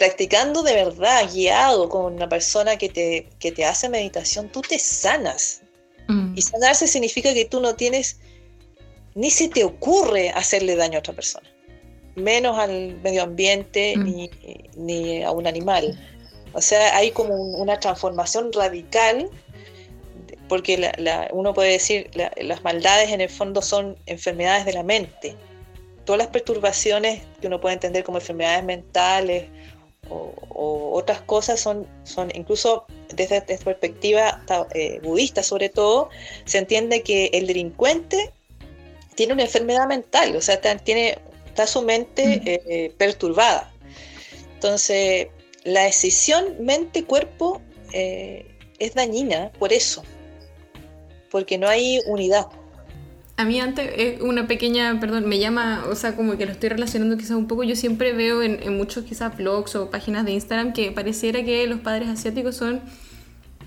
practicando 0.00 0.62
de 0.62 0.72
verdad, 0.72 1.28
guiado 1.30 1.90
con 1.90 2.14
una 2.14 2.26
persona 2.26 2.78
que 2.78 2.88
te, 2.88 3.28
que 3.38 3.52
te 3.52 3.66
hace 3.66 3.86
meditación, 3.90 4.48
tú 4.48 4.62
te 4.62 4.78
sanas. 4.78 5.60
Mm. 6.08 6.32
Y 6.38 6.40
sanarse 6.40 6.86
significa 6.86 7.34
que 7.34 7.44
tú 7.44 7.60
no 7.60 7.76
tienes, 7.76 8.16
ni 9.14 9.30
se 9.30 9.50
te 9.50 9.62
ocurre 9.62 10.30
hacerle 10.30 10.74
daño 10.74 10.96
a 10.96 11.00
otra 11.00 11.12
persona, 11.12 11.46
menos 12.14 12.58
al 12.58 12.98
medio 13.02 13.24
ambiente 13.24 13.94
mm. 13.94 14.28
ni, 14.86 15.22
a 15.22 15.32
un 15.32 15.46
animal. 15.46 16.00
O 16.54 16.62
sea, 16.62 16.96
hay 16.96 17.10
como 17.10 17.34
una 17.34 17.78
transformación 17.78 18.54
radical, 18.54 19.28
porque 20.48 20.92
uno 21.32 21.52
puede 21.52 21.72
decir, 21.72 22.10
las 22.14 22.64
maldades 22.64 23.10
en 23.10 23.20
el 23.20 23.28
fondo 23.28 23.60
son 23.60 23.98
enfermedades 24.06 24.64
de 24.64 24.72
la 24.72 24.82
mente. 24.82 25.36
Todas 26.06 26.20
las 26.20 26.28
perturbaciones 26.28 27.20
que 27.42 27.48
uno 27.48 27.60
puede 27.60 27.74
entender 27.74 28.02
como 28.02 28.16
enfermedades 28.16 28.64
mentales 28.64 29.44
o, 30.08 30.92
otras 30.92 31.20
cosas 31.22 31.60
son, 31.60 31.86
son 32.04 32.30
incluso 32.34 32.84
desde 33.14 33.38
esta 33.38 33.56
perspectiva 33.64 34.42
eh, 34.74 35.00
budista 35.02 35.42
sobre 35.42 35.68
todo, 35.68 36.10
se 36.44 36.58
entiende 36.58 37.02
que 37.02 37.30
el 37.32 37.46
delincuente 37.46 38.32
tiene 39.14 39.32
una 39.32 39.42
enfermedad 39.42 39.86
mental, 39.86 40.34
o 40.36 40.40
sea, 40.40 40.56
está, 40.56 40.76
tiene, 40.78 41.18
está 41.46 41.66
su 41.66 41.82
mente 41.82 42.42
eh, 42.44 42.92
perturbada. 42.96 43.72
Entonces, 44.54 45.28
la 45.64 45.84
decisión 45.84 46.56
mente-cuerpo 46.60 47.60
eh, 47.92 48.46
es 48.78 48.94
dañina 48.94 49.52
por 49.58 49.72
eso, 49.72 50.02
porque 51.30 51.58
no 51.58 51.68
hay 51.68 52.00
unidad. 52.06 52.46
A 53.40 53.46
mí 53.46 53.58
antes, 53.58 53.90
es 53.96 54.20
una 54.20 54.46
pequeña, 54.46 55.00
perdón, 55.00 55.26
me 55.26 55.38
llama, 55.38 55.86
o 55.88 55.94
sea, 55.94 56.14
como 56.14 56.36
que 56.36 56.44
lo 56.44 56.52
estoy 56.52 56.68
relacionando 56.68 57.16
quizás 57.16 57.38
un 57.38 57.46
poco, 57.46 57.62
yo 57.64 57.74
siempre 57.74 58.12
veo 58.12 58.42
en, 58.42 58.76
muchos 58.76 59.04
quizás 59.04 59.34
blogs 59.34 59.76
o 59.76 59.88
páginas 59.88 60.26
de 60.26 60.32
Instagram 60.32 60.74
que 60.74 60.92
pareciera 60.92 61.42
que 61.42 61.66
los 61.66 61.80
padres 61.80 62.10
asiáticos 62.10 62.56
son 62.56 62.82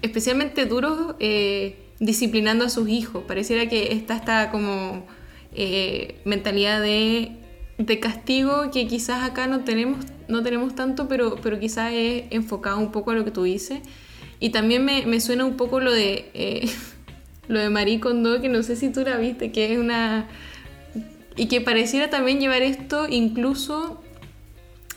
especialmente 0.03 0.67
duros 0.67 1.15
eh, 1.17 1.75
disciplinando 1.99 2.65
a 2.65 2.69
sus 2.69 2.87
hijos, 2.87 3.23
pareciera 3.27 3.67
que 3.67 3.93
está 3.93 4.15
esta 4.17 4.51
como 4.51 5.07
eh, 5.55 6.21
mentalidad 6.23 6.79
de, 6.79 7.31
de, 7.79 7.99
castigo 7.99 8.69
que 8.71 8.85
quizás 8.85 9.23
acá 9.23 9.47
no 9.47 9.61
tenemos, 9.61 10.05
no 10.27 10.43
tenemos 10.43 10.75
tanto, 10.75 11.07
pero, 11.07 11.37
pero 11.41 11.59
quizás 11.59 11.91
es 11.93 12.25
enfocado 12.29 12.77
un 12.77 12.91
poco 12.91 13.09
a 13.09 13.15
lo 13.15 13.25
que 13.25 13.31
tú 13.31 13.41
dices. 13.41 13.79
Y 14.39 14.51
también 14.51 14.85
me, 14.85 15.07
me 15.07 15.19
suena 15.19 15.45
un 15.45 15.57
poco 15.57 15.79
lo 15.79 15.91
de... 15.91 16.29
Eh, 16.35 16.69
lo 17.47 17.59
de 17.59 17.69
Marie 17.69 17.99
Kondo, 17.99 18.41
que 18.41 18.49
no 18.49 18.63
sé 18.63 18.75
si 18.75 18.89
tú 18.89 19.01
la 19.01 19.17
viste, 19.17 19.51
que 19.51 19.73
es 19.73 19.79
una... 19.79 20.27
Y 21.35 21.47
que 21.47 21.61
pareciera 21.61 22.09
también 22.09 22.39
llevar 22.39 22.61
esto 22.61 23.07
incluso 23.09 23.99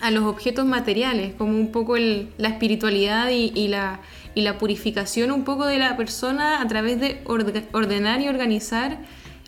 a 0.01 0.11
los 0.11 0.24
objetos 0.24 0.66
materiales, 0.66 1.34
como 1.34 1.53
un 1.53 1.72
poco 1.72 1.97
la 1.97 2.49
espiritualidad 2.49 3.30
y, 3.30 3.68
la, 3.68 4.01
y 4.34 4.42
la 4.42 4.59
purificación 4.59 5.30
un 5.30 5.44
poco 5.44 5.64
de 5.64 5.78
la 5.78 5.97
persona 5.97 6.61
a 6.61 6.68
través 6.68 7.01
de 7.01 7.22
ordenar 7.24 8.20
y 8.20 8.28
organizar 8.28 8.99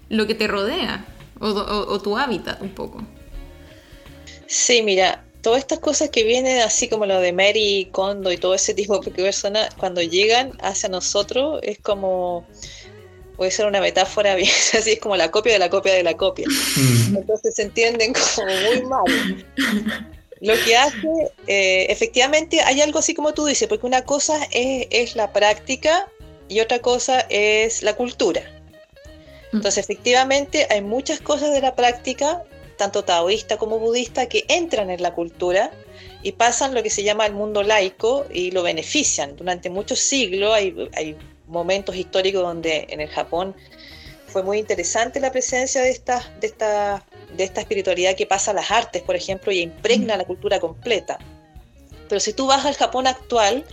lo 0.09 0.27
que 0.27 0.35
te 0.35 0.47
rodea 0.47 1.05
o, 1.41 2.01
tu 2.01 2.17
hábitat 2.17 2.61
un 2.63 2.71
poco. 2.71 3.03
Sí, 4.47 4.83
mira, 4.83 5.25
todas 5.43 5.61
estas 5.61 5.79
cosas 5.79 6.11
que 6.11 6.25
vienen 6.25 6.63
así 6.63 6.89
como 6.89 7.07
lo 7.07 7.21
de 7.21 7.33
Mary 7.33 7.89
Kondo 7.93 8.33
y 8.33 8.39
todo 8.39 8.55
ese 8.55 8.75
tipo 8.75 8.99
de 8.99 9.11
personas, 9.11 9.75
cuando 9.75 10.01
llegan 10.01 10.53
hacia 10.61 10.89
nosotros 10.89 11.61
es 11.63 11.79
como 11.79 12.47
puede 13.39 13.53
ser 13.53 13.67
una 13.67 13.81
metáfora 13.81 14.35
bien, 14.35 14.51
así 14.79 14.91
es 14.91 14.99
como 14.99 15.17
la 15.17 15.31
copia 15.31 15.55
de 15.55 15.61
la 15.61 15.71
copia 15.71 15.95
de 15.95 16.03
la 16.03 16.15
copia. 16.15 16.47
Mm. 16.49 17.17
Entonces 17.17 17.55
se 17.55 17.63
entienden 17.63 18.13
como 18.13 18.49
muy 18.67 18.83
mal. 18.83 19.47
Lo 20.41 20.55
que 20.65 20.77
hace, 20.77 21.33
eh, 21.47 21.87
efectivamente, 21.89 22.61
hay 22.61 22.81
algo 22.81 22.99
así 22.99 23.15
como 23.15 23.33
tú 23.35 23.47
dices, 23.47 23.69
porque 23.69 23.87
una 23.87 24.03
cosa 24.03 24.39
es, 24.51 25.17
la 25.17 25.33
práctica 25.33 26.09
y 26.49 26.61
otra 26.61 26.81
cosa 26.81 27.21
es 27.31 27.83
la 27.83 27.95
cultura. 27.95 28.43
Mm. 29.53 29.57
Entonces, 29.57 29.85
efectivamente, 29.85 30.67
hay 30.69 30.83
muchas 30.83 31.21
cosas 31.21 31.53
de 31.53 31.61
la 31.61 31.77
práctica, 31.77 32.43
tanto 32.77 33.05
taoísta 33.05 33.57
como 33.57 33.79
budista, 33.79 34.27
que 34.27 34.45
entran 34.49 34.91
en 34.91 35.01
la 35.01 35.15
cultura 35.15 35.71
y 36.25 36.33
pasan 36.33 36.75
lo 36.75 36.83
que 36.83 36.91
se 36.91 37.05
llama 37.05 37.25
el 37.27 37.35
mundo 37.35 37.63
laico 37.63 38.27
y 38.33 38.51
lo 38.51 38.65
benefician. 38.65 39.37
Durante 39.37 39.71
muchos 39.71 40.01
siglos 40.01 40.53
hay, 40.53 40.89
hay 40.95 41.17
momentos 41.49 41.97
históricos 41.97 42.43
donde 42.43 42.87
en 42.91 43.01
el 43.01 43.09
Japón 43.09 43.55
fue 44.27 44.43
muy 44.43 44.59
interesante 44.59 45.21
la 45.21 45.33
presencia 45.33 45.83
de 45.83 45.91
esta, 45.91 46.23
de 46.41 46.47
esta, 46.47 47.05
de 47.37 47.45
esta 47.45 47.61
espiritualidad 47.61 48.15
que 48.15 48.27
pasa 48.27 48.51
a 48.51 48.55
las 48.55 48.71
artes, 48.71 49.03
por 49.03 49.17
ejemplo, 49.17 49.51
y 49.51 49.61
impregna 49.61 50.17
la 50.17 50.25
cultura 50.25 50.61
completa. 50.61 51.19
Pero 52.09 52.21
si 52.21 52.33
tú 52.33 52.47
vas 52.47 52.65
al 52.65 52.75
Japón 52.75 53.07
actual, 53.07 53.65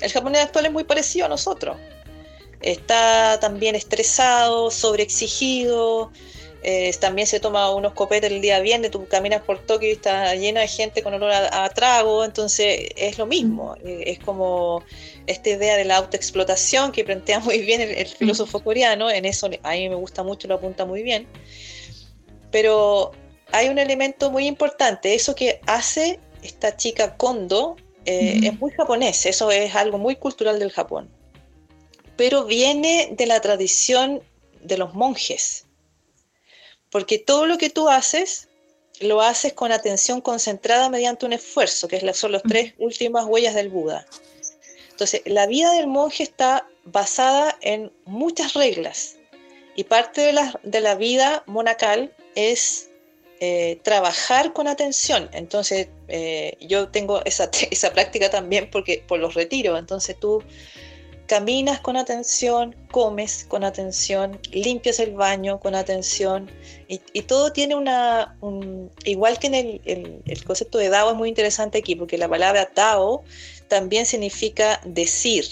el 0.00 0.12
Japón 0.12 0.36
actual 0.36 0.66
es 0.66 0.72
muy 0.72 0.84
parecido 0.84 1.26
a 1.26 1.28
nosotros. 1.28 1.76
Está 2.60 3.38
también 3.40 3.74
estresado, 3.74 4.70
sobreexigido, 4.70 6.10
eh, 6.66 6.90
también 6.98 7.26
se 7.26 7.40
toma 7.40 7.70
unos 7.74 7.92
copetes 7.92 8.32
el 8.32 8.40
día 8.40 8.58
viernes, 8.60 8.90
tú 8.90 9.06
caminas 9.06 9.42
por 9.42 9.58
Tokio 9.58 9.90
y 9.90 9.92
está 9.92 10.34
llena 10.34 10.62
de 10.62 10.68
gente 10.68 11.02
con 11.02 11.12
olor 11.12 11.30
a, 11.30 11.68
trago, 11.68 12.24
entonces 12.24 12.88
es 12.96 13.18
lo 13.18 13.26
mismo, 13.26 13.76
eh, 13.84 14.04
es 14.06 14.18
como 14.18 14.82
esta 15.26 15.50
idea 15.50 15.76
de 15.76 15.84
la 15.84 15.98
autoexplotación 15.98 16.90
que 16.90 17.04
plantea 17.04 17.40
muy 17.40 17.58
bien 17.58 17.82
el, 17.82 18.06
filósofo 18.06 18.64
coreano, 18.64 19.10
en 19.10 19.26
eso 19.26 19.50
a 19.62 19.72
mí 19.72 19.90
me 19.90 19.94
gusta 19.94 20.22
mucho, 20.22 20.48
lo 20.48 20.54
apunta 20.54 20.86
muy 20.86 21.02
bien, 21.02 21.26
pero 22.50 23.12
hay 23.52 23.68
un 23.68 23.78
elemento 23.78 24.30
muy 24.30 24.46
importante, 24.46 25.14
eso 25.14 25.34
que 25.34 25.60
hace 25.66 26.18
esta 26.42 26.78
chica 26.78 27.14
Kondo 27.18 27.76
eh, 28.06 28.40
es 28.42 28.58
muy 28.58 28.70
japonés, 28.70 29.26
eso 29.26 29.50
es 29.50 29.74
algo 29.74 29.98
muy 29.98 30.16
cultural 30.16 30.58
del 30.58 30.72
Japón, 30.72 31.10
pero 32.16 32.46
viene 32.46 33.10
de 33.12 33.26
la 33.26 33.42
tradición 33.42 34.22
de 34.62 34.78
los 34.78 34.94
monjes 34.94 35.63
porque 36.94 37.18
todo 37.18 37.46
lo 37.46 37.58
que 37.58 37.70
tú 37.70 37.88
haces, 37.88 38.46
lo 39.00 39.20
haces 39.20 39.52
con 39.52 39.72
atención 39.72 40.20
concentrada 40.20 40.88
mediante 40.88 41.26
un 41.26 41.32
esfuerzo, 41.32 41.88
que 41.88 41.98
son 42.14 42.30
las 42.30 42.44
tres 42.44 42.74
últimas 42.78 43.24
huellas 43.26 43.56
del 43.56 43.68
Buda. 43.68 44.06
Entonces, 44.92 45.22
la 45.24 45.48
vida 45.48 45.72
del 45.72 45.88
monje 45.88 46.22
está 46.22 46.68
basada 46.84 47.58
en 47.62 47.90
muchas 48.04 48.54
reglas 48.54 49.16
y 49.74 49.82
parte 49.82 50.20
de 50.20 50.34
la, 50.34 50.60
de 50.62 50.80
la 50.80 50.94
vida 50.94 51.42
monacal 51.46 52.14
es 52.36 52.90
eh, 53.40 53.80
trabajar 53.82 54.52
con 54.52 54.68
atención. 54.68 55.28
Entonces, 55.32 55.88
eh, 56.06 56.56
yo 56.60 56.90
tengo 56.90 57.24
esa, 57.24 57.50
esa 57.72 57.92
práctica 57.92 58.30
también 58.30 58.70
porque 58.70 59.02
por 59.04 59.18
los 59.18 59.34
retiros. 59.34 59.80
Entonces, 59.80 60.16
tú 60.20 60.44
caminas 61.26 61.80
con 61.80 61.96
atención, 61.96 62.74
comes 62.90 63.44
con 63.48 63.64
atención, 63.64 64.38
limpias 64.52 65.00
el 65.00 65.12
baño 65.14 65.58
con 65.58 65.74
atención 65.74 66.50
y, 66.88 66.98
todo 67.22 67.52
tiene 67.52 67.74
una, 67.74 68.36
igual 69.04 69.38
que 69.38 69.46
en 69.46 69.54
el, 69.54 70.44
concepto 70.44 70.78
de 70.78 70.90
Dao 70.90 71.10
es 71.10 71.16
muy 71.16 71.28
interesante 71.28 71.78
aquí 71.78 71.96
porque 71.96 72.18
la 72.18 72.28
palabra 72.28 72.70
Dao 72.74 73.24
también 73.68 74.06
significa 74.06 74.80
decir. 74.84 75.44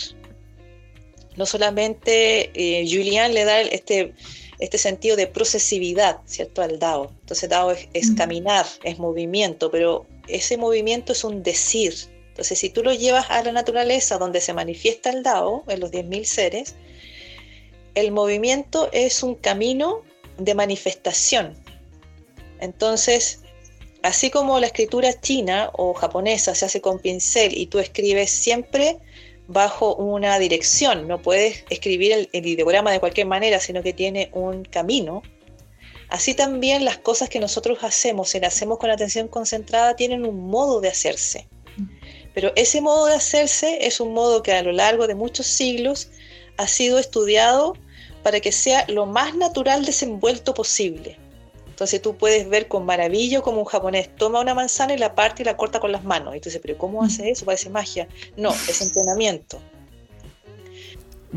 No 1.34 1.46
solamente 1.46 2.50
eh, 2.52 2.86
Julian 2.86 3.32
le 3.32 3.46
da 3.46 3.62
este, 3.62 4.12
este 4.58 4.76
sentido 4.76 5.16
de 5.16 5.26
procesividad, 5.26 6.18
¿cierto? 6.26 6.60
Al 6.60 6.78
Dao. 6.78 7.10
Entonces 7.20 7.48
Dao 7.48 7.70
es, 7.70 7.88
es 7.94 8.10
caminar, 8.14 8.66
es 8.84 8.98
movimiento, 8.98 9.70
pero 9.70 10.04
ese 10.28 10.58
movimiento 10.58 11.12
es 11.12 11.24
un 11.24 11.42
decir, 11.42 11.94
entonces, 12.32 12.58
si 12.58 12.70
tú 12.70 12.82
lo 12.82 12.94
llevas 12.94 13.30
a 13.30 13.42
la 13.42 13.52
naturaleza 13.52 14.16
donde 14.16 14.40
se 14.40 14.54
manifiesta 14.54 15.10
el 15.10 15.22
Dao, 15.22 15.64
en 15.68 15.80
los 15.80 15.90
10.000 15.90 16.24
seres, 16.24 16.74
el 17.94 18.10
movimiento 18.10 18.88
es 18.90 19.22
un 19.22 19.34
camino 19.34 20.00
de 20.38 20.54
manifestación. 20.54 21.54
Entonces, 22.58 23.40
así 24.02 24.30
como 24.30 24.58
la 24.60 24.68
escritura 24.68 25.12
china 25.20 25.68
o 25.74 25.92
japonesa 25.92 26.54
se 26.54 26.64
hace 26.64 26.80
con 26.80 27.00
pincel 27.00 27.54
y 27.54 27.66
tú 27.66 27.80
escribes 27.80 28.30
siempre 28.30 28.96
bajo 29.46 29.94
una 29.94 30.38
dirección, 30.38 31.06
no 31.06 31.20
puedes 31.20 31.66
escribir 31.68 32.12
el, 32.12 32.30
el, 32.32 32.46
ideograma 32.46 32.92
de 32.92 33.00
cualquier 33.00 33.26
manera, 33.26 33.60
sino 33.60 33.82
que 33.82 33.92
tiene 33.92 34.30
un 34.32 34.64
camino. 34.64 35.20
Así 36.08 36.32
también 36.32 36.86
las 36.86 36.96
cosas 36.96 37.28
que 37.28 37.40
nosotros 37.40 37.84
hacemos, 37.84 38.30
si 38.30 38.40
las 38.40 38.54
hacemos 38.54 38.78
con 38.78 38.90
atención 38.90 39.28
concentrada, 39.28 39.96
tienen 39.96 40.24
un 40.24 40.48
modo 40.48 40.80
de 40.80 40.88
hacerse. 40.88 41.46
Pero 42.34 42.52
ese 42.56 42.80
modo 42.80 43.06
de 43.06 43.14
hacerse 43.14 43.86
es 43.86 44.00
un 44.00 44.14
modo 44.14 44.42
que 44.42 44.52
a 44.52 44.62
lo 44.62 44.72
largo 44.72 45.06
de 45.06 45.14
muchos 45.14 45.46
siglos 45.46 46.08
ha 46.56 46.66
sido 46.66 46.98
estudiado 46.98 47.76
para 48.22 48.40
que 48.40 48.52
sea 48.52 48.84
lo 48.88 49.06
más 49.06 49.34
natural 49.34 49.84
desenvuelto 49.84 50.54
posible. 50.54 51.18
Entonces 51.68 52.00
tú 52.00 52.16
puedes 52.16 52.48
ver 52.48 52.68
con 52.68 52.86
maravilla 52.86 53.40
como 53.40 53.60
un 53.60 53.64
japonés 53.64 54.14
toma 54.16 54.40
una 54.40 54.54
manzana 54.54 54.94
y 54.94 54.98
la 54.98 55.14
parte 55.14 55.42
y 55.42 55.44
la 55.44 55.56
corta 55.56 55.80
con 55.80 55.90
las 55.90 56.04
manos. 56.04 56.36
Y 56.36 56.40
tú 56.40 56.48
dices, 56.48 56.60
pero 56.62 56.78
¿cómo 56.78 57.02
hace 57.02 57.30
eso? 57.30 57.44
Parece 57.44 57.70
magia. 57.70 58.06
No, 58.36 58.50
es 58.50 58.80
entrenamiento. 58.82 59.58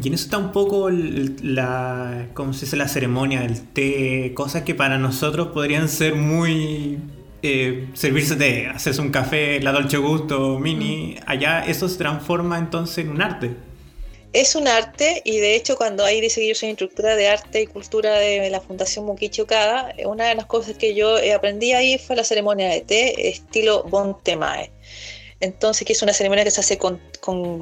Y 0.01 0.09
en 0.09 0.13
eso 0.13 0.25
está 0.25 0.37
un 0.37 0.51
poco 0.51 0.89
la, 0.91 2.27
¿cómo 2.33 2.53
se 2.53 2.65
dice? 2.65 2.75
La 2.75 2.89
ceremonia 2.89 3.41
del 3.41 3.61
té, 3.61 4.33
cosas 4.35 4.63
que 4.63 4.75
para 4.75 4.97
nosotros 4.97 5.47
podrían 5.47 5.87
ser 5.87 6.15
muy... 6.15 6.99
Eh, 7.41 7.89
servirse 7.93 8.35
de 8.35 8.67
hacerse 8.67 9.01
un 9.01 9.11
café, 9.11 9.59
la 9.59 9.71
Dolce 9.71 9.97
Gusto, 9.97 10.57
mini, 10.57 11.17
allá 11.27 11.65
eso 11.65 11.87
se 11.87 11.97
transforma 11.97 12.57
entonces 12.57 13.05
en 13.05 13.11
un 13.11 13.21
arte 13.21 13.51
es 14.35 14.53
un 14.53 14.67
arte 14.67 15.21
y 15.23 15.37
de 15.39 15.55
hecho 15.55 15.77
cuando 15.77 16.03
ahí 16.03 16.19
dice 16.19 16.41
que 16.41 16.49
yo 16.49 16.55
soy 16.55 16.67
instructora 16.67 17.15
de 17.15 17.29
arte 17.29 17.61
y 17.61 17.67
cultura 17.67 18.19
de 18.19 18.49
la 18.49 18.59
Fundación 18.59 19.05
Mukichi 19.05 19.41
Okada, 19.41 19.95
una 20.05 20.25
de 20.25 20.35
las 20.35 20.45
cosas 20.45 20.77
que 20.77 20.93
yo 20.93 21.15
aprendí 21.33 21.71
ahí 21.71 21.97
fue 21.97 22.17
la 22.17 22.25
ceremonia 22.25 22.67
de 22.67 22.81
té 22.81 23.29
estilo 23.29 23.83
Bon 23.83 24.17
Temae. 24.21 24.71
Entonces, 25.39 25.87
que 25.87 25.93
es 25.93 26.01
una 26.01 26.11
ceremonia 26.11 26.43
que 26.43 26.51
se 26.51 26.59
hace 26.59 26.77
con, 26.77 26.99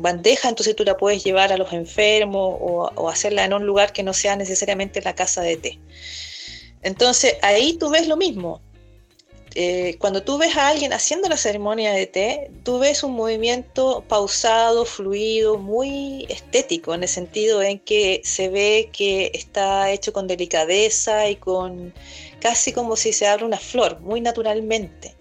bandeja, 0.02 0.50
entonces 0.50 0.76
tú 0.76 0.84
la 0.84 0.98
puedes 0.98 1.24
llevar 1.24 1.54
a 1.54 1.58
los 1.58 1.72
enfermos 1.74 2.58
o, 2.60 2.92
o 2.96 3.10
hacerla 3.10 3.46
en 3.46 3.54
un 3.54 3.68
lugar 3.68 3.94
que 3.94 4.02
no 4.02 4.14
sea 4.14 4.36
necesariamente 4.36 5.00
la 5.02 5.14
casa 5.14 5.42
de 5.42 5.58
té. 5.58 5.80
Entonces, 6.82 7.36
ahí 7.44 7.78
tú 7.78 7.92
ves 7.92 8.08
lo 8.08 8.18
mismo. 8.18 8.62
Eh, 9.56 9.98
cuando 10.00 10.24
tú 10.24 10.40
ves 10.40 10.58
a 10.58 10.68
alguien 10.68 10.94
haciendo 10.94 11.30
la 11.30 11.38
ceremonia 11.38 11.94
de 11.94 12.08
té, 12.08 12.52
tú 12.64 12.80
ves 12.80 13.04
un 13.04 13.14
movimiento 13.14 14.04
pausado, 14.08 14.84
fluido, 14.84 15.60
muy 15.60 16.26
estético, 16.30 16.94
en 16.96 17.04
el 17.04 17.10
sentido 17.10 17.62
en 17.62 17.78
que 17.80 18.22
se 18.24 18.50
ve 18.50 18.90
que 18.92 19.32
está 19.34 19.92
hecho 19.92 20.12
con 20.12 20.28
delicadeza 20.28 21.30
y 21.30 21.36
con 21.36 21.94
casi 22.40 22.74
como 22.74 22.96
si 22.96 23.14
se 23.14 23.28
abre 23.28 23.46
una 23.46 23.60
flor, 23.60 24.00
muy 24.02 24.22
naturalmente. 24.22 25.16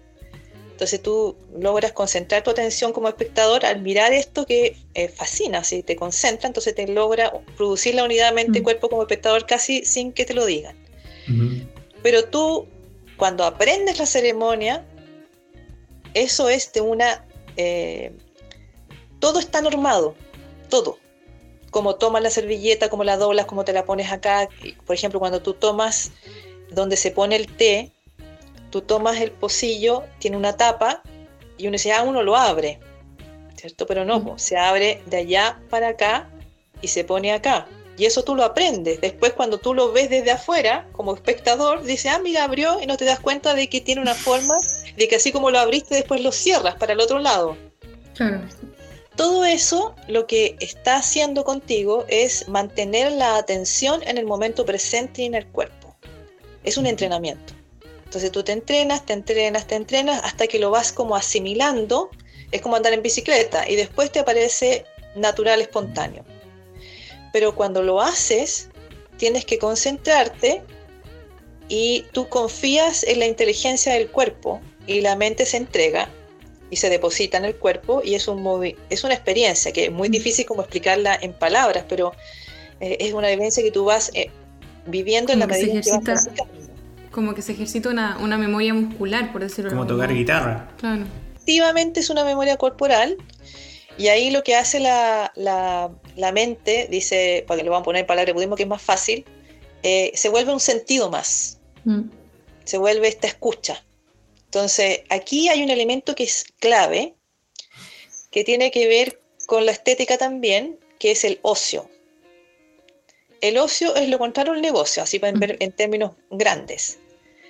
Entonces 0.71 1.03
tú 1.03 1.35
logras 1.55 1.91
concentrar 1.91 2.43
tu 2.43 2.49
atención 2.49 2.91
como 2.91 3.07
espectador 3.07 3.63
al 3.63 3.81
mirar 3.81 4.11
esto 4.11 4.47
que 4.47 4.75
eh, 4.95 5.07
fascina, 5.07 5.63
si 5.63 5.83
te 5.83 5.95
concentra, 5.95 6.47
entonces 6.47 6.73
te 6.73 6.87
logra 6.87 7.31
producir 7.55 7.93
la 7.93 8.03
unidad 8.03 8.33
mente-cuerpo 8.33 8.87
mm. 8.87 8.89
como 8.89 9.01
espectador 9.03 9.45
casi 9.45 9.85
sin 9.85 10.11
que 10.11 10.25
te 10.25 10.33
lo 10.33 10.47
digan. 10.47 10.75
Pero 12.01 12.25
tú 12.25 12.67
cuando 13.17 13.43
aprendes 13.43 13.99
la 13.99 14.05
ceremonia, 14.05 14.85
eso 16.13 16.49
es 16.49 16.71
de 16.73 16.81
una... 16.81 17.25
Eh, 17.57 18.11
todo 19.19 19.39
está 19.39 19.61
normado, 19.61 20.15
todo. 20.69 20.97
Como 21.71 21.95
tomas 21.95 22.21
la 22.21 22.29
servilleta, 22.29 22.89
como 22.89 23.03
la 23.03 23.17
doblas, 23.17 23.45
como 23.45 23.63
te 23.65 23.73
la 23.73 23.85
pones 23.85 24.11
acá. 24.11 24.49
Por 24.85 24.95
ejemplo, 24.95 25.19
cuando 25.19 25.41
tú 25.41 25.53
tomas 25.53 26.11
donde 26.71 26.97
se 26.97 27.11
pone 27.11 27.35
el 27.35 27.47
té, 27.47 27.91
tú 28.69 28.81
tomas 28.81 29.21
el 29.21 29.31
pocillo, 29.31 30.03
tiene 30.19 30.37
una 30.37 30.57
tapa, 30.57 31.03
y 31.57 31.67
uno 31.67 31.73
dice, 31.73 31.91
ah, 31.91 32.03
uno 32.03 32.23
lo 32.23 32.35
abre, 32.35 32.79
¿cierto? 33.55 33.85
Pero 33.85 34.05
no, 34.05 34.37
se 34.37 34.57
abre 34.57 35.01
de 35.05 35.17
allá 35.17 35.61
para 35.69 35.89
acá 35.89 36.29
y 36.81 36.87
se 36.87 37.03
pone 37.03 37.31
acá. 37.31 37.67
Y 37.97 38.05
eso 38.05 38.23
tú 38.23 38.35
lo 38.35 38.43
aprendes. 38.43 39.01
Después 39.01 39.33
cuando 39.33 39.59
tú 39.59 39.73
lo 39.73 39.91
ves 39.91 40.09
desde 40.09 40.31
afuera, 40.31 40.87
como 40.93 41.13
espectador, 41.13 41.83
dices, 41.83 42.11
ah, 42.11 42.19
mira, 42.19 42.43
abrió 42.43 42.81
y 42.81 42.87
no 42.87 42.97
te 42.97 43.05
das 43.05 43.19
cuenta 43.19 43.53
de 43.53 43.69
que 43.69 43.81
tiene 43.81 44.01
una 44.01 44.15
forma, 44.15 44.55
de 44.97 45.07
que 45.07 45.15
así 45.15 45.31
como 45.31 45.51
lo 45.51 45.59
abriste, 45.59 45.95
después 45.95 46.21
lo 46.21 46.31
cierras 46.31 46.75
para 46.75 46.93
el 46.93 46.99
otro 46.99 47.19
lado. 47.19 47.55
Claro. 48.15 48.41
Todo 49.15 49.45
eso 49.45 49.95
lo 50.07 50.25
que 50.25 50.55
está 50.59 50.95
haciendo 50.95 51.43
contigo 51.43 52.05
es 52.07 52.47
mantener 52.47 53.11
la 53.11 53.37
atención 53.37 54.01
en 54.07 54.17
el 54.17 54.25
momento 54.25 54.65
presente 54.65 55.21
y 55.21 55.25
en 55.25 55.35
el 55.35 55.45
cuerpo. 55.47 55.95
Es 56.63 56.77
un 56.77 56.87
entrenamiento. 56.87 57.53
Entonces 58.05 58.31
tú 58.31 58.43
te 58.43 58.53
entrenas, 58.53 59.05
te 59.05 59.13
entrenas, 59.13 59.67
te 59.67 59.75
entrenas 59.75 60.21
hasta 60.23 60.47
que 60.47 60.57
lo 60.57 60.71
vas 60.71 60.91
como 60.91 61.15
asimilando. 61.15 62.09
Es 62.51 62.61
como 62.61 62.75
andar 62.75 62.93
en 62.93 63.03
bicicleta 63.03 63.69
y 63.69 63.75
después 63.75 64.11
te 64.11 64.19
aparece 64.19 64.85
natural, 65.15 65.61
espontáneo 65.61 66.23
pero 67.33 67.55
cuando 67.55 67.81
lo 67.81 67.99
haces, 67.99 68.69
tienes 69.17 69.43
que 69.43 69.57
concentrarte 69.57 70.61
y 71.67 72.05
tú 72.13 72.29
confías 72.29 73.03
en 73.03 73.19
la 73.19 73.25
inteligencia 73.25 73.93
del 73.93 74.07
cuerpo 74.07 74.61
y 74.87 75.01
la 75.01 75.17
mente 75.17 75.45
se 75.45 75.57
entrega 75.57 76.07
y 76.69 76.77
se 76.77 76.89
deposita 76.89 77.37
en 77.37 77.45
el 77.45 77.55
cuerpo 77.55 78.01
y 78.05 78.13
es, 78.15 78.27
un 78.27 78.75
es 78.89 79.03
una 79.03 79.13
experiencia 79.15 79.73
que 79.73 79.85
es 79.85 79.91
muy 79.91 80.09
difícil 80.09 80.45
como 80.45 80.61
explicarla 80.61 81.17
en 81.21 81.33
palabras, 81.33 81.85
pero 81.89 82.13
eh, 82.79 82.97
es 82.99 83.13
una 83.13 83.29
vivencia 83.29 83.63
que 83.63 83.71
tú 83.71 83.85
vas 83.85 84.11
eh, 84.13 84.29
viviendo 84.85 85.33
en 85.33 85.39
la 85.39 85.47
medida 85.47 85.81
que 85.81 85.91
vas 85.91 86.29
Como 87.11 87.33
que 87.33 87.41
se 87.41 87.53
ejercita 87.53 87.89
una, 87.89 88.17
una 88.19 88.37
memoria 88.37 88.75
muscular, 88.75 89.31
por 89.31 89.41
decirlo 89.41 89.71
Como 89.71 89.87
tocar 89.87 90.13
guitarra. 90.13 90.69
Claro. 90.77 91.05
Efectivamente 91.35 91.99
es 91.99 92.09
una 92.11 92.23
memoria 92.23 92.57
corporal 92.57 93.17
y 93.97 94.07
ahí 94.07 94.31
lo 94.31 94.43
que 94.43 94.55
hace 94.55 94.79
la, 94.79 95.91
mente, 96.33 96.87
dice, 96.89 97.43
para 97.47 97.57
que 97.57 97.63
le 97.63 97.69
vamos 97.69 97.83
a 97.83 97.85
poner 97.85 98.05
palabra 98.05 98.33
budismo 98.33 98.55
que 98.55 98.63
es 98.63 98.69
más 98.69 98.81
fácil, 98.81 99.25
eh, 99.83 100.11
se 100.15 100.29
vuelve 100.29 100.53
un 100.53 100.59
sentido 100.59 101.09
más. 101.09 101.59
Mm. 101.83 102.09
Se 102.63 102.77
vuelve 102.77 103.07
esta 103.07 103.27
escucha. 103.27 103.83
Entonces, 104.45 105.01
aquí 105.09 105.49
hay 105.49 105.63
un 105.63 105.69
elemento 105.69 106.15
que 106.15 106.23
es 106.23 106.45
clave, 106.59 107.15
que 108.31 108.43
tiene 108.43 108.71
que 108.71 108.87
ver 108.87 109.21
con 109.45 109.65
la 109.65 109.71
estética 109.71 110.17
también, 110.17 110.79
que 110.99 111.11
es 111.11 111.23
el 111.23 111.39
ocio. 111.41 111.89
El 113.41 113.57
ocio 113.57 113.95
es 113.95 114.07
lo 114.07 114.17
contrario 114.17 114.53
al 114.53 114.61
negocio, 114.61 115.03
así 115.03 115.19
ver 115.19 115.35
mm. 115.35 115.55
en 115.59 115.71
términos 115.73 116.11
grandes. 116.31 116.99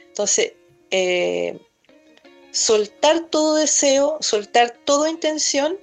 Entonces, 0.07 0.53
eh, 0.91 1.57
soltar 2.51 3.29
todo 3.29 3.55
deseo, 3.55 4.17
soltar 4.21 4.77
toda 4.85 5.09
intención, 5.09 5.77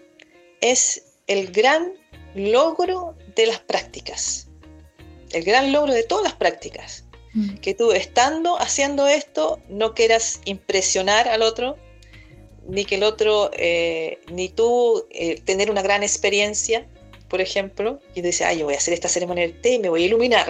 es 0.60 1.02
el 1.26 1.50
gran 1.52 1.92
logro 2.34 3.16
de 3.34 3.46
las 3.46 3.60
prácticas, 3.60 4.48
el 5.32 5.44
gran 5.44 5.72
logro 5.72 5.92
de 5.92 6.02
todas 6.02 6.24
las 6.24 6.34
prácticas. 6.34 7.04
Mm. 7.32 7.58
Que 7.58 7.74
tú 7.74 7.92
estando 7.92 8.60
haciendo 8.60 9.06
esto 9.06 9.60
no 9.68 9.94
quieras 9.94 10.40
impresionar 10.44 11.28
al 11.28 11.42
otro, 11.42 11.76
ni 12.68 12.84
que 12.84 12.96
el 12.96 13.04
otro, 13.04 13.50
eh, 13.54 14.18
ni 14.32 14.48
tú 14.48 15.06
eh, 15.10 15.40
tener 15.44 15.70
una 15.70 15.82
gran 15.82 16.02
experiencia, 16.02 16.86
por 17.28 17.40
ejemplo, 17.40 18.00
y 18.14 18.22
dices, 18.22 18.44
ay, 18.44 18.58
yo 18.58 18.64
voy 18.64 18.74
a 18.74 18.78
hacer 18.78 18.92
esta 18.92 19.08
ceremonia 19.08 19.44
del 19.44 19.60
té 19.60 19.74
y 19.74 19.78
me 19.78 19.88
voy 19.88 20.02
a 20.02 20.06
iluminar, 20.06 20.48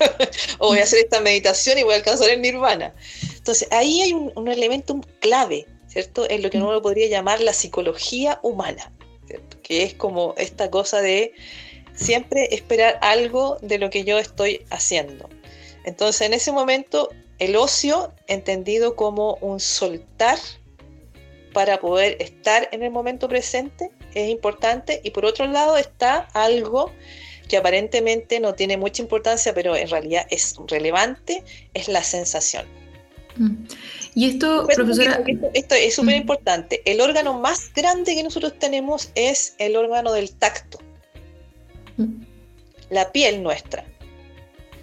o 0.58 0.68
voy 0.68 0.78
a 0.78 0.84
hacer 0.84 1.00
esta 1.00 1.20
meditación 1.20 1.76
y 1.76 1.82
voy 1.82 1.92
a 1.92 1.96
alcanzar 1.96 2.30
el 2.30 2.40
nirvana. 2.40 2.94
Entonces, 3.36 3.68
ahí 3.70 4.00
hay 4.00 4.14
un, 4.14 4.32
un 4.34 4.48
elemento 4.48 4.98
clave, 5.20 5.66
¿cierto? 5.88 6.26
Es 6.26 6.42
lo 6.42 6.48
que 6.48 6.58
mm. 6.58 6.64
uno 6.64 6.80
podría 6.80 7.08
llamar 7.08 7.42
la 7.42 7.52
psicología 7.52 8.40
humana 8.42 8.90
que 9.62 9.82
es 9.82 9.94
como 9.94 10.34
esta 10.36 10.70
cosa 10.70 11.00
de 11.00 11.32
siempre 11.94 12.54
esperar 12.54 12.98
algo 13.02 13.58
de 13.60 13.78
lo 13.78 13.90
que 13.90 14.04
yo 14.04 14.18
estoy 14.18 14.64
haciendo. 14.70 15.28
Entonces, 15.84 16.22
en 16.22 16.34
ese 16.34 16.52
momento, 16.52 17.10
el 17.38 17.56
ocio, 17.56 18.12
entendido 18.28 18.96
como 18.96 19.34
un 19.40 19.60
soltar 19.60 20.38
para 21.52 21.80
poder 21.80 22.16
estar 22.20 22.68
en 22.72 22.82
el 22.82 22.90
momento 22.90 23.28
presente, 23.28 23.90
es 24.14 24.28
importante. 24.28 25.00
Y 25.04 25.10
por 25.10 25.24
otro 25.24 25.46
lado 25.46 25.76
está 25.76 26.28
algo 26.32 26.90
que 27.48 27.56
aparentemente 27.56 28.40
no 28.40 28.54
tiene 28.54 28.76
mucha 28.76 29.02
importancia, 29.02 29.52
pero 29.52 29.76
en 29.76 29.88
realidad 29.88 30.26
es 30.30 30.54
relevante, 30.68 31.44
es 31.74 31.88
la 31.88 32.02
sensación. 32.02 32.81
Mm. 33.36 33.64
Y 34.14 34.30
esto, 34.30 34.66
profesora... 34.74 35.22
Esto, 35.54 35.74
es 35.74 35.94
súper 35.94 36.16
importante. 36.16 36.82
El 36.84 37.00
órgano 37.00 37.38
más 37.38 37.72
grande 37.74 38.14
que 38.14 38.22
nosotros 38.22 38.58
tenemos 38.58 39.10
es 39.14 39.54
el 39.58 39.76
órgano 39.76 40.12
del 40.12 40.32
tacto. 40.32 40.78
La 42.90 43.12
piel 43.12 43.42
nuestra. 43.42 43.84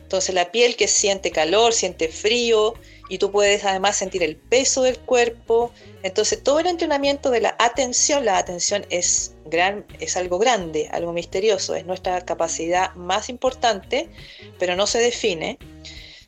Entonces 0.10 0.34
la 0.34 0.52
piel 0.52 0.76
que 0.76 0.88
siente 0.88 1.30
calor, 1.30 1.72
siente 1.72 2.08
frío 2.08 2.74
y 3.10 3.20
tú 3.20 3.32
puedes 3.32 3.64
además 3.64 3.96
sentir 3.96 4.24
el 4.24 4.38
peso 4.38 4.82
del 4.82 4.98
cuerpo. 4.98 5.72
Entonces 6.02 6.42
todo 6.42 6.60
el 6.60 6.66
entrenamiento 6.66 7.30
de 7.30 7.42
la 7.42 7.56
atención, 7.60 8.26
la 8.26 8.40
atención 8.40 8.88
es, 8.90 9.36
gran, 9.46 9.86
es 10.00 10.18
algo 10.18 10.40
grande, 10.40 10.90
algo 10.92 11.14
misterioso, 11.14 11.76
es 11.76 11.86
nuestra 11.86 12.22
capacidad 12.22 12.96
más 12.96 13.30
importante, 13.30 14.10
pero 14.58 14.76
no 14.76 14.88
se 14.88 14.98
define. 14.98 15.60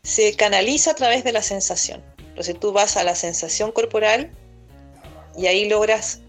Se 0.04 0.36
canaliza 0.36 0.92
a 0.92 0.96
través 0.96 1.24
de 1.24 1.32
la 1.32 1.42
sensación. 1.42 2.04
Entonces 2.42 2.60
tú 2.60 2.72
vas 2.72 2.98
a 2.98 3.04
la 3.04 3.14
sensación 3.14 3.72
corporal 3.72 4.32
y 5.38 5.46
ahí 5.46 5.70
logras 5.70 6.22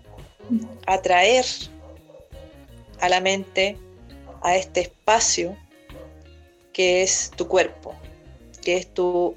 atraer 0.87 1.47
a 3.01 3.09
la 3.09 3.23
mente 3.23 3.79
a 4.43 4.55
este 4.57 4.83
espacio 4.83 5.57
que 6.75 7.03
es 7.03 7.31
tu 7.35 7.49
cuerpo, 7.49 7.95
que 8.63 8.77
es 8.77 8.93
tu, 8.93 9.37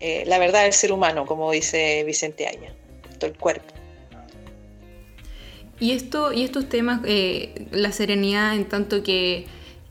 eh, 0.00 0.24
la 0.26 0.38
verdad 0.38 0.64
del 0.64 0.74
ser 0.74 0.92
humano, 0.92 1.24
como 1.24 1.50
dice 1.50 2.04
Vicente 2.04 2.46
Aya, 2.46 2.74
el 3.22 3.38
cuerpo. 3.38 3.72
Y, 5.80 5.92
esto, 5.92 6.30
y 6.34 6.44
estos 6.44 6.68
temas, 6.68 7.00
eh, 7.06 7.68
la 7.70 7.90
serenidad 7.90 8.54
en 8.54 8.68
tanto 8.68 9.02
que 9.02 9.46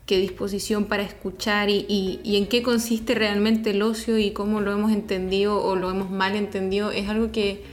qué 0.06 0.18
disposición 0.18 0.86
para 0.86 1.02
escuchar 1.02 1.68
y, 1.70 2.20
en 2.24 2.46
qué 2.46 2.62
consiste 2.62 3.14
realmente 3.14 3.70
el 3.70 3.82
ocio 3.82 4.18
y 4.18 4.32
cómo 4.32 4.60
lo 4.60 4.72
hemos 4.72 4.92
entendido 4.92 5.62
o 5.62 5.76
lo 5.76 5.90
hemos 5.90 6.10
mal 6.10 6.36
entendido, 6.36 6.90
es 6.90 7.08
algo 7.08 7.30
que, 7.32 7.64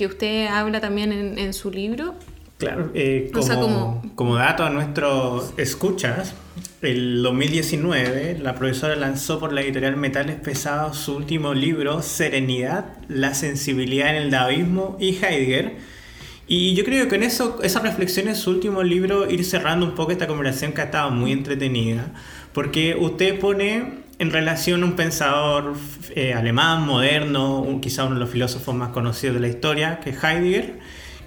usted 0.00 0.46
habla 0.46 0.80
también 0.80 1.38
en, 1.38 1.54
su 1.54 1.70
libro. 1.70 2.14
Claro, 2.58 2.90
eh, 2.94 3.30
como, 3.32 4.02
como... 4.14 4.36
dato 4.36 4.64
a 4.64 4.70
nuestros 4.70 5.52
escuchas, 5.58 6.34
el 6.82 7.22
2019 7.22 8.38
la 8.38 8.54
profesora 8.54 8.96
lanzó 8.96 9.38
por 9.40 9.52
la 9.52 9.62
editorial 9.62 9.96
Metales 9.96 10.36
Pesados 10.36 10.96
su 10.96 11.16
último 11.16 11.52
libro, 11.52 12.00
Serenidad, 12.02 12.96
la 13.08 13.34
sensibilidad 13.34 14.10
en 14.10 14.22
el 14.22 14.30
daoísmo 14.30 14.96
y 15.00 15.16
Heidegger 15.16 15.95
y 16.48 16.74
yo 16.74 16.84
creo 16.84 17.08
que 17.08 17.16
en 17.16 17.24
eso, 17.24 17.58
esa 17.62 17.80
reflexión 17.80 18.28
en 18.28 18.36
su 18.36 18.50
último 18.50 18.82
libro, 18.82 19.28
ir 19.28 19.44
cerrando 19.44 19.84
un 19.84 19.94
poco 19.94 20.12
esta 20.12 20.26
conversación 20.28 20.72
que 20.72 20.80
ha 20.80 20.84
estado 20.84 21.10
muy 21.10 21.32
entretenida, 21.32 22.12
porque 22.52 22.96
usted 22.98 23.38
pone 23.40 24.04
en 24.18 24.30
relación 24.30 24.84
un 24.84 24.94
pensador 24.94 25.74
eh, 26.14 26.34
alemán, 26.34 26.86
moderno, 26.86 27.78
quizá 27.82 28.04
uno 28.04 28.14
de 28.14 28.20
los 28.20 28.30
filósofos 28.30 28.74
más 28.74 28.90
conocidos 28.90 29.34
de 29.34 29.40
la 29.40 29.48
historia, 29.48 30.00
que 30.00 30.10
es 30.10 30.22
Heidegger, 30.22 30.78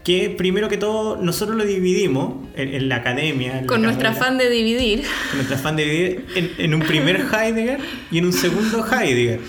que 0.03 0.29
primero 0.29 0.69
que 0.69 0.77
todo 0.77 1.17
nosotros 1.17 1.57
lo 1.57 1.65
dividimos 1.65 2.47
en, 2.55 2.87
la 2.87 2.95
academia. 2.95 3.65
con 3.67 3.81
nuestra 3.81 4.11
afán 4.11 4.37
de 4.37 4.49
dividir. 4.49 5.03
Con 5.29 5.39
nuestra 5.39 5.57
afán 5.57 5.75
de 5.75 5.83
dividir 5.83 6.25
en, 6.35 6.51
en 6.57 6.73
un 6.73 6.79
primer 6.79 7.17
Heidegger 7.33 7.79
y 8.09 8.19
en 8.19 8.25
un 8.25 8.33
segundo 8.33 8.85
Heidegger. 8.89 9.41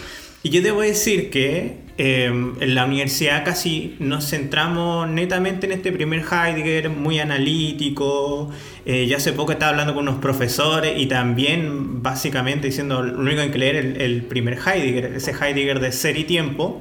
Y 0.42 0.50
yo 0.50 0.62
debo 0.62 0.80
decir 0.80 1.30
que 1.30 1.80
Em, 2.02 2.54
en 2.62 2.74
la 2.74 2.86
universidad 2.86 3.44
casi 3.44 3.94
nos 3.98 4.30
centramos 4.30 5.06
netamente 5.06 5.66
en 5.66 5.72
este 5.72 5.92
primer 5.92 6.20
Heidegger, 6.20 6.88
muy 6.88 7.18
analítico. 7.18 8.48
Eh, 8.86 9.06
ya 9.06 9.18
hace 9.18 9.34
poco 9.34 9.52
estaba 9.52 9.72
hablando 9.72 9.92
con 9.92 10.08
unos 10.08 10.18
profesores 10.18 10.98
y 10.98 11.04
también 11.04 12.02
básicamente 12.02 12.68
diciendo 12.68 13.02
lo 13.02 13.20
único 13.20 13.42
hay 13.42 13.50
que 13.50 13.58
leer 13.58 13.76
el, 13.76 14.00
el 14.00 14.22
primer 14.22 14.54
Heidegger, 14.54 15.12
ese 15.14 15.32
Heidegger 15.32 15.78
de 15.78 15.92
ser 15.92 16.16
y 16.16 16.24
tiempo. 16.24 16.80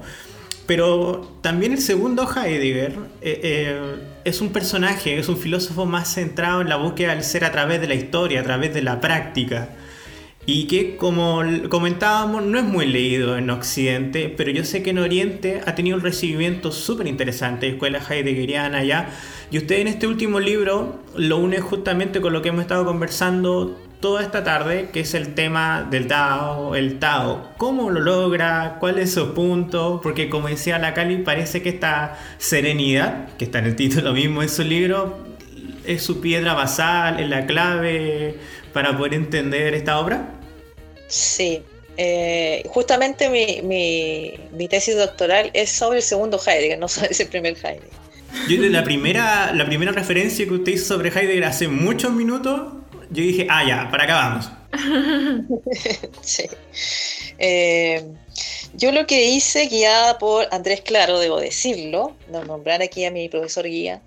Pero 0.66 1.30
también 1.42 1.74
el 1.74 1.80
segundo 1.80 2.26
Heidegger 2.34 2.94
eh, 3.22 3.42
eh, 3.44 3.96
es 4.24 4.40
un 4.40 4.54
personaje, 4.54 5.20
es 5.20 5.28
un 5.28 5.36
filósofo 5.36 5.86
más 5.86 6.14
centrado 6.14 6.62
en 6.62 6.70
la 6.70 6.78
búsqueda 6.78 7.14
del 7.14 7.26
ser 7.26 7.44
a 7.44 7.52
través 7.52 7.82
de 7.82 7.90
la 7.90 7.96
historia, 7.96 8.40
a 8.40 8.44
través 8.44 8.74
de 8.74 8.84
la 8.84 9.02
práctica 9.02 9.68
y 10.52 10.66
que 10.66 10.98
como 10.98 11.44
comentábamos 11.70 12.44
no 12.44 12.58
es 12.58 12.66
muy 12.66 12.88
leído 12.88 13.38
en 13.38 13.52
Occidente, 13.52 14.34
pero 14.36 14.50
yo 14.50 14.64
sé 14.64 14.82
que 14.82 14.90
en 14.90 14.98
Oriente 14.98 15.62
ha 15.68 15.76
tenido 15.76 15.96
un 15.96 16.02
recibimiento 16.02 16.72
súper 16.72 17.06
interesante, 17.06 17.68
escuela 17.68 18.00
heideggeriana 18.00 18.84
ya, 18.84 19.12
y 19.52 19.60
usted 19.60 19.78
en 19.78 19.88
este 19.88 20.08
último 20.08 20.40
libro 20.40 21.04
lo 21.16 21.38
une 21.38 21.60
justamente 21.60 22.20
con 22.20 22.34
lo 22.34 22.42
que 22.42 22.50
hemos 22.50 22.62
estado 22.62 22.84
conversando 22.84 23.80
toda 24.00 24.24
esta 24.24 24.44
tarde, 24.44 24.90
que 24.92 25.02
es 25.02 25.14
el 25.14 25.36
tema 25.36 25.88
del 25.88 26.08
Tao, 26.08 26.76
el 26.76 26.98
Tao. 26.98 27.52
¿Cómo 27.58 27.92
lo 27.92 28.00
logra? 28.00 28.78
¿Cuál 28.80 28.98
es 28.98 29.14
su 29.14 29.36
punto? 29.36 30.00
Porque 30.02 30.30
como 30.30 30.48
decía 30.48 30.80
la 30.80 30.96
Cali, 30.96 31.18
parece 31.18 31.62
que 31.62 31.70
esta 31.70 32.18
serenidad, 32.40 33.36
que 33.38 33.46
está 33.46 33.60
en 33.60 33.66
el 33.66 33.76
título 33.76 34.14
mismo 34.14 34.42
de 34.42 34.48
su 34.48 34.64
libro, 34.64 35.20
es 35.86 36.02
su 36.02 36.22
piedra 36.22 36.56
basal, 36.56 37.20
es 37.20 37.30
la 37.30 37.46
clave 37.46 38.40
para 38.74 38.98
poder 38.98 39.14
entender 39.14 39.76
esta 39.76 40.00
obra. 40.00 40.39
Sí, 41.10 41.64
eh, 41.98 42.64
justamente 42.70 43.30
mi, 43.30 43.62
mi, 43.62 44.68
tesis 44.70 44.96
doctoral 44.96 45.50
es 45.54 45.70
sobre 45.70 45.98
el 45.98 46.04
segundo 46.04 46.40
Heidegger, 46.40 46.80
no 46.80 46.88
sobre 46.88 47.12
ese 47.12 47.26
primer 47.26 47.58
Heidegger. 47.58 47.90
Yo 48.48 48.62
de 48.62 48.70
la 48.70 48.84
primera, 48.84 49.52
la 49.54 49.66
primera 49.66 49.92
referencia 49.92 50.46
que 50.46 50.54
usted 50.54 50.74
hizo 50.74 50.86
sobre 50.86 51.10
Heidegger 51.10 51.44
hace 51.44 51.68
muchos 51.68 52.14
minutos, 52.14 52.74
yo 53.10 53.24
dije, 53.24 53.48
ah, 53.50 53.68
ya, 53.68 53.90
para 53.92 54.04
acá 54.04 54.14
vamos. 54.16 54.52
sí. 56.22 56.44
Eh, 57.40 58.06
yo 58.76 58.92
lo 58.92 59.08
que 59.08 59.26
hice, 59.26 59.68
guiada 59.68 60.20
por 60.20 60.48
Andrés 60.52 60.82
Claro, 60.82 61.20
debo 61.20 61.40
decirlo, 61.40 62.16
nombrar 62.30 62.84
aquí 62.84 63.04
a 63.04 63.12
mi 63.12 63.30
profesor 63.30 63.66
guía, 63.66 64.02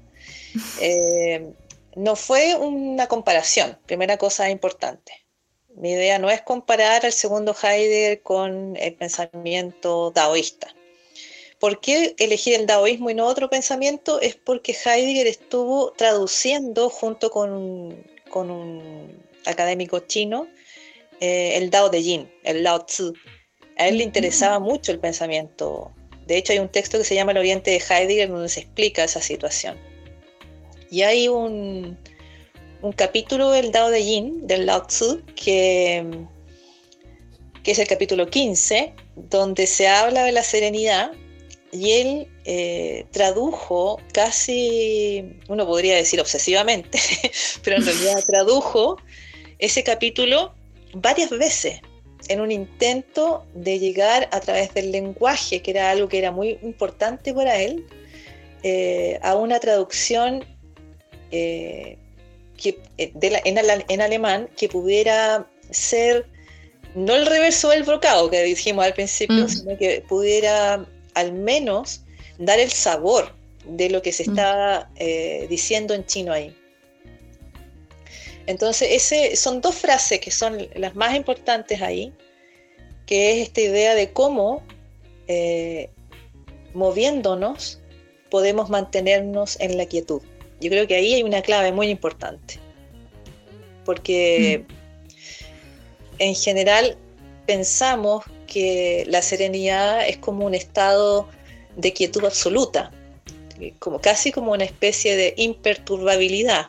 eh, 0.81 1.51
no 1.97 2.17
fue 2.17 2.55
una 2.55 3.07
comparación, 3.07 3.77
primera 3.87 4.17
cosa 4.17 4.49
importante. 4.51 5.22
Mi 5.77 5.93
idea 5.93 6.19
no 6.19 6.31
es 6.31 6.43
comparar 6.43 7.05
al 7.07 7.13
segundo 7.13 7.55
Heidegger 7.55 8.23
con 8.23 8.77
el 8.77 8.95
pensamiento 8.95 10.13
taoísta. 10.15 10.75
¿Por 11.59 11.81
qué 11.81 12.15
elegir 12.19 12.55
el 12.55 12.67
taoísmo 12.67 13.09
y 13.11 13.15
no 13.15 13.27
otro 13.27 13.49
pensamiento? 13.49 14.21
Es 14.21 14.35
porque 14.35 14.73
Heidegger 14.73 15.27
estuvo 15.27 15.93
traduciendo 15.93 16.91
junto 16.91 17.31
con 17.31 17.53
un, 17.53 19.23
académico 19.47 20.01
chino 20.01 20.47
eh, 21.21 21.57
el 21.57 21.71
Dao 21.71 21.89
de 21.89 22.03
Jin, 22.03 22.33
el 22.43 22.65
Lao 22.65 22.85
Tzu. 22.85 23.15
A 23.77 23.89
él 23.89 23.99
le 23.99 24.05
interesaba 24.05 24.59
mucho 24.59 24.93
el 24.93 24.99
pensamiento. 24.99 25.93
De 26.27 26.37
hecho, 26.37 26.53
hay 26.53 26.59
un 26.59 26.69
texto 26.69 26.99
que 26.99 27.05
se 27.05 27.15
llama 27.15 27.33
El 27.33 27.39
Oriente 27.39 27.71
de 27.71 27.77
Heidegger 27.77 28.29
donde 28.29 28.49
se 28.49 28.61
explica 28.61 29.05
esa 29.05 29.21
situación. 29.21 29.79
Y 30.91 31.03
hay 31.03 31.29
un, 31.29 31.97
un 32.83 32.93
capítulo 32.93 33.51
del 33.51 33.71
Dao 33.71 33.91
de 33.91 34.05
Yin, 34.05 34.47
del 34.47 34.67
Lao 34.67 34.87
Tzu, 34.87 35.23
que, 35.37 36.05
que 37.63 37.71
es 37.71 37.79
el 37.79 37.87
capítulo 37.87 38.27
15, 38.27 38.93
donde 39.15 39.67
se 39.67 39.87
habla 39.89 40.25
de 40.25 40.33
la 40.33 40.43
serenidad 40.43 41.13
y 41.71 41.93
él 41.93 42.29
eh, 42.45 43.07
tradujo 43.13 44.01
casi, 44.13 45.39
uno 45.49 45.67
podría 45.67 45.95
decir 45.95 46.21
obsesivamente, 46.21 46.99
pero 47.63 47.77
en 47.77 47.87
realidad 47.87 48.23
tradujo 48.27 48.99
ese 49.59 49.85
capítulo 49.85 50.55
varias 50.93 51.31
veces 51.31 51.81
en 52.29 52.41
un 52.41 52.51
intento 52.51 53.47
de 53.55 53.79
llegar 53.79 54.29
a 54.33 54.41
través 54.41 54.75
del 54.75 54.91
lenguaje, 54.91 55.63
que 55.63 55.71
era 55.71 55.91
algo 55.91 56.09
que 56.09 56.19
era 56.19 56.33
muy 56.33 56.59
importante 56.63 57.33
para 57.33 57.61
él, 57.61 57.87
eh, 58.65 59.19
a 59.23 59.37
una 59.37 59.59
traducción 59.61 60.45
eh, 61.31 61.99
eh, 62.71 63.13
en, 63.19 64.01
alemán 64.01 64.49
que 64.57 64.69
pudiera 64.69 65.47
ser 65.71 66.27
no 66.95 67.15
el 67.15 67.27
reverso 67.27 67.71
del 67.71 67.85
brocado 67.85 68.31
que 68.31 68.43
dijimos 68.43 68.85
al 68.85 68.95
principio, 68.95 69.45
mm. 69.45 69.49
sino 69.49 69.79
que 69.79 70.05
pudiera 70.09 70.87
al 71.15 71.33
menos 71.33 72.03
dar 72.39 72.59
el 72.59 72.71
sabor 72.71 73.35
de 73.65 73.91
lo 73.91 74.03
que 74.03 74.13
se 74.13 74.25
mm. 74.25 74.31
está 74.31 74.91
eh, 74.97 75.47
diciendo 75.49 75.95
en 75.95 76.05
chino 76.07 76.33
ahí. 76.33 76.55
Entonces, 78.47 78.89
ese, 78.91 79.37
son 79.37 79.61
dos 79.61 79.75
frases 79.75 80.21
que 80.21 80.31
son 80.31 80.69
las 80.75 80.95
más 80.95 81.15
importantes 81.15 81.81
ahí, 81.81 82.13
que 83.07 83.33
es 83.33 83.49
esta 83.49 83.61
idea 83.61 83.95
de 83.95 84.13
cómo 84.13 84.63
eh, 85.29 85.91
moviéndonos 86.75 87.81
podemos 88.31 88.71
mantenernos 88.71 89.61
en 89.61 89.77
la 89.77 89.87
quietud. 89.87 90.23
Yo 90.63 90.71
creo 90.71 90.87
que 90.87 90.95
ahí 90.95 91.15
hay 91.15 91.23
una 91.23 91.43
clave 91.43 91.73
muy 91.73 91.89
importante, 91.89 92.59
porque 93.85 94.65
mm. 94.69 94.73
en 96.21 96.35
general 96.35 96.97
pensamos 97.47 98.25
que 98.47 99.05
la 99.09 99.23
serenidad 99.23 100.09
es 100.09 100.19
como 100.19 100.47
un 100.47 100.55
estado 100.55 101.29
de 101.77 101.93
quietud 101.93 102.25
absoluta, 102.25 102.93
como 103.79 104.01
casi 104.01 104.31
como 104.31 104.53
una 104.53 104.65
especie 104.65 105.17
de 105.17 105.35
imperturbabilidad. 105.37 106.69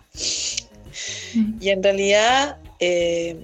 Mm. 1.36 1.62
Y 1.62 1.70
en 1.70 1.84
realidad 1.84 2.58
eh, 2.80 3.38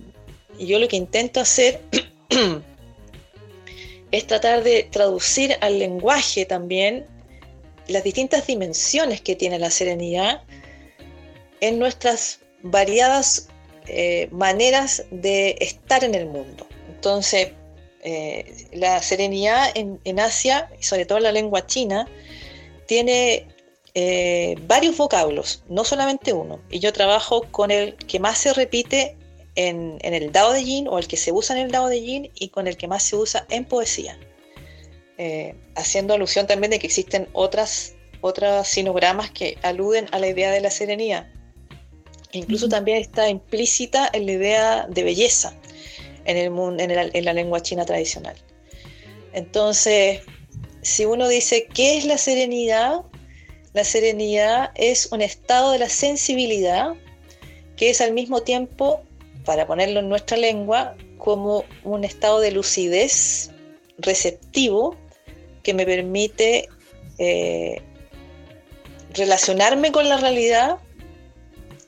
yo 0.60 0.80
lo 0.80 0.88
que 0.88 0.96
intento 0.96 1.40
hacer 1.40 1.82
es 4.12 4.28
tratar 4.28 4.64
de 4.64 4.84
traducir 4.84 5.56
al 5.62 5.80
lenguaje 5.80 6.46
también 6.46 7.06
las 7.90 8.04
distintas 8.04 8.48
dimensiones 8.48 9.22
que 9.22 9.36
tiene 9.36 9.60
la 9.60 9.70
serenidad 9.70 10.44
en 11.62 11.80
nuestras 11.80 12.40
variadas 12.62 13.50
eh, 13.88 14.30
maneras 14.32 15.04
de 15.12 15.58
estar 15.60 16.04
en 16.04 16.16
el 16.16 16.28
mundo. 16.28 16.68
Entonces, 16.88 17.54
eh, 18.02 18.68
la 18.72 19.02
serenidad 19.02 19.72
en, 19.76 20.20
Asia, 20.20 20.70
y 20.80 20.84
sobre 20.84 21.06
todo 21.06 21.18
en 21.18 21.24
la 21.26 21.32
lengua 21.32 21.66
china, 21.66 22.08
tiene 22.86 23.48
eh, 23.96 24.56
varios 24.68 24.96
vocablos, 24.96 25.64
no 25.68 25.84
solamente 25.84 26.34
uno. 26.34 26.62
Y 26.70 26.80
yo 26.80 26.94
trabajo 26.94 27.46
con 27.52 27.72
el 27.72 27.96
que 27.96 28.20
más 28.20 28.38
se 28.38 28.54
repite 28.54 29.18
en, 29.56 29.98
en, 30.02 30.14
el 30.14 30.32
Dao 30.32 30.54
de 30.54 30.64
Yin 30.64 30.88
o 30.88 31.00
el 31.00 31.08
que 31.08 31.18
se 31.18 31.32
usa 31.32 31.58
en 31.58 31.66
el 31.66 31.72
Dao 31.72 31.88
de 31.88 32.02
Yin 32.02 32.32
y 32.36 32.50
con 32.50 32.68
el 32.68 32.78
que 32.78 32.88
más 32.88 33.04
se 33.04 33.16
usa 33.16 33.46
en 33.50 33.66
poesía. 33.66 34.18
Eh, 35.22 35.54
haciendo 35.76 36.14
alusión 36.14 36.48
también 36.48 36.72
de 36.72 36.80
que 36.80 36.88
existen 36.88 37.28
otras, 37.34 37.94
otras 38.22 38.70
sinogramas 38.70 39.30
que 39.30 39.58
aluden 39.64 40.08
a 40.14 40.20
la 40.20 40.28
idea 40.30 40.50
de 40.50 40.62
la 40.62 40.72
serenidad. 40.72 41.28
incluso 42.32 42.70
también 42.70 43.00
está 43.00 43.28
implícita 43.28 44.10
en 44.14 44.26
la 44.26 44.32
idea 44.32 44.88
de 44.88 45.04
belleza 45.04 45.54
en, 46.24 46.38
el 46.38 46.52
mundo, 46.52 46.82
en, 46.82 47.26
la 47.26 47.34
lengua 47.34 47.62
china 47.62 47.84
tradicional. 47.84 48.38
Entonces, 49.34 50.22
si 50.84 51.04
uno 51.04 51.28
dice, 51.28 51.68
¿qué 51.68 51.98
es 51.98 52.06
la 52.06 52.18
serenidad? 52.18 53.02
La 53.74 53.84
serenidad 53.84 54.72
es 54.76 55.12
un 55.12 55.22
estado 55.22 55.74
de 55.74 55.80
la 55.80 55.90
sensibilidad 55.90 56.94
que 57.76 57.90
es 57.90 58.00
al 58.00 58.14
mismo 58.14 58.40
tiempo 58.44 59.02
para 59.44 59.68
ponerlo 59.68 60.00
en 60.00 60.08
nuestra 60.08 60.38
lengua, 60.38 60.96
como 61.18 61.66
un 61.84 62.06
estado 62.06 62.40
de 62.40 62.52
lucidez 62.52 63.52
receptivo 63.98 64.96
que 65.70 65.74
me 65.76 65.86
permite 65.86 66.68
eh, 67.20 67.80
relacionarme 69.14 69.92
con 69.92 70.10
la 70.10 70.18
realidad 70.18 70.78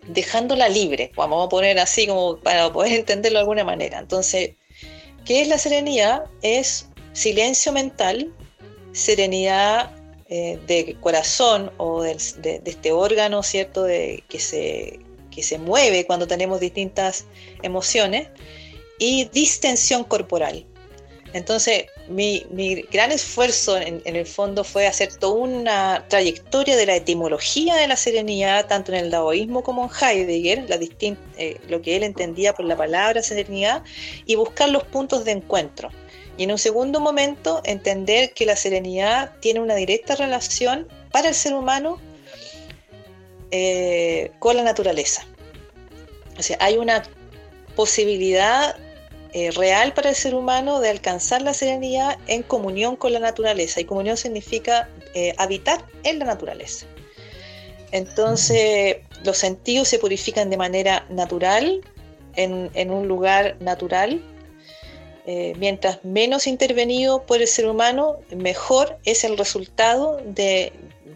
dejándola 0.07 0.69
libre, 0.69 1.11
vamos 1.15 1.47
a 1.47 1.49
poner 1.49 1.79
así 1.79 2.05
como 2.05 2.37
para 2.37 2.71
poder 2.71 2.93
entenderlo 2.93 3.39
de 3.39 3.41
alguna 3.41 3.63
manera. 3.63 3.97
Entonces, 3.97 4.51
¿qué 5.25 5.41
es 5.41 5.47
la 5.47 5.57
serenidad? 5.57 6.25
Es 6.43 6.89
silencio 7.13 7.71
mental, 7.71 8.31
serenidad 8.91 9.91
eh, 10.29 10.59
de 10.67 10.95
corazón 10.99 11.71
o 11.77 12.03
de, 12.03 12.17
este 12.63 12.91
órgano, 12.91 13.41
¿cierto?, 13.41 13.81
de, 13.81 14.23
que, 14.29 14.39
se, 14.39 14.99
que 15.31 15.41
se 15.41 15.57
mueve 15.57 16.05
cuando 16.05 16.27
tenemos 16.27 16.59
distintas 16.59 17.25
emociones, 17.63 18.27
y 18.99 19.25
distensión 19.33 20.03
corporal. 20.03 20.67
Entonces, 21.33 21.85
mi, 22.09 22.45
gran 22.91 23.11
esfuerzo 23.11 23.77
en, 23.77 24.01
el 24.03 24.25
fondo 24.25 24.63
fue 24.63 24.85
hacer 24.85 25.13
toda 25.15 25.33
una 25.35 26.05
trayectoria 26.09 26.75
de 26.75 26.85
la 26.85 26.95
etimología 26.95 27.75
de 27.75 27.87
la 27.87 27.95
serenidad, 27.95 28.67
tanto 28.67 28.91
en 28.91 28.99
el 28.99 29.11
daoísmo 29.11 29.63
como 29.63 29.85
en 29.85 29.89
Heidegger, 29.89 30.69
la 30.69 30.77
eh, 31.37 31.57
lo 31.69 31.81
que 31.81 31.95
él 31.95 32.03
entendía 32.03 32.53
por 32.53 32.65
la 32.65 32.75
palabra 32.75 33.23
serenidad, 33.23 33.83
y 34.25 34.35
buscar 34.35 34.69
los 34.69 34.83
puntos 34.83 35.23
de 35.23 35.31
encuentro. 35.31 35.89
Y 36.37 36.43
en 36.43 36.51
un 36.51 36.57
segundo 36.57 36.99
momento, 36.99 37.61
entender 37.63 38.33
que 38.33 38.45
la 38.45 38.55
serenidad 38.55 39.31
tiene 39.39 39.61
una 39.61 39.75
directa 39.75 40.15
relación 40.15 40.87
para 41.11 41.29
el 41.29 41.35
ser 41.35 41.53
humano 41.53 41.97
eh, 43.51 44.31
con 44.39 44.57
la 44.57 44.63
naturaleza. 44.63 45.25
O 46.37 46.43
sea, 46.43 46.57
hay 46.59 46.77
una 46.77 47.03
posibilidad 47.75 48.75
eh, 49.33 49.51
real 49.51 49.93
para 49.93 50.09
el 50.09 50.15
ser 50.15 50.35
humano 50.35 50.81
de 50.81 50.89
alcanzar 50.89 51.41
la 51.41 51.53
serenidad 51.53 52.17
en 52.27 52.43
comunión 52.43 52.97
con 52.97 53.13
la 53.13 53.19
naturaleza. 53.19 53.79
Y 53.79 53.85
comunión 53.85 54.17
significa 54.17 54.89
eh, 55.13 55.33
habitar 55.37 55.85
en 56.03 56.19
la 56.19 56.25
naturaleza. 56.25 56.85
Entonces, 57.93 58.97
los 59.23 59.37
sentidos 59.37 59.87
se 59.87 59.99
purifican 59.99 60.49
de 60.49 60.57
manera 60.57 61.05
natural, 61.09 61.81
en, 62.35 62.91
un 62.91 63.07
lugar 63.07 63.55
natural. 63.61 64.21
Eh, 65.27 65.53
mientras 65.57 66.03
menos 66.03 66.47
intervenido 66.47 67.23
por 67.23 67.41
el 67.41 67.47
ser 67.47 67.67
humano, 67.67 68.17
mejor 68.35 68.97
es 69.05 69.23
el 69.23 69.37
resultado 69.37 70.21
de, 70.25 70.73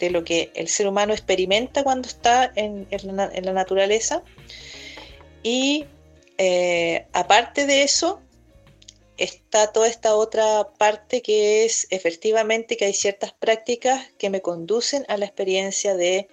lo 0.09 0.23
que 0.23 0.51
el 0.55 0.69
ser 0.69 0.87
humano 0.87 1.11
experimenta 1.11 1.83
cuando 1.83 2.07
está 2.07 2.51
en, 2.55 2.87
la, 3.03 3.29
en 3.33 3.45
la 3.45 3.51
naturaleza. 3.51 4.23
Y 5.43 5.85
eh, 6.37 7.07
aparte 7.13 7.65
de 7.65 7.83
eso, 7.83 8.21
está 9.17 9.71
toda 9.71 9.87
esta 9.87 10.15
otra 10.15 10.67
parte 10.77 11.21
que 11.21 11.65
es 11.65 11.87
efectivamente 11.89 12.77
que 12.77 12.85
hay 12.85 12.93
ciertas 12.93 13.33
prácticas 13.33 14.09
que 14.17 14.29
me 14.29 14.41
conducen 14.41 15.05
a 15.07 15.17
la 15.17 15.25
experiencia 15.25 15.95
de, 15.95 16.27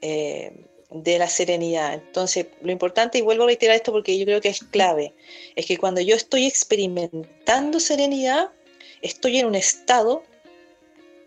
eh, 0.00 0.52
de 0.90 1.18
la 1.18 1.28
serenidad. 1.28 1.94
Entonces, 1.94 2.46
lo 2.62 2.72
importante, 2.72 3.18
y 3.18 3.20
vuelvo 3.20 3.44
a 3.44 3.46
reiterar 3.46 3.76
esto 3.76 3.92
porque 3.92 4.18
yo 4.18 4.24
creo 4.24 4.40
que 4.40 4.48
es 4.48 4.60
clave, 4.60 5.14
es 5.56 5.66
que 5.66 5.76
cuando 5.76 6.00
yo 6.00 6.16
estoy 6.16 6.46
experimentando 6.46 7.80
serenidad, 7.80 8.50
estoy 9.02 9.38
en 9.38 9.46
un 9.46 9.54
estado 9.54 10.22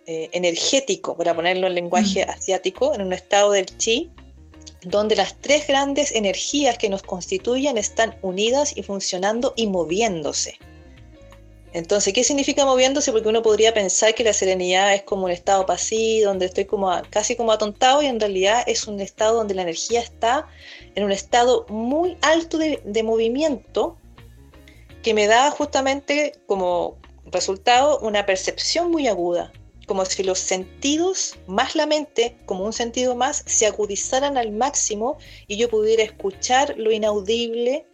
eh, 0.07 0.29
energético, 0.33 1.15
para 1.15 1.35
ponerlo 1.35 1.67
en 1.67 1.75
lenguaje 1.75 2.25
mm. 2.25 2.29
asiático, 2.29 2.95
en 2.95 3.01
un 3.01 3.13
estado 3.13 3.51
del 3.51 3.65
chi, 3.77 4.11
donde 4.85 5.15
las 5.15 5.35
tres 5.41 5.67
grandes 5.67 6.11
energías 6.13 6.77
que 6.77 6.89
nos 6.89 7.03
constituyen 7.03 7.77
están 7.77 8.15
unidas 8.21 8.77
y 8.77 8.83
funcionando 8.83 9.53
y 9.55 9.67
moviéndose. 9.67 10.57
Entonces, 11.73 12.13
¿qué 12.13 12.23
significa 12.23 12.63
moviéndose? 12.63 13.11
Porque 13.11 13.27
uno 13.27 13.41
podría 13.41 13.73
pensar 13.73 14.15
que 14.15 14.23
la 14.23 14.31
serenidad 14.31 14.93
es 14.93 15.03
como 15.03 15.25
un 15.25 15.31
estado 15.31 15.65
pasivo, 15.65 16.29
donde 16.29 16.45
estoy 16.45 16.63
como 16.63 16.89
casi 17.09 17.35
como 17.35 17.51
atontado, 17.51 18.01
y 18.01 18.05
en 18.05 18.19
realidad 18.19 18.63
es 18.65 18.87
un 18.87 19.01
estado 19.01 19.35
donde 19.35 19.55
la 19.55 19.63
energía 19.63 19.99
está 19.99 20.47
en 20.95 21.03
un 21.03 21.11
estado 21.11 21.65
muy 21.67 22.17
alto 22.21 22.57
de, 22.57 22.81
de 22.85 23.03
movimiento 23.03 23.97
que 25.03 25.13
me 25.13 25.27
da 25.27 25.51
justamente 25.51 26.33
como 26.45 26.97
resultado 27.25 27.99
una 27.99 28.25
percepción 28.25 28.89
muy 28.89 29.07
aguda, 29.07 29.51
como 29.85 30.05
si 30.05 30.23
los 30.23 30.39
sentidos, 30.39 31.35
más 31.47 31.75
la 31.75 31.85
mente, 31.85 32.35
como 32.45 32.65
un 32.65 32.73
sentido 32.73 33.15
más, 33.15 33.43
se 33.45 33.65
agudizaran 33.65 34.37
al 34.37 34.51
máximo 34.51 35.17
y 35.47 35.57
yo 35.57 35.69
pudiera 35.69 36.03
escuchar 36.03 36.75
lo 36.77 36.91
inaudible, 36.91 37.85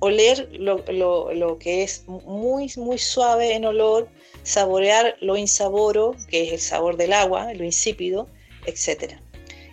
oler 0.00 0.48
lo, 0.52 0.84
lo, 0.88 1.58
que 1.58 1.82
es 1.82 2.04
muy, 2.06 2.70
muy 2.76 2.98
suave 2.98 3.54
en 3.54 3.64
olor, 3.64 4.08
saborear 4.42 5.16
lo 5.20 5.36
insaboro, 5.36 6.14
que 6.28 6.44
es 6.44 6.52
el 6.52 6.60
sabor 6.60 6.96
del 6.96 7.12
agua, 7.12 7.52
lo 7.54 7.64
insípido, 7.64 8.28
etc. 8.66 9.14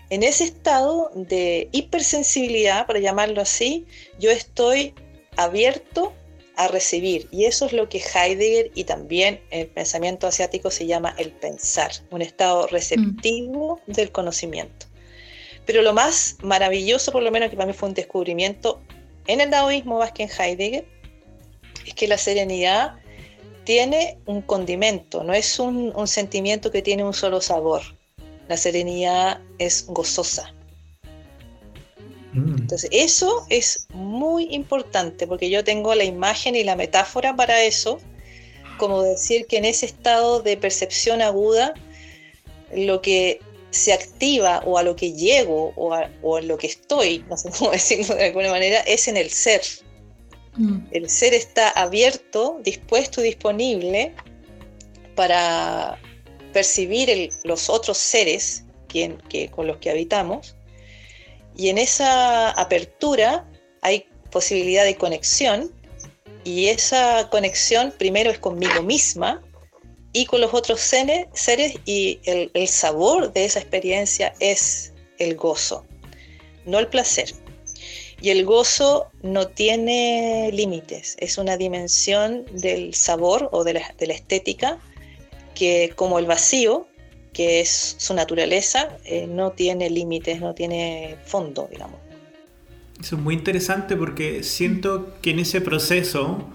En 0.10 0.24
ese 0.24 0.44
estado 0.44 1.12
de 1.16 1.70
hipersensibilidad, 1.72 2.86
para 2.86 3.00
llamarlo 3.00 3.42
así, 3.42 3.86
yo 4.20 4.30
estoy 4.32 4.94
abierto 5.38 6.14
a 6.66 6.68
recibir. 6.68 7.28
Y 7.32 7.46
eso 7.46 7.66
es 7.66 7.74
lo 7.74 7.90
que 7.90 8.00
Heidegger 8.00 8.72
y 8.76 8.84
también 8.84 9.42
el 9.50 9.68
pensamiento 9.68 10.28
asiático 10.28 10.72
se 10.72 10.86
llama 10.86 11.16
el 11.18 11.32
pensar, 11.32 11.92
un 12.10 12.22
estado 12.22 12.68
receptivo 12.68 13.82
mm. 13.88 13.92
del 13.92 14.12
conocimiento. 14.12 14.86
Pero 15.66 15.82
lo 15.82 15.94
más 15.94 16.38
maravilloso, 16.42 17.12
por 17.12 17.24
lo 17.24 17.32
menos 17.32 17.50
que 17.50 17.56
para 17.56 17.68
mí 17.68 17.74
fue 17.74 17.90
un 17.90 17.96
descubrimiento 17.96 18.82
en 19.28 19.42
el 19.42 19.50
taoísmo 19.50 20.00
más 20.00 20.12
que 20.12 20.24
en 20.24 20.30
Heidegger, 20.30 20.86
es 21.86 21.94
que 21.94 22.08
la 22.08 22.18
serenidad 22.18 22.96
tiene 23.64 24.18
un 24.26 24.42
condimento, 24.42 25.24
no 25.24 25.34
es 25.34 25.60
un, 25.60 25.94
un 25.96 26.08
sentimiento 26.08 26.72
que 26.72 26.82
tiene 26.82 27.04
un 27.04 27.14
solo 27.14 27.42
sabor. 27.42 27.82
La 28.48 28.58
serenidad 28.58 29.40
es 29.60 29.86
gozosa, 29.88 30.54
Mm. 32.34 32.56
Entonces, 32.60 32.90
eso 32.92 33.46
es 33.50 33.88
muy 33.94 34.48
importante 34.52 35.28
porque 35.28 35.50
yo 35.50 35.64
tengo 35.64 35.96
la 35.96 36.04
imagen 36.04 36.56
y 36.56 36.64
la 36.64 36.76
metáfora 36.76 37.36
para 37.36 37.64
eso, 37.64 38.00
como 38.78 39.04
decir 39.04 39.46
que 39.48 39.58
en 39.58 39.66
ese 39.66 39.86
estado 39.86 40.42
de 40.42 40.58
percepción 40.58 41.22
aguda, 41.22 41.74
lo 42.74 43.02
que 43.02 43.40
se 43.70 43.94
activa 43.94 44.62
o 44.66 44.78
a 44.78 44.84
lo 44.84 44.96
que 44.96 45.14
llego 45.14 45.74
o 45.76 45.94
a, 45.94 46.10
lo 46.42 46.58
que 46.58 46.68
estoy, 46.68 47.24
no 47.30 47.38
sé 47.38 47.50
cómo 47.58 47.72
decirlo 47.72 48.16
de 48.16 48.26
alguna 48.26 48.52
manera, 48.52 48.80
es 48.82 49.08
en 49.08 49.18
el 49.18 49.30
ser. 49.30 49.62
Mm. 50.58 50.80
El 50.92 51.10
ser 51.10 51.34
está 51.34 51.70
abierto, 51.70 52.60
dispuesto 52.64 53.22
y 53.22 53.26
disponible 53.26 54.14
para 55.16 55.98
percibir 56.54 57.30
los 57.44 57.70
otros 57.70 57.98
seres 57.98 58.64
que, 58.88 59.50
con 59.52 59.68
los 59.68 59.78
que 59.78 59.90
habitamos 59.90 60.56
y 61.56 61.70
en 61.70 61.78
esa 61.78 62.52
apertura 62.52 63.46
hay 63.82 64.08
posibilidad 64.32 64.84
de 64.84 64.96
conexión 64.96 65.72
y 66.44 66.68
esa 66.68 67.30
conexión 67.30 67.94
primero 67.98 68.32
es 68.32 68.40
conmigo 68.40 68.82
misma 68.82 69.42
y 70.14 70.26
con 70.26 70.42
los 70.42 70.54
otros 70.54 70.82
seres, 70.82 71.28
y 71.86 72.20
el, 72.26 72.68
sabor 72.68 73.32
de 73.32 73.46
esa 73.46 73.60
experiencia 73.60 74.34
es 74.40 74.94
el 75.20 75.36
gozo, 75.36 75.86
no 76.66 76.80
el 76.80 76.88
placer. 76.88 77.34
Y 78.22 78.30
el 78.30 78.46
gozo 78.46 79.08
no 79.24 79.48
tiene 79.48 80.50
límites, 80.52 81.16
es 81.20 81.38
una 81.38 81.58
dimensión 81.58 82.46
del 82.52 82.94
sabor 82.94 83.50
o 83.52 83.64
de 83.64 83.74
la 83.74 84.14
estética 84.14 84.80
que 85.56 85.94
como 85.96 86.20
el 86.20 86.26
vacío 86.26 86.88
que 87.34 87.62
es 87.62 87.96
su 87.98 88.14
naturaleza, 88.14 88.98
eh, 89.06 89.28
no 89.28 89.52
tiene 89.52 89.90
límites, 89.90 90.42
no 90.42 90.54
tiene 90.54 91.18
fondo, 91.26 91.68
digamos. 91.72 92.00
Eso 93.00 93.16
es 93.16 93.22
muy 93.22 93.34
interesante 93.34 93.96
porque 93.96 94.44
siento 94.44 95.16
que 95.22 95.32
en 95.32 95.40
ese 95.40 95.62
proceso 95.62 96.50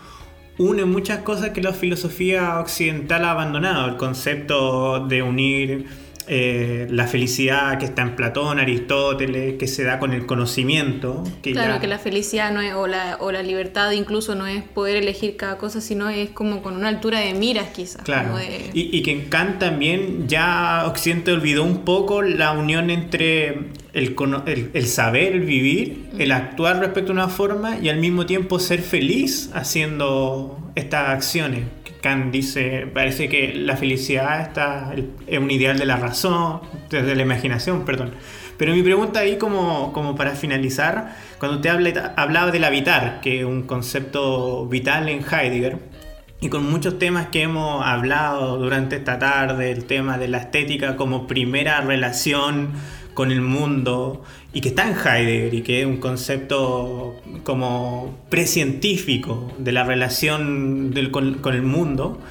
une 0.59 0.85
muchas 0.85 1.19
cosas 1.21 1.51
que 1.51 1.61
la 1.61 1.73
filosofía 1.73 2.61
occidental 2.61 3.25
ha 3.25 3.33
abandonado, 3.33 3.89
el 3.89 3.97
concepto 3.97 5.07
de 5.07 5.23
unir 5.23 5.87
eh, 6.29 6.87
la 6.91 7.07
felicidad 7.07 7.79
que 7.79 7.85
está 7.85 8.03
en 8.03 8.17
Platón, 8.17 8.59
Aristóteles, 8.59 9.55
que 9.59 9.69
se 9.69 9.85
da 9.85 9.99
con 9.99 10.13
el 10.13 10.27
conocimiento. 10.27 11.23
claro, 11.43 11.81
que 11.81 11.87
la 11.87 11.99
felicidad 11.99 12.53
no 12.53 12.61
es, 12.61 12.75
o, 12.75 12.87
la, 12.87 13.17
o 13.21 13.31
la 13.31 13.43
libertad 13.43 13.93
incluso 13.93 14.35
no 14.35 14.47
es 14.47 14.65
poder 14.65 14.97
elegir 14.97 15.37
cada 15.37 15.57
cosa, 15.57 15.81
sino 15.81 16.09
es 16.09 16.31
como 16.31 16.63
con 16.63 16.77
una 16.77 16.89
altura 16.89 17.21
de 17.21 17.35
miras 17.35 17.69
quizás. 17.69 18.03
Claro. 18.03 18.37
Y, 18.73 19.03
que 19.03 19.13
en 19.13 19.29
Kant 19.29 19.59
también 19.59 20.27
ya 20.27 20.85
Occidente 20.87 21.33
olvidó 21.33 21.63
un 21.63 21.85
poco 21.85 22.23
la 22.23 22.53
unión 22.53 22.91
entre 22.91 23.71
el, 23.93 24.17
el, 24.75 24.87
saber, 24.87 25.33
el 25.35 25.43
vivir, 25.43 26.07
el 26.19 26.33
actuar 26.33 26.81
respecto 26.81 27.13
a 27.13 27.15
una 27.15 27.29
forma 27.29 27.79
y 27.79 27.89
al 27.89 27.99
mismo 27.99 28.27
tiempo 28.27 28.59
ser 28.59 28.83
feliz 28.83 29.51
haciendo 29.55 30.59
estas 30.75 31.11
acciones. 31.11 31.65
Kant 32.07 32.31
dice, 32.31 32.87
parece 32.95 33.29
que 33.29 33.53
la 33.53 33.77
felicidad 33.77 34.41
está, 34.41 34.95
es 35.27 35.39
un 35.41 35.51
ideal 35.51 35.77
de 35.77 35.87
la 35.87 35.97
razón, 35.97 36.61
desde 36.89 37.17
la 37.17 37.23
imaginación, 37.23 37.85
perdón. 37.85 38.13
Pero 38.57 38.73
mi 38.75 38.83
pregunta 38.85 39.19
ahí 39.19 39.39
como, 39.39 39.93
como 39.93 40.15
para 40.15 40.37
finalizar, 40.37 41.17
cuando 41.41 41.61
te 41.61 41.69
habla, 41.69 42.15
hablaba 42.17 42.53
del 42.53 42.63
habitar, 42.63 43.21
que 43.21 43.41
es 43.41 43.45
un 43.45 43.65
concepto 43.65 44.69
vital 44.69 45.09
en 45.09 45.19
Heidegger, 45.19 45.81
y 46.41 46.49
con 46.49 46.71
muchos 46.71 46.97
temas 47.01 47.27
que 47.27 47.43
hemos 47.43 47.85
hablado 47.85 48.57
durante 48.57 48.95
esta 48.95 49.19
tarde, 49.19 49.73
el 49.73 49.85
tema 49.87 50.17
de 50.17 50.29
la 50.29 50.39
estética 50.39 50.95
como 50.95 51.27
primera 51.27 51.81
relación 51.81 52.71
con 53.15 53.33
el 53.33 53.41
mundo 53.41 54.23
y 54.57 54.63
que 54.63 54.71
está 54.71 54.89
en 54.89 54.95
Heidegger 54.97 55.53
y 55.53 55.61
que 55.61 55.81
es 55.83 55.87
un 55.87 55.99
concepto 55.99 57.21
como 57.45 58.17
precientífico 58.31 59.53
de 59.59 59.71
la 59.71 59.85
relación 59.85 60.95
con, 61.13 61.55
el 61.55 61.61
mundo. 61.61 62.23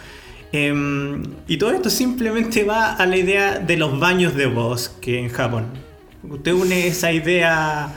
Em, 0.52 1.22
y 1.48 1.58
todo 1.58 1.70
esto 1.74 1.92
simplemente 1.92 2.64
va 2.64 2.94
a 2.94 3.06
la 3.06 3.16
idea 3.16 3.60
de 3.60 3.78
los 3.78 4.00
baños 4.00 4.34
de 4.34 4.48
bosque 4.48 5.20
en 5.20 5.30
Japón. 5.30 5.66
Usted 6.28 6.54
une 6.54 6.88
esa 6.88 7.12
idea 7.12 7.94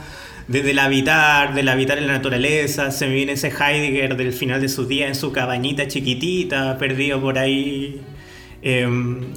del 0.47 0.77
habitar, 0.77 1.55
del 1.55 1.67
habitar 1.67 1.97
en 1.97 2.05
la 2.05 2.13
naturaleza, 2.13 2.91
se 2.91 3.07
me 3.07 3.15
viene 3.15 3.31
ese 3.31 3.47
Heidegger 3.47 4.15
del 4.15 4.31
final 4.31 4.61
de 4.61 4.69
su 4.69 4.85
día 4.85 5.07
en 5.07 5.15
su 5.15 5.31
cabañita 5.31 5.87
chiquitita, 5.87 6.77
perdido 6.77 7.19
por 7.19 7.39
ahí. 7.39 7.99
Em, 8.61 9.33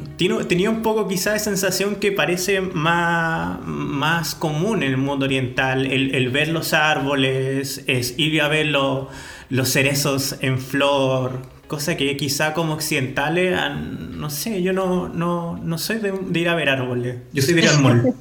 tenía 0.49 0.69
un 0.69 0.83
poco 0.83 1.07
quizás 1.07 1.35
de 1.35 1.39
sensación 1.39 1.97
que 1.97 2.11
parece 2.11 2.61
más, 2.61 3.61
más 3.65 4.35
común 4.35 4.83
en 4.83 4.91
el 4.91 4.97
mundo 4.97 5.27
oriental, 5.27 5.87
el, 5.87 6.29
ver 6.31 6.49
los 6.49 6.73
árboles, 6.73 7.85
es 7.87 8.19
ir 8.19 8.43
a 8.43 8.49
ver 8.49 8.67
los 8.67 9.69
cerezos 9.69 10.37
en 10.41 10.59
flor, 10.59 11.43
cosa 11.69 11.97
que 11.97 12.17
quizá 12.17 12.53
como 12.53 12.75
occidentales, 12.75 13.57
no 13.79 14.29
sé, 14.29 14.61
yo 14.63 14.73
no, 14.73 15.09
no, 15.09 15.57
no 15.57 15.79
soy 15.79 15.99
de, 15.99 16.13
de, 16.13 16.41
ir 16.41 16.49
a 16.49 16.55
ver 16.57 16.69
árboles, 16.69 17.17
yo 17.33 17.43
soy 17.43 17.55
de 17.55 17.61
ir 17.63 17.69
al 17.69 17.81
mall. 17.81 18.15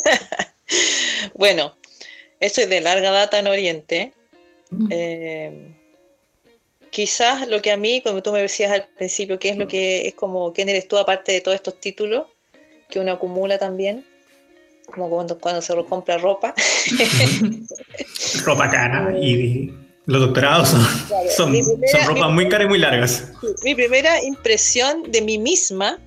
bueno, 1.34 1.76
esto 2.40 2.62
es 2.62 2.70
de 2.70 2.80
larga 2.80 3.10
data 3.10 3.38
en 3.38 3.46
Oriente. 3.48 4.14
Eh, 4.88 5.79
quizás 6.90 7.48
lo 7.48 7.62
que 7.62 7.70
a 7.70 7.76
mí, 7.76 8.02
como 8.02 8.22
tú 8.22 8.32
me 8.32 8.40
decías 8.40 8.72
al 8.72 8.86
principio, 8.96 9.38
¿qué 9.38 9.50
es 9.50 9.56
lo 9.56 9.66
que 9.66 10.08
es 10.08 10.14
como, 10.14 10.52
quién 10.52 10.68
eres 10.68 10.88
tú 10.88 10.98
aparte 10.98 11.32
de 11.32 11.40
todos 11.40 11.54
estos 11.54 11.80
títulos 11.80 12.26
que 12.88 12.98
uno 13.00 13.12
acumula 13.12 13.58
también? 13.58 14.04
Como 14.86 15.08
cuando, 15.08 15.38
cuando 15.38 15.62
se 15.62 15.74
compra 15.84 16.18
ropa. 16.18 16.52
ropa 18.44 18.70
cara 18.70 19.16
y 19.20 19.72
los 20.06 20.20
doctorados 20.22 20.74
son, 21.36 21.54
ropas 22.06 22.30
muy 22.30 22.48
caras 22.48 22.66
y 22.66 22.68
muy 22.68 22.78
largas. 22.78 23.28
Mi 23.62 23.74
primera 23.74 24.22
impresión 24.22 25.10
de 25.10 25.22
mí 25.22 25.38
misma, 25.38 25.98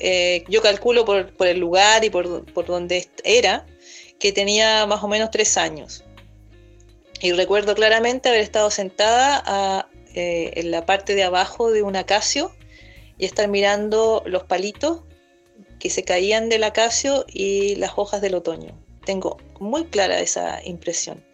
eh, 0.00 0.42
yo 0.48 0.60
calculo 0.60 1.04
por, 1.04 1.32
el 1.46 1.58
lugar 1.60 2.04
y 2.04 2.10
por, 2.10 2.44
por 2.52 2.66
donde 2.66 3.06
era, 3.22 3.64
que 4.18 4.32
tenía 4.32 4.86
más 4.86 5.04
o 5.04 5.08
menos 5.08 5.30
tres 5.30 5.56
años. 5.56 6.02
Y 7.20 7.32
recuerdo 7.32 7.74
claramente 7.74 8.28
haber 8.28 8.42
estado 8.42 8.70
sentada 8.70 9.88
eh, 10.14 10.52
en 10.56 10.70
la 10.70 10.86
parte 10.86 11.14
de 11.14 11.24
abajo 11.24 11.70
de 11.70 11.82
un 11.82 11.96
acacio 11.96 12.52
y 13.18 13.24
estar 13.24 13.48
mirando 13.48 14.22
los 14.26 14.44
palitos 14.44 15.02
que 15.78 15.90
se 15.90 16.04
caían 16.04 16.48
del 16.48 16.64
acacio 16.64 17.24
y 17.28 17.76
las 17.76 17.92
hojas 17.96 18.20
del 18.20 18.34
otoño. 18.34 18.72
Tengo 19.04 19.38
muy 19.60 19.84
clara 19.84 20.20
esa 20.20 20.60
impresión. 20.64 21.24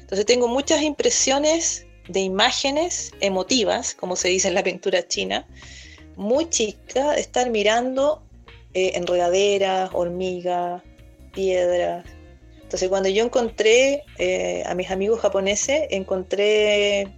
Entonces 0.00 0.26
tengo 0.26 0.48
muchas 0.48 0.82
impresiones 0.82 1.86
de 2.08 2.20
imágenes 2.20 3.12
emotivas, 3.20 3.94
como 3.94 4.16
se 4.16 4.28
dice 4.28 4.48
en 4.48 4.54
la 4.54 4.62
pintura 4.62 5.06
china, 5.06 5.46
muy 6.16 6.48
chica, 6.48 7.12
de 7.12 7.20
estar 7.20 7.50
mirando 7.50 8.22
eh, 8.74 8.92
enredaderas, 8.94 9.90
hormigas, 9.92 10.82
piedras. 11.32 12.04
Entonces 12.68 12.90
cuando 12.90 13.08
yo 13.08 13.24
encontré 13.24 14.04
eh, 14.18 14.62
a 14.66 14.74
mis 14.74 14.90
amigos 14.90 15.20
japoneses, 15.20 15.86
encontré 15.88 17.08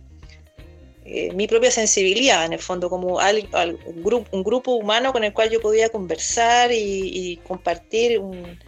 eh, 1.04 1.32
mi 1.34 1.48
propia 1.48 1.72
sensibilidad, 1.72 2.44
en 2.44 2.52
el 2.52 2.60
fondo, 2.60 2.88
como 2.88 3.18
un, 3.18 4.42
grupo, 4.44 4.74
humano 4.76 5.12
con 5.12 5.24
el 5.24 5.32
cual 5.32 5.50
yo 5.50 5.60
podía 5.60 5.88
conversar 5.88 6.70
y, 6.72 7.40
compartir 7.48 8.20
un, 8.20 8.60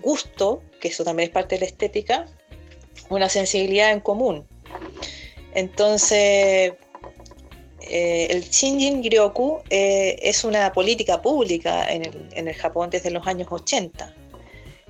gusto, 0.00 0.62
que 0.80 0.88
eso 0.88 1.04
también 1.04 1.28
es 1.28 1.34
parte 1.34 1.56
de 1.56 1.60
la 1.60 1.66
estética, 1.66 2.24
una 3.10 3.28
sensibilidad 3.28 3.92
en 3.92 4.00
común. 4.00 4.46
Entonces, 5.52 6.72
eh, 7.82 8.26
el 8.30 8.40
Shinjin 8.48 9.02
Ryoku 9.02 9.58
es 9.68 10.44
una 10.44 10.72
política 10.72 11.20
pública 11.20 11.92
en 11.92 12.48
el 12.48 12.54
Japón 12.54 12.88
desde 12.88 13.10
los 13.10 13.26
años 13.26 13.48
80. 13.50 14.14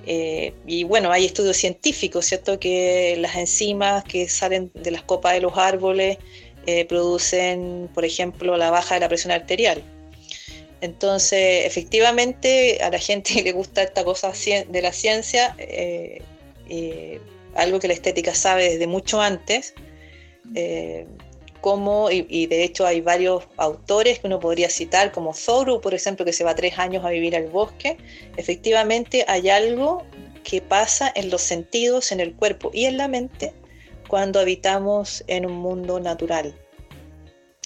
Eh, 0.05 0.53
y 0.65 0.83
bueno, 0.83 1.11
hay 1.11 1.25
estudios 1.25 1.57
científicos, 1.57 2.25
¿cierto? 2.25 2.59
Que 2.59 3.15
las 3.19 3.35
enzimas 3.35 4.03
que 4.03 4.27
salen 4.27 4.71
de 4.73 4.91
las 4.91 5.03
copas 5.03 5.33
de 5.33 5.41
los 5.41 5.57
árboles 5.57 6.17
eh, 6.65 6.85
producen, 6.85 7.89
por 7.93 8.05
ejemplo, 8.05 8.57
la 8.57 8.71
baja 8.71 8.95
de 8.95 9.01
la 9.01 9.07
presión 9.07 9.31
arterial. 9.31 9.83
Entonces, 10.81 11.65
efectivamente, 11.65 12.79
a 12.81 12.89
la 12.89 12.99
gente 12.99 13.41
le 13.43 13.51
gusta 13.51 13.83
esta 13.83 14.03
cosa 14.03 14.31
de 14.31 14.81
la 14.81 14.91
ciencia, 14.91 15.55
eh, 15.59 16.21
algo 17.55 17.79
que 17.79 17.87
la 17.87 17.93
estética 17.93 18.33
sabe 18.33 18.69
desde 18.69 18.87
mucho 18.87 19.21
antes, 19.21 19.73
como, 21.61 22.09
y, 22.11 22.47
de 22.47 22.63
hecho 22.63 22.85
hay 22.85 23.01
varios 23.01 23.47
autores 23.57 24.19
que 24.19 24.27
uno 24.27 24.39
podría 24.39 24.69
citar, 24.69 25.11
como 25.11 25.33
Thoreau, 25.33 25.79
por 25.79 25.93
ejemplo, 25.93 26.25
que 26.25 26.33
se 26.33 26.43
va 26.43 26.55
tres 26.55 26.77
años 26.79 27.05
a 27.05 27.09
vivir 27.09 27.35
al 27.35 27.47
bosque, 27.47 27.97
efectivamente 28.35 29.23
hay 29.27 29.49
algo 29.49 30.03
que 30.43 30.61
pasa 30.61 31.11
en 31.15 31.29
los 31.29 31.41
sentidos, 31.41 32.11
en 32.11 32.19
el 32.19 32.33
cuerpo 32.35 32.71
y 32.73 32.85
en 32.85 32.97
la 32.97 33.07
mente 33.07 33.53
cuando 34.07 34.39
habitamos 34.39 35.23
en 35.27 35.45
un 35.45 35.53
mundo 35.53 35.99
natural. 35.99 36.53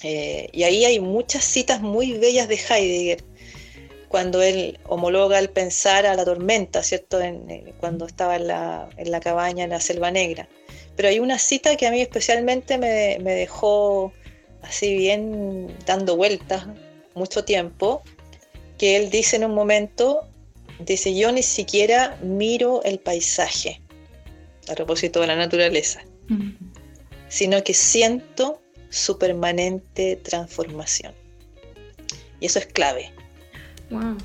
Eh, 0.02 0.48
y 0.52 0.62
ahí 0.62 0.84
hay 0.84 1.00
muchas 1.00 1.42
citas 1.42 1.80
muy 1.80 2.12
bellas 2.12 2.46
de 2.46 2.54
Heidegger, 2.54 3.24
cuando 4.08 4.42
él 4.42 4.78
homologa 4.84 5.38
el 5.38 5.50
pensar 5.50 6.06
a 6.06 6.14
la 6.14 6.24
tormenta, 6.24 6.82
¿cierto? 6.82 7.20
Eh, 7.20 7.74
cuando 7.80 8.06
estaba 8.06 8.36
en 8.36 8.46
la, 8.46 8.88
en 8.96 9.10
la 9.10 9.20
cabaña 9.20 9.64
en 9.64 9.70
la 9.70 9.80
Selva 9.80 10.10
Negra. 10.10 10.48
Pero 10.96 11.08
hay 11.08 11.18
una 11.20 11.38
cita 11.38 11.76
que 11.76 11.86
a 11.86 11.90
mí 11.90 12.00
especialmente 12.00 12.78
me, 12.78 13.18
dejó 13.18 14.12
así 14.62 14.96
bien 14.96 15.68
dando 15.84 16.16
vueltas 16.16 16.66
mucho 17.14 17.44
tiempo, 17.44 18.02
que 18.78 18.96
él 18.96 19.10
dice 19.10 19.36
en 19.36 19.44
un 19.44 19.54
momento, 19.54 20.26
dice, 20.80 21.14
yo 21.14 21.32
ni 21.32 21.42
siquiera 21.42 22.18
miro 22.22 22.82
el 22.82 22.98
paisaje, 22.98 23.80
a 24.68 24.74
propósito 24.74 25.20
de 25.20 25.26
la 25.28 25.36
naturaleza, 25.36 26.02
sino 27.28 27.62
que 27.62 27.74
siento 27.74 28.60
su 28.90 29.18
permanente 29.18 30.16
transformación. 30.16 31.12
Y 32.40 32.46
eso 32.46 32.58
es 32.58 32.66
clave. 32.66 33.12
Wow. 33.90 34.16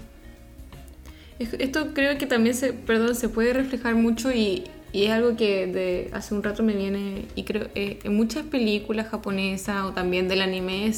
Esto 1.39 1.93
creo 1.93 2.17
que 2.17 2.27
también 2.27 2.55
se, 2.55 2.73
perdón, 2.73 3.15
se 3.15 3.29
puede 3.29 3.53
reflejar 3.53 3.95
mucho 3.95 4.31
y, 4.31 4.65
y 4.93 5.05
es 5.05 5.11
algo 5.11 5.35
que 5.35 5.67
de 5.67 6.09
hace 6.13 6.33
un 6.33 6.43
rato 6.43 6.63
me 6.63 6.73
viene, 6.73 7.25
y 7.35 7.43
creo 7.43 7.67
eh, 7.75 7.99
en 8.03 8.15
muchas 8.15 8.45
películas 8.45 9.07
japonesas 9.07 9.85
o 9.85 9.91
también 9.91 10.27
del 10.27 10.41
anime 10.41 10.91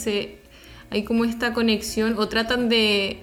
hay 0.90 1.04
como 1.04 1.26
esta 1.26 1.54
conexión 1.54 2.16
o 2.18 2.28
tratan 2.28 2.70
de 2.70 3.18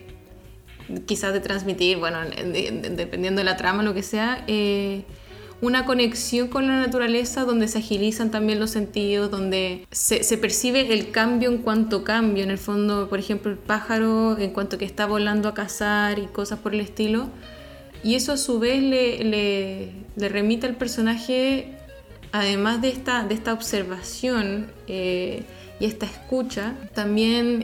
quizás 1.06 1.32
de 1.32 1.40
transmitir, 1.40 1.98
bueno, 1.98 2.18
dependiendo 2.20 3.40
de 3.40 3.44
la 3.44 3.56
trama, 3.56 3.84
lo 3.84 3.94
que 3.94 4.02
sea, 4.02 4.42
eh, 4.48 5.04
una 5.60 5.84
conexión 5.84 6.48
con 6.48 6.66
la 6.66 6.80
naturaleza 6.80 7.44
donde 7.44 7.68
se 7.68 7.78
agilizan 7.78 8.32
también 8.32 8.58
los 8.58 8.70
sentidos, 8.70 9.30
donde 9.30 9.86
se, 9.92 10.24
se, 10.24 10.36
percibe 10.36 10.92
el 10.92 11.12
cambio 11.12 11.50
en 11.50 11.58
cuanto 11.58 12.02
cambio, 12.02 12.42
en 12.42 12.50
el 12.50 12.58
fondo, 12.58 13.08
por 13.08 13.20
ejemplo, 13.20 13.52
el 13.52 13.58
pájaro 13.58 14.36
en 14.38 14.50
cuanto 14.50 14.78
que 14.78 14.84
está 14.84 15.06
volando 15.06 15.48
a 15.48 15.54
cazar 15.54 16.18
y 16.18 16.26
cosas 16.26 16.58
por 16.58 16.74
el 16.74 16.80
estilo 16.80 17.28
y 18.03 18.14
eso 18.14 18.32
a 18.32 18.36
su 18.36 18.59
vez 18.59 18.82
le, 18.82 19.92
le, 20.16 20.28
remite 20.28 20.66
al 20.66 20.76
personaje, 20.76 21.68
además 22.32 22.80
de 22.80 22.88
esta, 22.88 23.24
de 23.24 23.34
esta 23.34 23.53
observación 23.53 24.72
eh, 24.88 25.42
y 25.78 25.86
esta 25.86 26.07
escucha, 26.07 26.74
también 26.94 27.61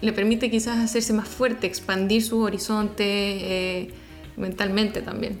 le 0.00 0.12
permite 0.12 0.50
quizás 0.50 0.78
hacerse 0.78 1.12
más 1.12 1.28
fuerte, 1.28 1.66
expandir 1.66 2.22
su 2.22 2.40
horizonte 2.40 3.04
eh, 3.04 3.90
mentalmente 4.36 5.02
también. 5.02 5.40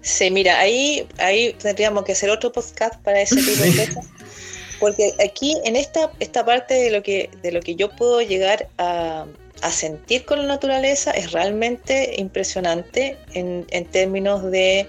Sí, 0.00 0.30
mira, 0.30 0.58
ahí, 0.58 1.06
ahí 1.18 1.54
tendríamos 1.54 2.04
que 2.04 2.12
hacer 2.12 2.28
otro 2.30 2.50
podcast 2.50 3.00
para 3.02 3.20
ese 3.20 3.36
tipo 3.36 3.62
de 3.62 3.86
cosas. 3.86 4.06
Porque 4.80 5.12
aquí, 5.24 5.56
en 5.64 5.76
esta, 5.76 6.10
esta 6.18 6.44
parte 6.44 6.74
de 6.74 6.90
lo, 6.90 7.04
que, 7.04 7.30
de 7.40 7.52
lo 7.52 7.60
que 7.60 7.76
yo 7.76 7.88
puedo 7.90 8.20
llegar 8.20 8.68
a, 8.78 9.26
a 9.62 9.70
sentir 9.70 10.24
con 10.24 10.40
la 10.40 10.46
naturaleza 10.46 11.12
es 11.12 11.32
realmente 11.32 12.16
impresionante 12.18 13.16
en, 13.32 13.64
términos 13.86 14.42
de, 14.50 14.88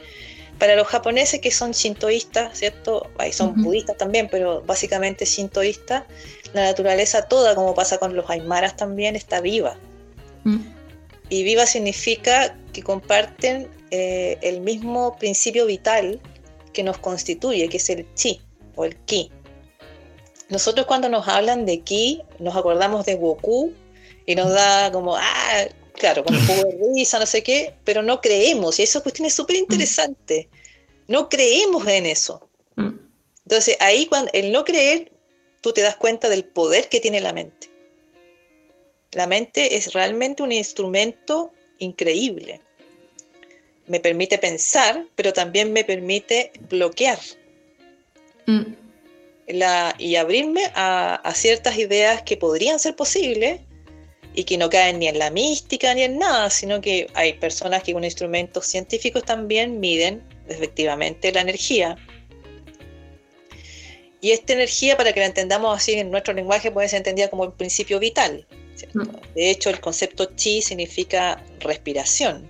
para 0.58 0.76
los 0.76 0.88
japoneses 0.88 1.40
que 1.40 1.52
son 1.52 1.72
shintoístas, 1.74 2.58
¿cierto? 2.58 3.08
Ahí 3.20 3.32
son 3.32 3.62
budistas 3.62 3.98
también, 3.98 4.28
pero 4.32 4.64
básicamente 4.64 5.26
shintoístas, 5.26 6.04
la 6.54 6.64
naturaleza 6.64 7.28
toda, 7.28 7.54
como 7.54 7.76
pasa 7.76 8.00
con 8.00 8.16
los 8.16 8.28
aymaras 8.32 8.76
también, 8.76 9.16
está 9.16 9.42
viva. 9.42 9.78
Mm. 10.44 10.62
Y 11.30 11.44
viva 11.44 11.68
significa 11.68 12.58
que 12.74 12.82
comparten 12.82 13.70
eh, 13.92 14.40
el 14.42 14.62
mismo 14.62 15.18
principio 15.18 15.68
vital 15.68 16.20
que 16.74 16.82
nos 16.82 16.98
constituye, 16.98 17.70
que 17.70 17.78
es 17.78 17.90
el 17.92 18.12
chi 18.16 18.42
o 18.76 18.86
el 18.86 18.96
ki. 19.06 19.32
Nosotros 20.50 20.88
cuando 20.88 21.10
nos 21.10 21.28
hablan 21.28 21.68
de 21.68 21.82
ki, 21.82 22.24
nos 22.40 22.56
acordamos 22.56 23.06
de 23.06 23.16
Goku 23.16 23.72
y 24.26 24.36
nos 24.36 24.52
da 24.52 24.92
como, 24.92 25.16
ah, 25.16 25.68
claro, 25.94 26.24
como 26.24 26.40
un 26.40 26.48
poco 26.48 26.64
de 26.64 26.94
risa, 26.96 27.20
no 27.20 27.26
sé 27.26 27.44
qué, 27.44 27.74
pero 27.84 28.02
no 28.02 28.22
creemos, 28.22 28.80
y 28.80 28.84
eso 28.84 29.04
cuestión 29.04 29.26
es 29.26 29.34
súper 29.34 29.58
interesante. 29.58 30.50
No 31.08 31.30
creemos 31.30 31.86
en 31.88 32.06
eso. 32.06 32.50
Mm. 32.76 32.98
Entonces, 33.46 33.78
ahí 33.80 34.06
cuando 34.06 34.32
el 34.34 34.52
no 34.52 34.64
creer, 34.64 35.12
tú 35.62 35.74
te 35.74 35.82
das 35.82 35.96
cuenta 35.98 36.30
del 36.30 36.46
poder 36.46 36.90
que 36.90 37.00
tiene 37.00 37.20
la 37.20 37.34
mente. 37.34 37.70
La 39.12 39.28
mente 39.28 39.76
es 39.76 39.94
realmente 39.94 40.44
un 40.44 40.52
instrumento 40.52 41.52
increíble. 41.78 42.62
Me 43.88 44.00
permite 44.00 44.38
pensar, 44.38 45.06
pero 45.16 45.34
también 45.34 45.74
me 45.74 45.84
permite 45.84 46.52
bloquear. 46.70 47.20
Mm. 48.46 48.76
y 50.00 50.16
abrirme 50.16 50.64
a, 50.76 51.16
a, 51.16 51.34
ciertas 51.34 51.78
ideas 51.78 52.24
que 52.24 52.36
podrían 52.36 52.78
ser 52.78 52.94
posibles 52.94 53.62
y 54.34 54.44
que 54.46 54.58
no 54.58 54.70
caen 54.70 55.00
ni 55.00 55.08
en 55.08 55.20
la 55.20 55.30
mística 55.30 55.94
ni 55.94 56.04
en 56.04 56.18
nada, 56.18 56.50
sino 56.50 56.82
que 56.82 57.08
hay 57.14 57.34
personas 57.34 57.84
que 57.84 57.94
con 57.94 58.04
instrumentos 58.04 58.66
científicos 58.66 59.24
también 59.24 59.80
miden 59.80 60.24
efectivamente 60.48 61.32
la 61.32 61.42
energía. 61.42 61.96
Y 64.22 64.32
esta 64.32 64.54
energía, 64.54 64.98
para 64.98 65.12
que 65.14 65.20
la 65.20 65.26
entendamos 65.28 65.76
así 65.76 65.94
en 65.94 66.10
nuestro 66.10 66.34
lenguaje, 66.34 66.72
puede 66.72 66.88
ser 66.88 66.98
entendida 66.98 67.30
como 67.30 67.44
el 67.44 67.52
principio 67.52 68.00
vital. 68.00 68.48
Mm. 68.94 69.04
De 69.36 69.50
hecho, 69.50 69.70
el 69.70 69.80
concepto 69.80 70.32
chi 70.36 70.62
significa 70.62 71.44
respiración. 71.60 72.50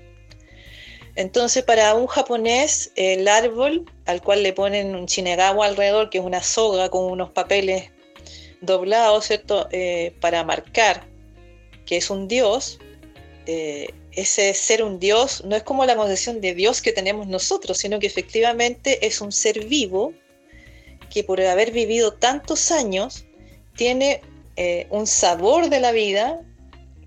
Entonces, 1.16 1.64
para 1.64 1.94
un 1.96 2.08
japonés, 2.08 2.92
el 2.96 3.28
árbol 3.28 3.86
al 4.06 4.22
cual 4.22 4.42
le 4.42 4.54
ponen 4.54 4.96
un 4.96 5.06
chinegawa 5.06 5.66
alrededor, 5.66 6.10
que 6.10 6.20
es 6.20 6.24
una 6.24 6.42
soga 6.42 6.90
con 6.90 7.06
unos 7.06 7.32
papeles 7.32 7.92
doblados, 8.62 9.26
¿cierto? 9.26 9.68
Eh, 9.72 10.16
para 10.22 10.44
marcar 10.44 11.13
es 11.98 12.10
un 12.10 12.28
dios, 12.28 12.80
eh, 13.46 13.90
ese 14.12 14.54
ser 14.54 14.84
un 14.84 15.00
dios 15.00 15.44
no 15.46 15.56
es 15.56 15.64
como 15.64 15.86
la 15.86 15.96
concepción 15.96 16.40
de 16.40 16.54
Dios 16.54 16.82
que 16.82 16.92
tenemos 16.92 17.28
nosotros, 17.28 17.78
sino 17.78 18.00
que 18.00 18.08
efectivamente 18.08 19.06
es 19.06 19.22
un 19.22 19.32
ser 19.32 19.66
vivo 19.66 20.14
que 21.10 21.24
por 21.24 21.42
haber 21.42 21.72
vivido 21.72 22.14
tantos 22.14 22.72
años 22.72 23.26
tiene 23.76 24.22
eh, 24.56 24.88
un 24.92 25.08
sabor 25.08 25.70
de 25.70 25.80
la 25.80 25.92
vida 25.92 26.42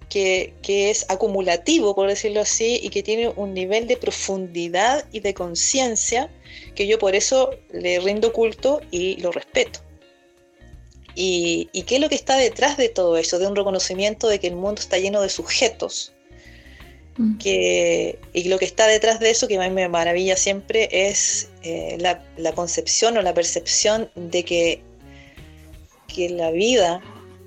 que, 0.08 0.54
es 0.64 1.06
acumulativo, 1.08 1.94
por 1.94 2.08
decirlo 2.08 2.40
así, 2.40 2.80
y 2.82 2.90
que 2.90 3.02
tiene 3.02 3.28
un 3.28 3.54
nivel 3.54 3.86
de 3.86 3.96
profundidad 3.96 5.04
y 5.12 5.20
de 5.20 5.34
conciencia 5.34 6.30
que 6.74 6.86
yo 6.86 6.98
por 6.98 7.14
eso 7.14 7.50
le 7.72 8.00
rindo 8.00 8.32
culto 8.32 8.80
y 8.90 9.16
lo 9.16 9.30
respeto. 9.32 9.80
Y, 11.16 11.68
y, 11.72 11.82
qué 11.82 11.96
es 11.96 12.00
lo 12.00 12.08
que 12.08 12.14
está 12.14 12.36
detrás 12.36 12.76
de 12.76 12.88
todo 12.88 13.16
eso, 13.16 13.38
de 13.38 13.46
un 13.46 13.56
reconocimiento 13.56 14.28
de 14.28 14.38
que 14.38 14.46
el 14.48 14.56
mundo 14.56 14.80
está 14.80 14.98
lleno 14.98 15.22
de 15.22 15.30
sujetos 15.30 16.12
Mm. 17.18 17.38
Que, 17.38 18.18
y 18.32 18.44
lo 18.44 18.58
que 18.58 18.64
está 18.64 18.86
detrás 18.86 19.20
de 19.20 19.30
eso, 19.30 19.48
que 19.48 19.56
a 19.56 19.68
mí 19.68 19.70
me 19.70 19.88
maravilla 19.88 20.36
siempre, 20.36 20.88
es 20.90 21.48
eh, 21.62 21.96
la, 21.98 22.52
concepción 22.52 23.16
o 23.16 23.22
la 23.22 23.32
percepción 23.32 24.10
de 24.14 24.44
que, 24.44 24.82
que 26.14 26.28
la 26.28 26.50
vida 26.50 27.00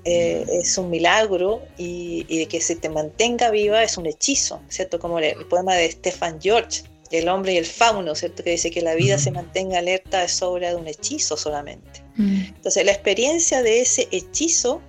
eh, 0.04 0.44
es 0.52 0.76
un 0.76 0.90
milagro 0.90 1.62
y, 1.78 2.24
de 2.24 2.46
que 2.46 2.60
se 2.60 2.76
te 2.76 2.88
mantenga 2.88 3.50
viva 3.50 3.82
es 3.82 3.96
un 3.96 4.06
hechizo, 4.06 4.60
¿cierto? 4.68 4.98
Como 4.98 5.18
el, 5.20 5.46
poema 5.46 5.74
de 5.74 5.90
Stefan 5.90 6.40
George, 6.40 6.82
El 7.10 7.28
hombre 7.28 7.54
y 7.54 7.56
el 7.56 7.66
fauno, 7.66 8.14
¿cierto? 8.14 8.44
Que 8.44 8.50
dice 8.50 8.70
que 8.70 8.82
la 8.82 8.94
vida 8.94 9.18
se 9.18 9.30
mantenga 9.30 9.78
alerta 9.78 10.22
es 10.22 10.40
obra 10.42 10.70
de 10.70 10.76
un 10.76 10.86
hechizo 10.86 11.36
solamente. 11.36 12.02
Mm. 12.16 12.42
Entonces, 12.56 12.84
la 12.84 12.92
experiencia 12.92 13.62
de 13.62 13.80
ese 13.80 14.08
hechizo 14.12 14.80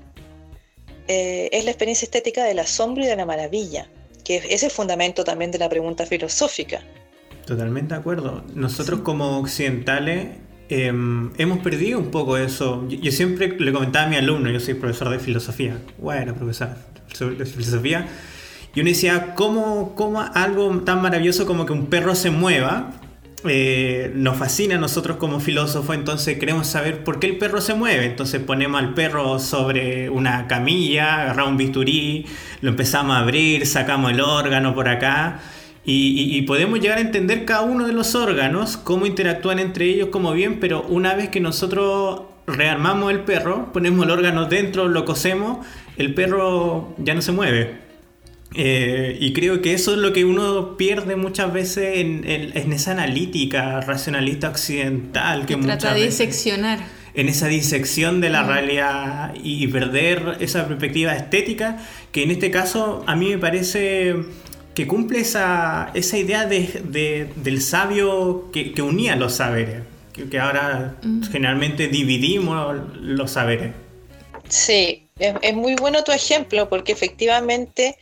eh, 1.07 1.49
es 1.51 1.65
la 1.65 1.71
experiencia 1.71 2.05
estética 2.05 2.43
del 2.43 2.59
asombro 2.59 3.03
y 3.03 3.07
de 3.07 3.15
la 3.15 3.25
maravilla 3.25 3.89
que 4.23 4.41
es 4.49 4.63
el 4.63 4.71
fundamento 4.71 5.23
también 5.23 5.51
de 5.51 5.57
la 5.57 5.69
pregunta 5.69 6.05
filosófica. 6.05 6.81
Totalmente 7.45 7.93
de 7.93 7.99
acuerdo. 7.99 8.43
Nosotros 8.53 9.01
como 9.01 9.39
occidentales 9.39 10.27
em, 10.69 11.31
hemos 11.37 11.59
perdido 11.59 11.99
un 11.99 12.11
poco 12.11 12.37
eso. 12.37 12.87
Yo, 12.87 13.11
siempre 13.11 13.47
le 13.59 13.73
comentaba 13.73 14.05
a 14.05 14.09
mi 14.09 14.15
alumno, 14.15 14.49
yo 14.49 14.59
soy 14.59 14.75
profesor 14.75 15.09
de 15.09 15.19
filosofía, 15.19 15.77
bueno, 15.97 16.35
profesor 16.35 16.69
de 17.37 17.45
filosofía, 17.45 18.07
y 18.73 18.79
uno 18.79 18.89
decía, 18.89 19.35
¿cómo, 19.35 19.95
¿cómo, 19.95 20.21
algo 20.21 20.69
tan 20.81 21.01
maravilloso 21.01 21.45
como 21.45 21.65
que 21.65 21.73
un 21.73 21.87
perro 21.87 22.15
se 22.15 22.31
mueva 22.31 22.91
eh, 23.43 24.11
nos 24.13 24.37
fascina 24.37 24.75
a 24.75 24.77
nosotros 24.77 25.17
como 25.17 25.39
filósofos, 25.39 25.95
entonces 25.95 26.37
queremos 26.37 26.67
saber 26.67 27.03
por 27.03 27.19
qué 27.19 27.25
el 27.25 27.37
perro 27.39 27.59
se 27.59 27.73
mueve. 27.73 28.05
Entonces 28.05 28.41
ponemos 28.41 28.79
al 28.79 28.93
perro 28.93 29.39
sobre 29.39 30.09
una 30.09 30.47
camilla, 30.47 31.23
agarramos 31.23 31.51
un 31.53 31.57
bisturí, 31.57 32.25
lo 32.61 32.69
empezamos 32.69 33.15
a 33.15 33.19
abrir, 33.19 33.65
sacamos 33.65 34.11
el 34.11 34.21
órgano 34.21 34.75
por 34.75 34.87
acá. 34.87 35.39
Y, 35.83 36.39
podemos 36.43 36.79
llegar 36.79 36.99
a 36.99 37.01
entender 37.01 37.43
cada 37.43 37.61
uno 37.63 37.87
de 37.87 37.93
los 37.93 38.13
órganos, 38.13 38.77
cómo 38.77 39.07
interactúan 39.07 39.57
entre 39.57 39.85
ellos, 39.85 40.09
como 40.11 40.31
bien, 40.33 40.59
pero 40.59 40.83
una 40.83 41.15
vez 41.15 41.29
que 41.29 41.39
nosotros 41.39 42.21
rearmamos 42.45 43.11
el 43.11 43.21
perro, 43.21 43.73
ponemos 43.73 44.05
el 44.05 44.11
órgano 44.11 44.45
dentro, 44.45 44.87
lo 44.87 45.05
cosemos, 45.05 45.65
el 45.97 46.13
perro 46.13 46.93
ya 46.99 47.15
no 47.15 47.23
se 47.23 47.31
mueve. 47.31 47.90
Eh, 48.53 49.17
y 49.19 49.31
creo 49.33 49.61
que 49.61 49.73
eso 49.73 49.93
es 49.93 49.99
lo 49.99 50.11
que 50.11 50.25
uno 50.25 50.75
pierde 50.75 51.15
muchas 51.15 51.53
veces 51.53 51.99
en, 51.99 52.25
esa 52.73 52.91
analítica 52.91 53.81
racionalista 53.81 54.49
occidental. 54.49 55.45
Que, 55.45 55.55
trata 55.55 55.93
de 55.93 56.05
diseccionar. 56.05 56.79
En 57.13 57.27
esa 57.27 57.47
disección 57.47 58.21
de 58.21 58.29
la 58.29 58.43
realidad 58.43 59.33
y 59.35 59.67
perder 59.67 60.37
esa 60.39 60.65
perspectiva 60.67 61.13
estética, 61.13 61.77
que 62.13 62.23
en 62.23 62.31
este 62.31 62.51
caso 62.51 63.03
a 63.05 63.17
mí 63.17 63.29
me 63.29 63.37
parece 63.37 64.15
que 64.73 64.87
cumple 64.87 65.19
esa, 65.19 65.91
esa 65.93 66.17
idea 66.17 66.45
de, 66.45 67.29
del 67.35 67.61
sabio 67.61 68.49
que, 68.53 68.81
unía 68.81 69.17
los 69.17 69.33
saberes, 69.33 69.81
que, 70.13 70.39
ahora 70.39 70.95
mm. 71.03 71.23
generalmente 71.23 71.89
dividimos 71.89 72.77
los 73.01 73.31
saberes. 73.31 73.73
Sí, 74.47 75.07
es, 75.19 75.35
es 75.41 75.53
muy 75.53 75.75
bueno 75.75 76.05
tu 76.05 76.13
ejemplo, 76.13 76.69
porque 76.69 76.93
efectivamente 76.93 77.97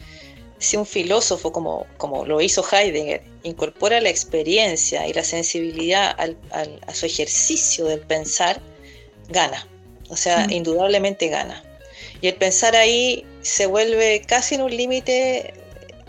si 0.59 0.75
un 0.75 0.85
filósofo 0.85 1.51
como, 1.51 1.87
como 1.97 2.25
lo 2.25 2.41
hizo 2.41 2.63
Heidegger 2.69 3.23
incorpora 3.43 4.01
la 4.01 4.09
experiencia 4.09 5.07
y 5.07 5.13
la 5.13 5.23
sensibilidad 5.23 6.15
a 6.19 6.93
su 6.93 7.05
ejercicio 7.05 7.85
del 7.85 8.01
pensar, 8.01 8.61
gana. 9.29 9.65
O 10.09 10.17
sea, 10.17 10.47
indudablemente 10.49 11.29
gana. 11.29 11.63
Y 12.21 12.27
el 12.27 12.35
pensar 12.35 12.75
ahí 12.75 13.25
se 13.41 13.67
vuelve 13.67 14.21
casi 14.27 14.55
en 14.55 14.61
un 14.61 14.75
límite 14.75 15.53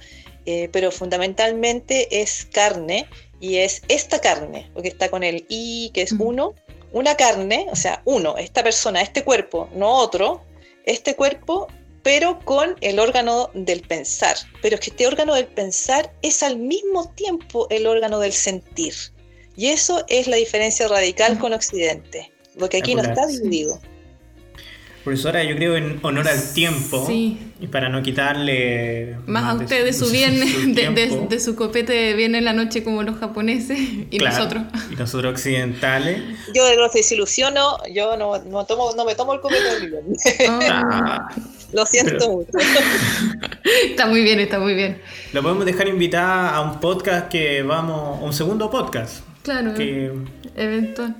pero 0.71 0.91
fundamentalmente 0.91 2.21
es 2.21 2.45
carne 2.45 3.07
y 3.39 3.57
es 3.57 3.81
esta 3.87 4.21
carne, 4.21 4.69
porque 4.75 4.89
está 4.89 5.09
con 5.09 5.23
el 5.23 5.43
I, 5.49 5.89
que 5.91 6.03
es 6.03 6.13
Mm. 6.13 6.21
uno, 6.21 6.53
una 6.91 7.17
carne, 7.17 7.65
o 7.71 7.75
sea, 7.75 8.03
uno, 8.05 8.37
esta 8.37 8.61
persona, 8.61 9.01
este 9.01 9.23
cuerpo, 9.23 9.67
no 9.73 9.95
otro, 9.95 10.43
este 10.85 11.15
cuerpo, 11.15 11.67
pero 12.05 12.39
con 12.45 12.75
el 12.81 12.99
órgano 12.99 13.49
del 13.55 13.81
pensar. 13.81 14.37
Pero 14.61 14.75
es 14.75 14.81
que 14.81 14.91
este 14.91 15.07
órgano 15.07 15.33
del 15.33 15.47
pensar 15.47 16.13
es 16.21 16.43
al 16.43 16.55
mismo 16.55 17.11
tiempo 17.15 17.65
el 17.71 17.87
órgano 17.87 18.19
del 18.19 18.31
sentir. 18.31 18.93
Y 19.57 19.69
eso 19.69 20.05
es 20.07 20.27
la 20.27 20.35
diferencia 20.35 20.87
radical 20.87 21.39
con 21.39 21.51
Occidente, 21.51 22.31
porque 22.59 22.77
aquí 22.77 22.93
no 22.93 23.01
está 23.01 23.25
dividido. 23.25 23.81
Profesora, 25.05 25.43
yo 25.43 25.55
creo 25.55 25.75
en 25.77 25.99
honor 26.01 26.27
al 26.27 26.53
tiempo 26.53 27.05
Sí. 27.07 27.37
y 27.61 27.67
para 27.67 27.89
no 27.89 28.01
quitarle 28.01 29.15
Más 29.27 29.45
a 29.53 29.55
de 29.57 29.63
usted 29.65 29.85
de 29.85 29.93
su 29.93 30.09
viernes, 30.11 30.51
su 30.51 30.59
de, 30.61 30.67
de- 30.67 30.73
tiempo, 31.07 31.27
de 31.29 31.39
su 31.39 31.55
copete 31.55 31.93
de 31.93 32.13
viernes 32.15 32.39
en 32.39 32.45
la 32.45 32.53
noche 32.53 32.83
como 32.83 33.03
los 33.03 33.17
japoneses 33.19 33.77
y 34.11 34.17
claro, 34.17 34.35
nosotros. 34.35 34.63
y 34.91 34.95
nosotros 34.95 35.31
occidentales. 35.33 36.21
Yo 36.53 36.65
de 36.65 36.75
los 36.75 36.91
desilusiono, 36.91 37.77
yo 37.93 38.17
no, 38.17 38.39
no, 38.43 38.65
tomo, 38.65 38.91
no 38.97 39.05
me 39.05 39.13
tomo 39.15 39.35
el 39.35 39.39
copete 39.41 39.63
del 39.79 39.89
viernes. 39.91 40.21
Ah, 40.49 41.29
Lo 41.73 41.85
siento 41.85 42.13
Pero- 42.17 42.31
mucho. 42.31 42.51
está 43.89 44.05
muy 44.07 44.21
bien, 44.23 44.39
está 44.39 44.59
muy 44.59 44.73
bien. 44.73 45.01
Lo 45.33 45.41
podemos 45.41 45.65
dejar 45.65 45.87
invitada 45.87 46.49
a 46.55 46.61
un 46.61 46.79
podcast 46.79 47.27
que 47.29 47.63
vamos, 47.63 48.19
un 48.21 48.33
segundo 48.33 48.69
podcast. 48.69 49.23
Claro, 49.43 49.73
Que, 49.75 50.11
eventual. 50.55 51.15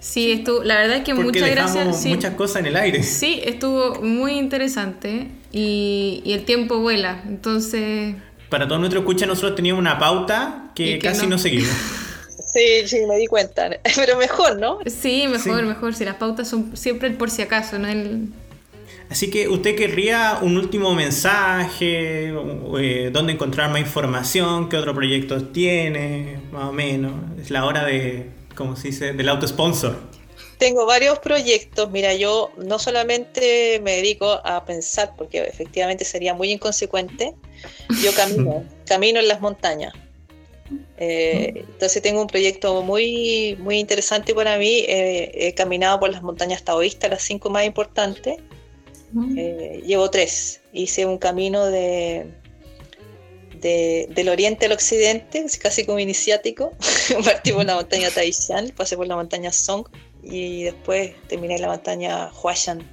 Sí, 0.00 0.32
estuvo, 0.32 0.64
la 0.64 0.78
verdad 0.78 0.96
es 0.98 1.04
que 1.04 1.14
porque 1.14 1.40
muchas 1.40 1.50
gracias. 1.50 2.02
Sí, 2.02 2.08
muchas 2.08 2.34
cosas 2.34 2.60
en 2.60 2.66
el 2.66 2.76
aire. 2.76 3.02
sí, 3.02 3.40
estuvo 3.44 4.00
muy 4.02 4.32
interesante 4.32 5.28
y, 5.52 6.22
y 6.24 6.32
el 6.32 6.44
tiempo 6.44 6.78
vuela. 6.78 7.22
Entonces, 7.28 8.14
Para 8.48 8.66
todos 8.66 8.80
nuestros 8.80 9.02
escuchas, 9.02 9.28
nosotros 9.28 9.54
teníamos 9.56 9.80
una 9.80 9.98
pauta 9.98 10.72
que, 10.74 10.98
casi 10.98 11.22
no. 11.24 11.30
no. 11.30 11.38
seguimos. 11.38 11.68
Sí, 12.52 12.88
sí, 12.88 12.96
me 13.08 13.16
di 13.16 13.26
cuenta. 13.28 13.70
Pero 13.94 14.16
mejor, 14.16 14.58
¿no? 14.58 14.78
sí, 14.86 15.26
mejor, 15.28 15.60
Sí. 15.60 15.66
mejor. 15.66 15.94
Si 15.94 16.04
las 16.04 16.16
pautas 16.16 16.48
son 16.48 16.76
siempre 16.76 17.06
el 17.08 17.14
por 17.14 17.30
si 17.30 17.42
acaso, 17.42 17.78
no 17.78 17.86
el. 17.86 18.30
Así 19.08 19.30
que 19.30 19.46
usted 19.48 19.76
querría 19.76 20.38
un 20.42 20.56
último 20.56 20.92
mensaje, 20.94 22.32
eh, 22.78 23.10
dónde 23.12 23.34
encontrar 23.34 23.70
más 23.70 23.80
información, 23.80 24.68
qué 24.68 24.76
otros 24.78 24.96
proyectos 24.96 25.52
tiene, 25.52 26.38
más 26.50 26.64
o 26.64 26.72
menos. 26.72 27.12
Es 27.40 27.50
la 27.50 27.64
hora 27.66 27.84
de, 27.84 28.30
¿cómo 28.60 28.76
se 28.76 28.88
dice?, 28.88 29.12
del 29.14 29.28
autosponsor. 29.30 29.96
Tengo 30.58 30.84
varios 30.84 31.18
proyectos. 31.20 31.90
Mira, 31.90 32.12
yo 32.12 32.52
no 32.58 32.78
solamente 32.78 33.80
me 33.82 33.92
dedico 33.96 34.26
a 34.44 34.62
pensar, 34.66 35.14
porque 35.16 35.38
efectivamente 35.38 36.04
sería 36.04 36.34
muy 36.34 36.52
inconsecuente. 36.52 37.34
Yo 38.04 38.12
camino, 38.12 38.62
camino 38.86 39.18
en 39.18 39.28
las 39.28 39.40
montañas. 39.40 39.94
Eh, 40.98 41.64
entonces 41.66 42.02
tengo 42.02 42.20
un 42.20 42.26
proyecto 42.26 42.82
muy, 42.82 43.56
muy 43.60 43.78
interesante 43.78 44.34
para 44.34 44.58
mí. 44.58 44.84
Eh, 44.86 45.30
he 45.34 45.54
caminado 45.54 45.98
por 45.98 46.10
las 46.10 46.22
montañas 46.22 46.62
taoístas, 46.62 47.10
las 47.10 47.22
cinco 47.22 47.48
más 47.48 47.64
importantes. 47.64 48.36
Eh, 49.38 49.82
llevo 49.86 50.10
tres. 50.10 50.60
Hice 50.74 51.06
un 51.06 51.16
camino 51.16 51.64
de, 51.64 52.26
de- 53.60 54.06
del 54.10 54.28
oriente 54.28 54.66
al 54.66 54.72
occidente, 54.72 55.44
casi 55.60 55.84
como 55.84 55.98
iniciático. 55.98 56.72
Partí 57.24 57.52
por 57.52 57.64
la 57.64 57.74
montaña 57.76 58.10
Taishan, 58.10 58.70
pasé 58.70 58.96
por 58.96 59.06
la 59.06 59.16
montaña 59.16 59.52
Song 59.52 59.86
y 60.22 60.64
después 60.64 61.12
terminé 61.28 61.56
en 61.56 61.62
la 61.62 61.68
montaña 61.68 62.30
Huashan. 62.42 62.86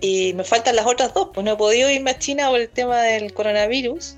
Y 0.00 0.32
me 0.34 0.44
faltan 0.44 0.76
las 0.76 0.86
otras 0.86 1.12
dos, 1.12 1.28
pues 1.34 1.44
no 1.44 1.52
he 1.52 1.56
podido 1.56 1.90
irme 1.90 2.12
a 2.12 2.18
China 2.18 2.48
por 2.48 2.58
el 2.60 2.70
tema 2.70 3.02
del 3.02 3.34
coronavirus, 3.34 4.16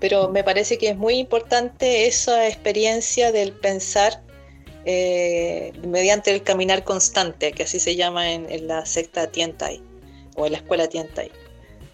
pero 0.00 0.30
me 0.30 0.42
parece 0.42 0.78
que 0.78 0.88
es 0.88 0.96
muy 0.96 1.14
importante 1.16 2.06
esa 2.06 2.46
experiencia 2.48 3.30
del 3.30 3.52
pensar 3.52 4.22
eh, 4.86 5.72
mediante 5.86 6.30
el 6.30 6.42
caminar 6.42 6.82
constante, 6.84 7.52
que 7.52 7.64
así 7.64 7.78
se 7.78 7.94
llama 7.96 8.32
en, 8.32 8.50
en 8.50 8.66
la 8.66 8.84
secta 8.86 9.30
Tiantai 9.30 9.82
o 10.36 10.46
en 10.46 10.52
la 10.52 10.58
escuela 10.58 10.88
Tiantai. 10.88 11.30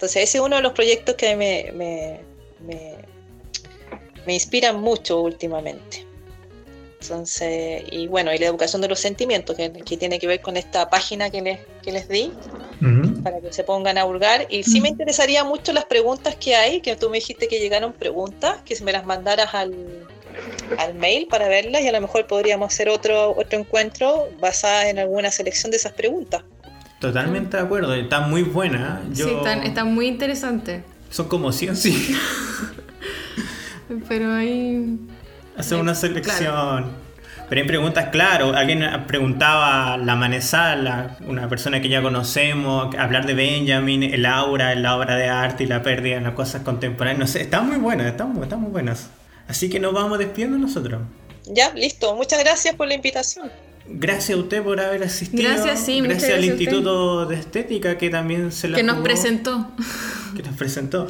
Entonces 0.00 0.22
ese 0.22 0.38
es 0.38 0.44
uno 0.44 0.56
de 0.56 0.62
los 0.62 0.72
proyectos 0.72 1.14
que 1.14 1.36
me, 1.36 1.72
me, 1.74 2.20
me, 2.66 2.94
me 4.24 4.32
inspiran 4.32 4.80
mucho 4.80 5.20
últimamente. 5.20 6.06
Entonces, 7.02 7.82
y 7.90 8.06
bueno, 8.06 8.32
y 8.32 8.38
la 8.38 8.46
educación 8.46 8.80
de 8.80 8.88
los 8.88 8.98
sentimientos, 8.98 9.54
que, 9.54 9.70
que 9.70 9.98
tiene 9.98 10.18
que 10.18 10.26
ver 10.26 10.40
con 10.40 10.56
esta 10.56 10.88
página 10.88 11.28
que 11.28 11.42
les, 11.42 11.58
que 11.82 11.92
les 11.92 12.08
di, 12.08 12.32
para 13.22 13.42
que 13.42 13.52
se 13.52 13.62
pongan 13.62 13.98
a 13.98 14.06
hurgar. 14.06 14.46
Y 14.48 14.62
sí 14.62 14.80
me 14.80 14.88
interesaría 14.88 15.44
mucho 15.44 15.74
las 15.74 15.84
preguntas 15.84 16.34
que 16.34 16.56
hay, 16.56 16.80
que 16.80 16.96
tú 16.96 17.10
me 17.10 17.18
dijiste 17.18 17.46
que 17.46 17.58
llegaron 17.58 17.92
preguntas, 17.92 18.62
que 18.64 18.82
me 18.82 18.92
las 18.92 19.04
mandaras 19.04 19.52
al, 19.52 19.74
al 20.78 20.94
mail 20.94 21.26
para 21.26 21.46
verlas 21.48 21.82
y 21.82 21.88
a 21.88 21.92
lo 21.92 22.00
mejor 22.00 22.26
podríamos 22.26 22.72
hacer 22.72 22.88
otro, 22.88 23.36
otro 23.36 23.58
encuentro 23.58 24.30
basado 24.40 24.88
en 24.88 24.98
alguna 24.98 25.30
selección 25.30 25.70
de 25.70 25.76
esas 25.76 25.92
preguntas. 25.92 26.42
Totalmente 27.00 27.56
de 27.56 27.62
acuerdo, 27.62 27.94
está 27.94 28.20
muy 28.20 28.42
buena. 28.42 29.00
Yo... 29.12 29.26
Sí, 29.26 29.34
están, 29.34 29.62
están 29.64 29.94
muy 29.94 30.06
interesantes. 30.06 30.82
Son 31.10 31.26
como 31.28 31.50
100, 31.50 31.76
sí. 31.76 32.14
Pero 34.08 34.32
ahí. 34.32 34.98
Hacer 35.56 35.78
una 35.78 35.94
selección. 35.94 36.86
Pero 37.48 37.62
hay 37.62 37.66
preguntas, 37.66 38.10
claro. 38.12 38.54
Alguien 38.54 38.84
preguntaba 39.08 39.96
la 39.96 40.14
Manesala, 40.14 41.16
una 41.26 41.48
persona 41.48 41.80
que 41.80 41.88
ya 41.88 42.00
conocemos, 42.00 42.94
hablar 42.94 43.26
de 43.26 43.34
Benjamin, 43.34 44.04
el 44.04 44.24
aura, 44.24 44.72
la 44.76 44.96
obra 44.96 45.16
de 45.16 45.28
arte 45.28 45.64
y 45.64 45.66
la 45.66 45.82
pérdida 45.82 46.16
en 46.16 46.24
las 46.24 46.34
cosas 46.34 46.62
contemporáneas. 46.62 47.18
No 47.18 47.26
sé, 47.26 47.40
están 47.40 47.66
muy 47.66 47.78
buenas, 47.78 48.06
están, 48.06 48.32
muy- 48.32 48.44
están 48.44 48.60
muy 48.60 48.70
buenas. 48.70 49.08
Así 49.48 49.68
que 49.68 49.80
nos 49.80 49.92
vamos 49.92 50.18
despidiendo 50.20 50.58
nosotros. 50.58 51.02
Ya, 51.46 51.72
listo. 51.74 52.14
Muchas 52.14 52.38
gracias 52.38 52.76
por 52.76 52.86
la 52.86 52.94
invitación. 52.94 53.50
Gracias 53.92 54.38
a 54.38 54.40
usted 54.40 54.62
por 54.62 54.80
haber 54.80 55.02
asistido. 55.02 55.42
Gracias, 55.42 55.84
sí, 55.84 56.00
Gracias 56.00 56.02
al 56.02 56.08
gracias 56.08 56.30
a 56.30 56.40
usted. 56.40 56.52
Instituto 56.52 57.26
de 57.26 57.34
Estética 57.36 57.98
que 57.98 58.10
también 58.10 58.52
se 58.52 58.68
la 58.68 58.76
Que 58.76 58.82
nos 58.82 59.00
presentó. 59.00 59.68
Que 60.36 60.42
nos 60.42 60.54
presentó. 60.56 61.08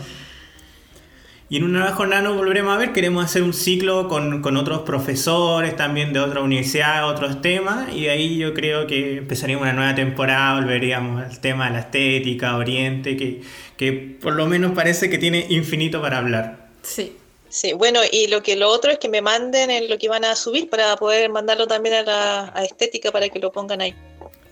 Y 1.50 1.56
en 1.56 1.64
una 1.64 1.80
nueva 1.80 1.94
jornada 1.94 2.22
nos 2.22 2.36
volveremos 2.36 2.72
a 2.72 2.78
ver. 2.78 2.92
Queremos 2.92 3.24
hacer 3.24 3.42
un 3.42 3.52
ciclo 3.52 4.06
con, 4.06 4.40
con 4.40 4.56
otros 4.56 4.82
profesores 4.82 5.74
también 5.74 6.12
de 6.12 6.20
otra 6.20 6.40
universidad, 6.42 7.08
otros 7.08 7.42
temas. 7.42 7.92
Y 7.92 8.02
de 8.02 8.10
ahí 8.10 8.38
yo 8.38 8.54
creo 8.54 8.86
que 8.86 9.18
empezaríamos 9.18 9.64
una 9.64 9.72
nueva 9.72 9.94
temporada. 9.96 10.60
Volveríamos 10.60 11.24
al 11.24 11.40
tema 11.40 11.66
de 11.66 11.72
la 11.72 11.80
estética, 11.80 12.56
Oriente, 12.56 13.16
que, 13.16 13.42
que 13.76 13.92
por 13.92 14.34
lo 14.34 14.46
menos 14.46 14.72
parece 14.72 15.10
que 15.10 15.18
tiene 15.18 15.46
infinito 15.50 16.00
para 16.00 16.18
hablar. 16.18 16.70
Sí. 16.82 17.14
Sí, 17.50 17.72
bueno, 17.72 18.00
y 18.10 18.28
lo 18.28 18.42
que 18.42 18.54
lo 18.56 18.68
otro 18.68 18.92
es 18.92 18.98
que 18.98 19.08
me 19.08 19.20
manden 19.20 19.70
en 19.70 19.90
lo 19.90 19.98
que 19.98 20.08
van 20.08 20.24
a 20.24 20.36
subir 20.36 20.70
para 20.70 20.96
poder 20.96 21.28
mandarlo 21.30 21.66
también 21.66 21.96
a 21.96 22.02
la 22.02 22.52
a 22.54 22.64
estética 22.64 23.10
para 23.10 23.28
que 23.28 23.40
lo 23.40 23.50
pongan 23.50 23.80
ahí. 23.80 23.94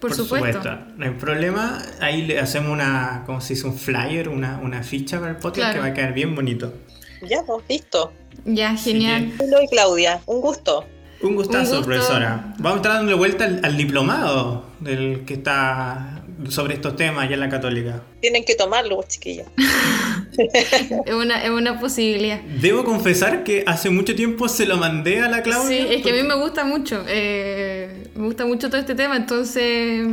Por, 0.00 0.12
supuesto. 0.14 0.76
No 0.96 1.06
hay 1.06 1.12
problema. 1.12 1.80
Ahí 2.00 2.22
le 2.22 2.38
hacemos 2.38 2.70
una, 2.70 3.22
¿cómo 3.26 3.40
se 3.40 3.54
dice? 3.54 3.66
Un 3.66 3.76
flyer, 3.78 4.28
una, 4.28 4.60
una 4.62 4.82
ficha 4.82 5.18
para 5.18 5.30
el 5.32 5.36
podcast 5.38 5.56
Claro. 5.56 5.74
que 5.74 5.80
va 5.80 5.86
a 5.86 5.94
quedar 5.94 6.12
bien 6.12 6.34
bonito. 6.34 6.72
Ya, 7.22 7.42
pues, 7.44 7.64
listo. 7.68 8.12
Ya, 8.44 8.76
genial. 8.76 9.32
Y 9.62 9.68
Claudia, 9.68 10.20
un 10.26 10.40
gusto. 10.40 10.84
Un 11.20 11.34
gustazo, 11.34 11.58
Un 11.72 11.76
gusto. 11.78 11.84
profesora. 11.84 12.54
Vamos 12.58 12.74
a 12.74 12.76
estar 12.76 12.92
dándole 12.92 13.16
vuelta 13.16 13.44
al, 13.44 13.60
al 13.64 13.76
diplomado 13.76 14.66
del 14.78 15.24
que 15.24 15.34
está 15.34 16.18
sobre 16.48 16.74
estos 16.74 16.97
temas 16.97 17.24
allá 17.24 17.35
en 17.35 17.40
la 17.40 17.48
Católica. 17.48 18.02
Tienen 18.20 18.44
que 18.44 18.55
tomarlo, 18.55 19.02
chiquillos. 19.06 19.47
Es 21.06 21.12
una, 21.15 21.43
es 21.43 21.51
una 21.51 21.81
posibilidad. 21.81 22.40
Debo 22.43 22.85
confesar 22.85 23.43
que 23.43 23.65
hace 23.66 23.90
mucho 23.90 24.15
tiempo 24.15 24.48
se 24.48 24.66
lo 24.66 24.77
mandé 24.77 25.20
a 25.20 25.28
la 25.28 25.43
Claudia. 25.43 25.69
Sí, 25.69 25.94
es 25.94 26.02
que 26.02 26.10
a 26.10 26.15
mí 26.15 26.23
me 26.23 26.35
gusta 26.36 26.65
mucho. 26.65 27.05
eh, 27.09 28.09
me 28.15 28.27
gusta 28.27 28.47
mucho 28.47 28.69
todo 28.69 28.81
este 28.81 28.94
tema, 28.94 29.16
entonces. 29.16 30.06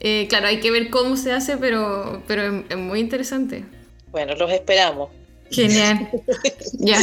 eh, 0.00 0.26
claro, 0.28 0.46
hay 0.46 0.60
que 0.60 0.70
ver 0.70 0.90
cómo 0.90 1.16
se 1.16 1.32
hace, 1.32 1.56
pero, 1.56 2.22
pero 2.28 2.42
es, 2.42 2.64
es 2.68 2.76
muy 2.76 3.00
interesante. 3.00 3.64
Bueno, 4.12 4.34
los 4.36 4.50
esperamos. 4.52 5.10
Genial. 5.50 6.08
ya. 6.78 6.98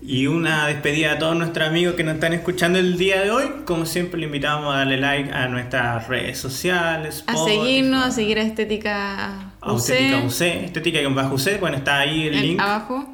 Y 0.00 0.26
una 0.26 0.66
despedida 0.66 1.12
a 1.12 1.18
todos 1.18 1.36
nuestros 1.36 1.68
amigos 1.68 1.94
que 1.94 2.04
nos 2.04 2.14
están 2.14 2.32
escuchando 2.32 2.78
el 2.78 2.98
día 2.98 3.20
de 3.22 3.30
hoy. 3.30 3.44
Como 3.64 3.86
siempre, 3.86 4.20
le 4.20 4.26
invitamos 4.26 4.74
a 4.74 4.78
darle 4.78 4.98
like 4.98 5.32
a 5.32 5.48
nuestras 5.48 6.08
redes 6.08 6.38
sociales. 6.38 7.24
A 7.26 7.36
seguirnos, 7.36 8.04
a 8.04 8.10
seguir 8.10 8.38
a 8.38 8.42
Estética 8.42 9.52
UC. 9.62 9.70
A 9.70 9.76
Estética 9.76 10.18
UC, 10.24 10.40
Estética 10.64 11.04
con 11.04 11.14
bajo 11.14 11.34
UC. 11.34 11.60
Bueno, 11.60 11.76
está 11.76 12.00
ahí 12.00 12.26
el, 12.26 12.40
link. 12.40 12.60
Abajo. 12.60 13.08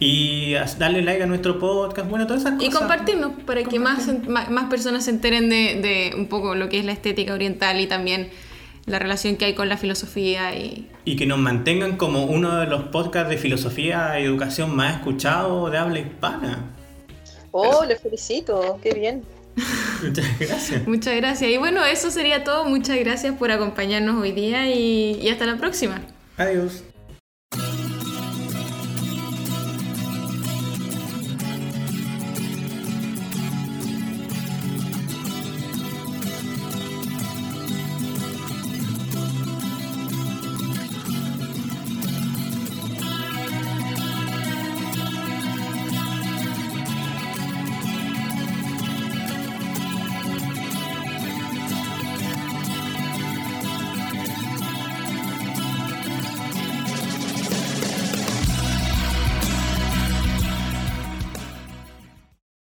Y 0.00 0.52
darle 0.78 1.02
like 1.02 1.24
a 1.24 1.26
nuestro 1.26 1.58
podcast, 1.58 2.08
bueno, 2.08 2.26
todas 2.26 2.42
esas 2.42 2.54
cosas. 2.54 2.68
Y 2.68 2.70
compartirnos 2.70 3.32
para 3.44 3.64
que 3.64 3.80
más, 3.80 4.08
más, 4.28 4.64
personas 4.70 5.04
se 5.04 5.10
enteren 5.10 5.48
de, 5.48 5.80
de 5.80 6.12
un 6.16 6.28
poco 6.28 6.54
lo 6.54 6.68
que 6.68 6.78
es 6.78 6.84
la 6.84 6.92
estética 6.92 7.34
oriental 7.34 7.80
y 7.80 7.88
también 7.88 8.30
la 8.88 8.98
relación 8.98 9.36
que 9.36 9.44
hay 9.44 9.54
con 9.54 9.68
la 9.68 9.76
filosofía 9.76 10.54
y... 10.54 10.88
Y 11.04 11.16
que 11.16 11.26
nos 11.26 11.38
mantengan 11.38 11.96
como 11.96 12.24
uno 12.24 12.56
de 12.58 12.66
los 12.66 12.84
podcasts 12.84 13.30
de 13.30 13.38
filosofía 13.38 14.18
y 14.20 14.24
educación 14.24 14.74
más 14.74 14.96
escuchados 14.96 15.70
de 15.70 15.78
habla 15.78 16.00
hispana. 16.00 16.64
Oh, 17.50 17.84
les 17.84 18.00
felicito, 18.00 18.78
qué 18.82 18.94
bien. 18.94 19.24
Muchas 20.02 20.38
gracias. 20.38 20.86
Muchas 20.86 21.16
gracias. 21.16 21.50
Y 21.50 21.56
bueno, 21.56 21.84
eso 21.84 22.10
sería 22.10 22.44
todo. 22.44 22.64
Muchas 22.64 22.98
gracias 22.98 23.34
por 23.36 23.50
acompañarnos 23.50 24.20
hoy 24.20 24.32
día 24.32 24.72
y, 24.72 25.18
y 25.20 25.28
hasta 25.28 25.46
la 25.46 25.56
próxima. 25.56 26.00
Adiós. 26.36 26.84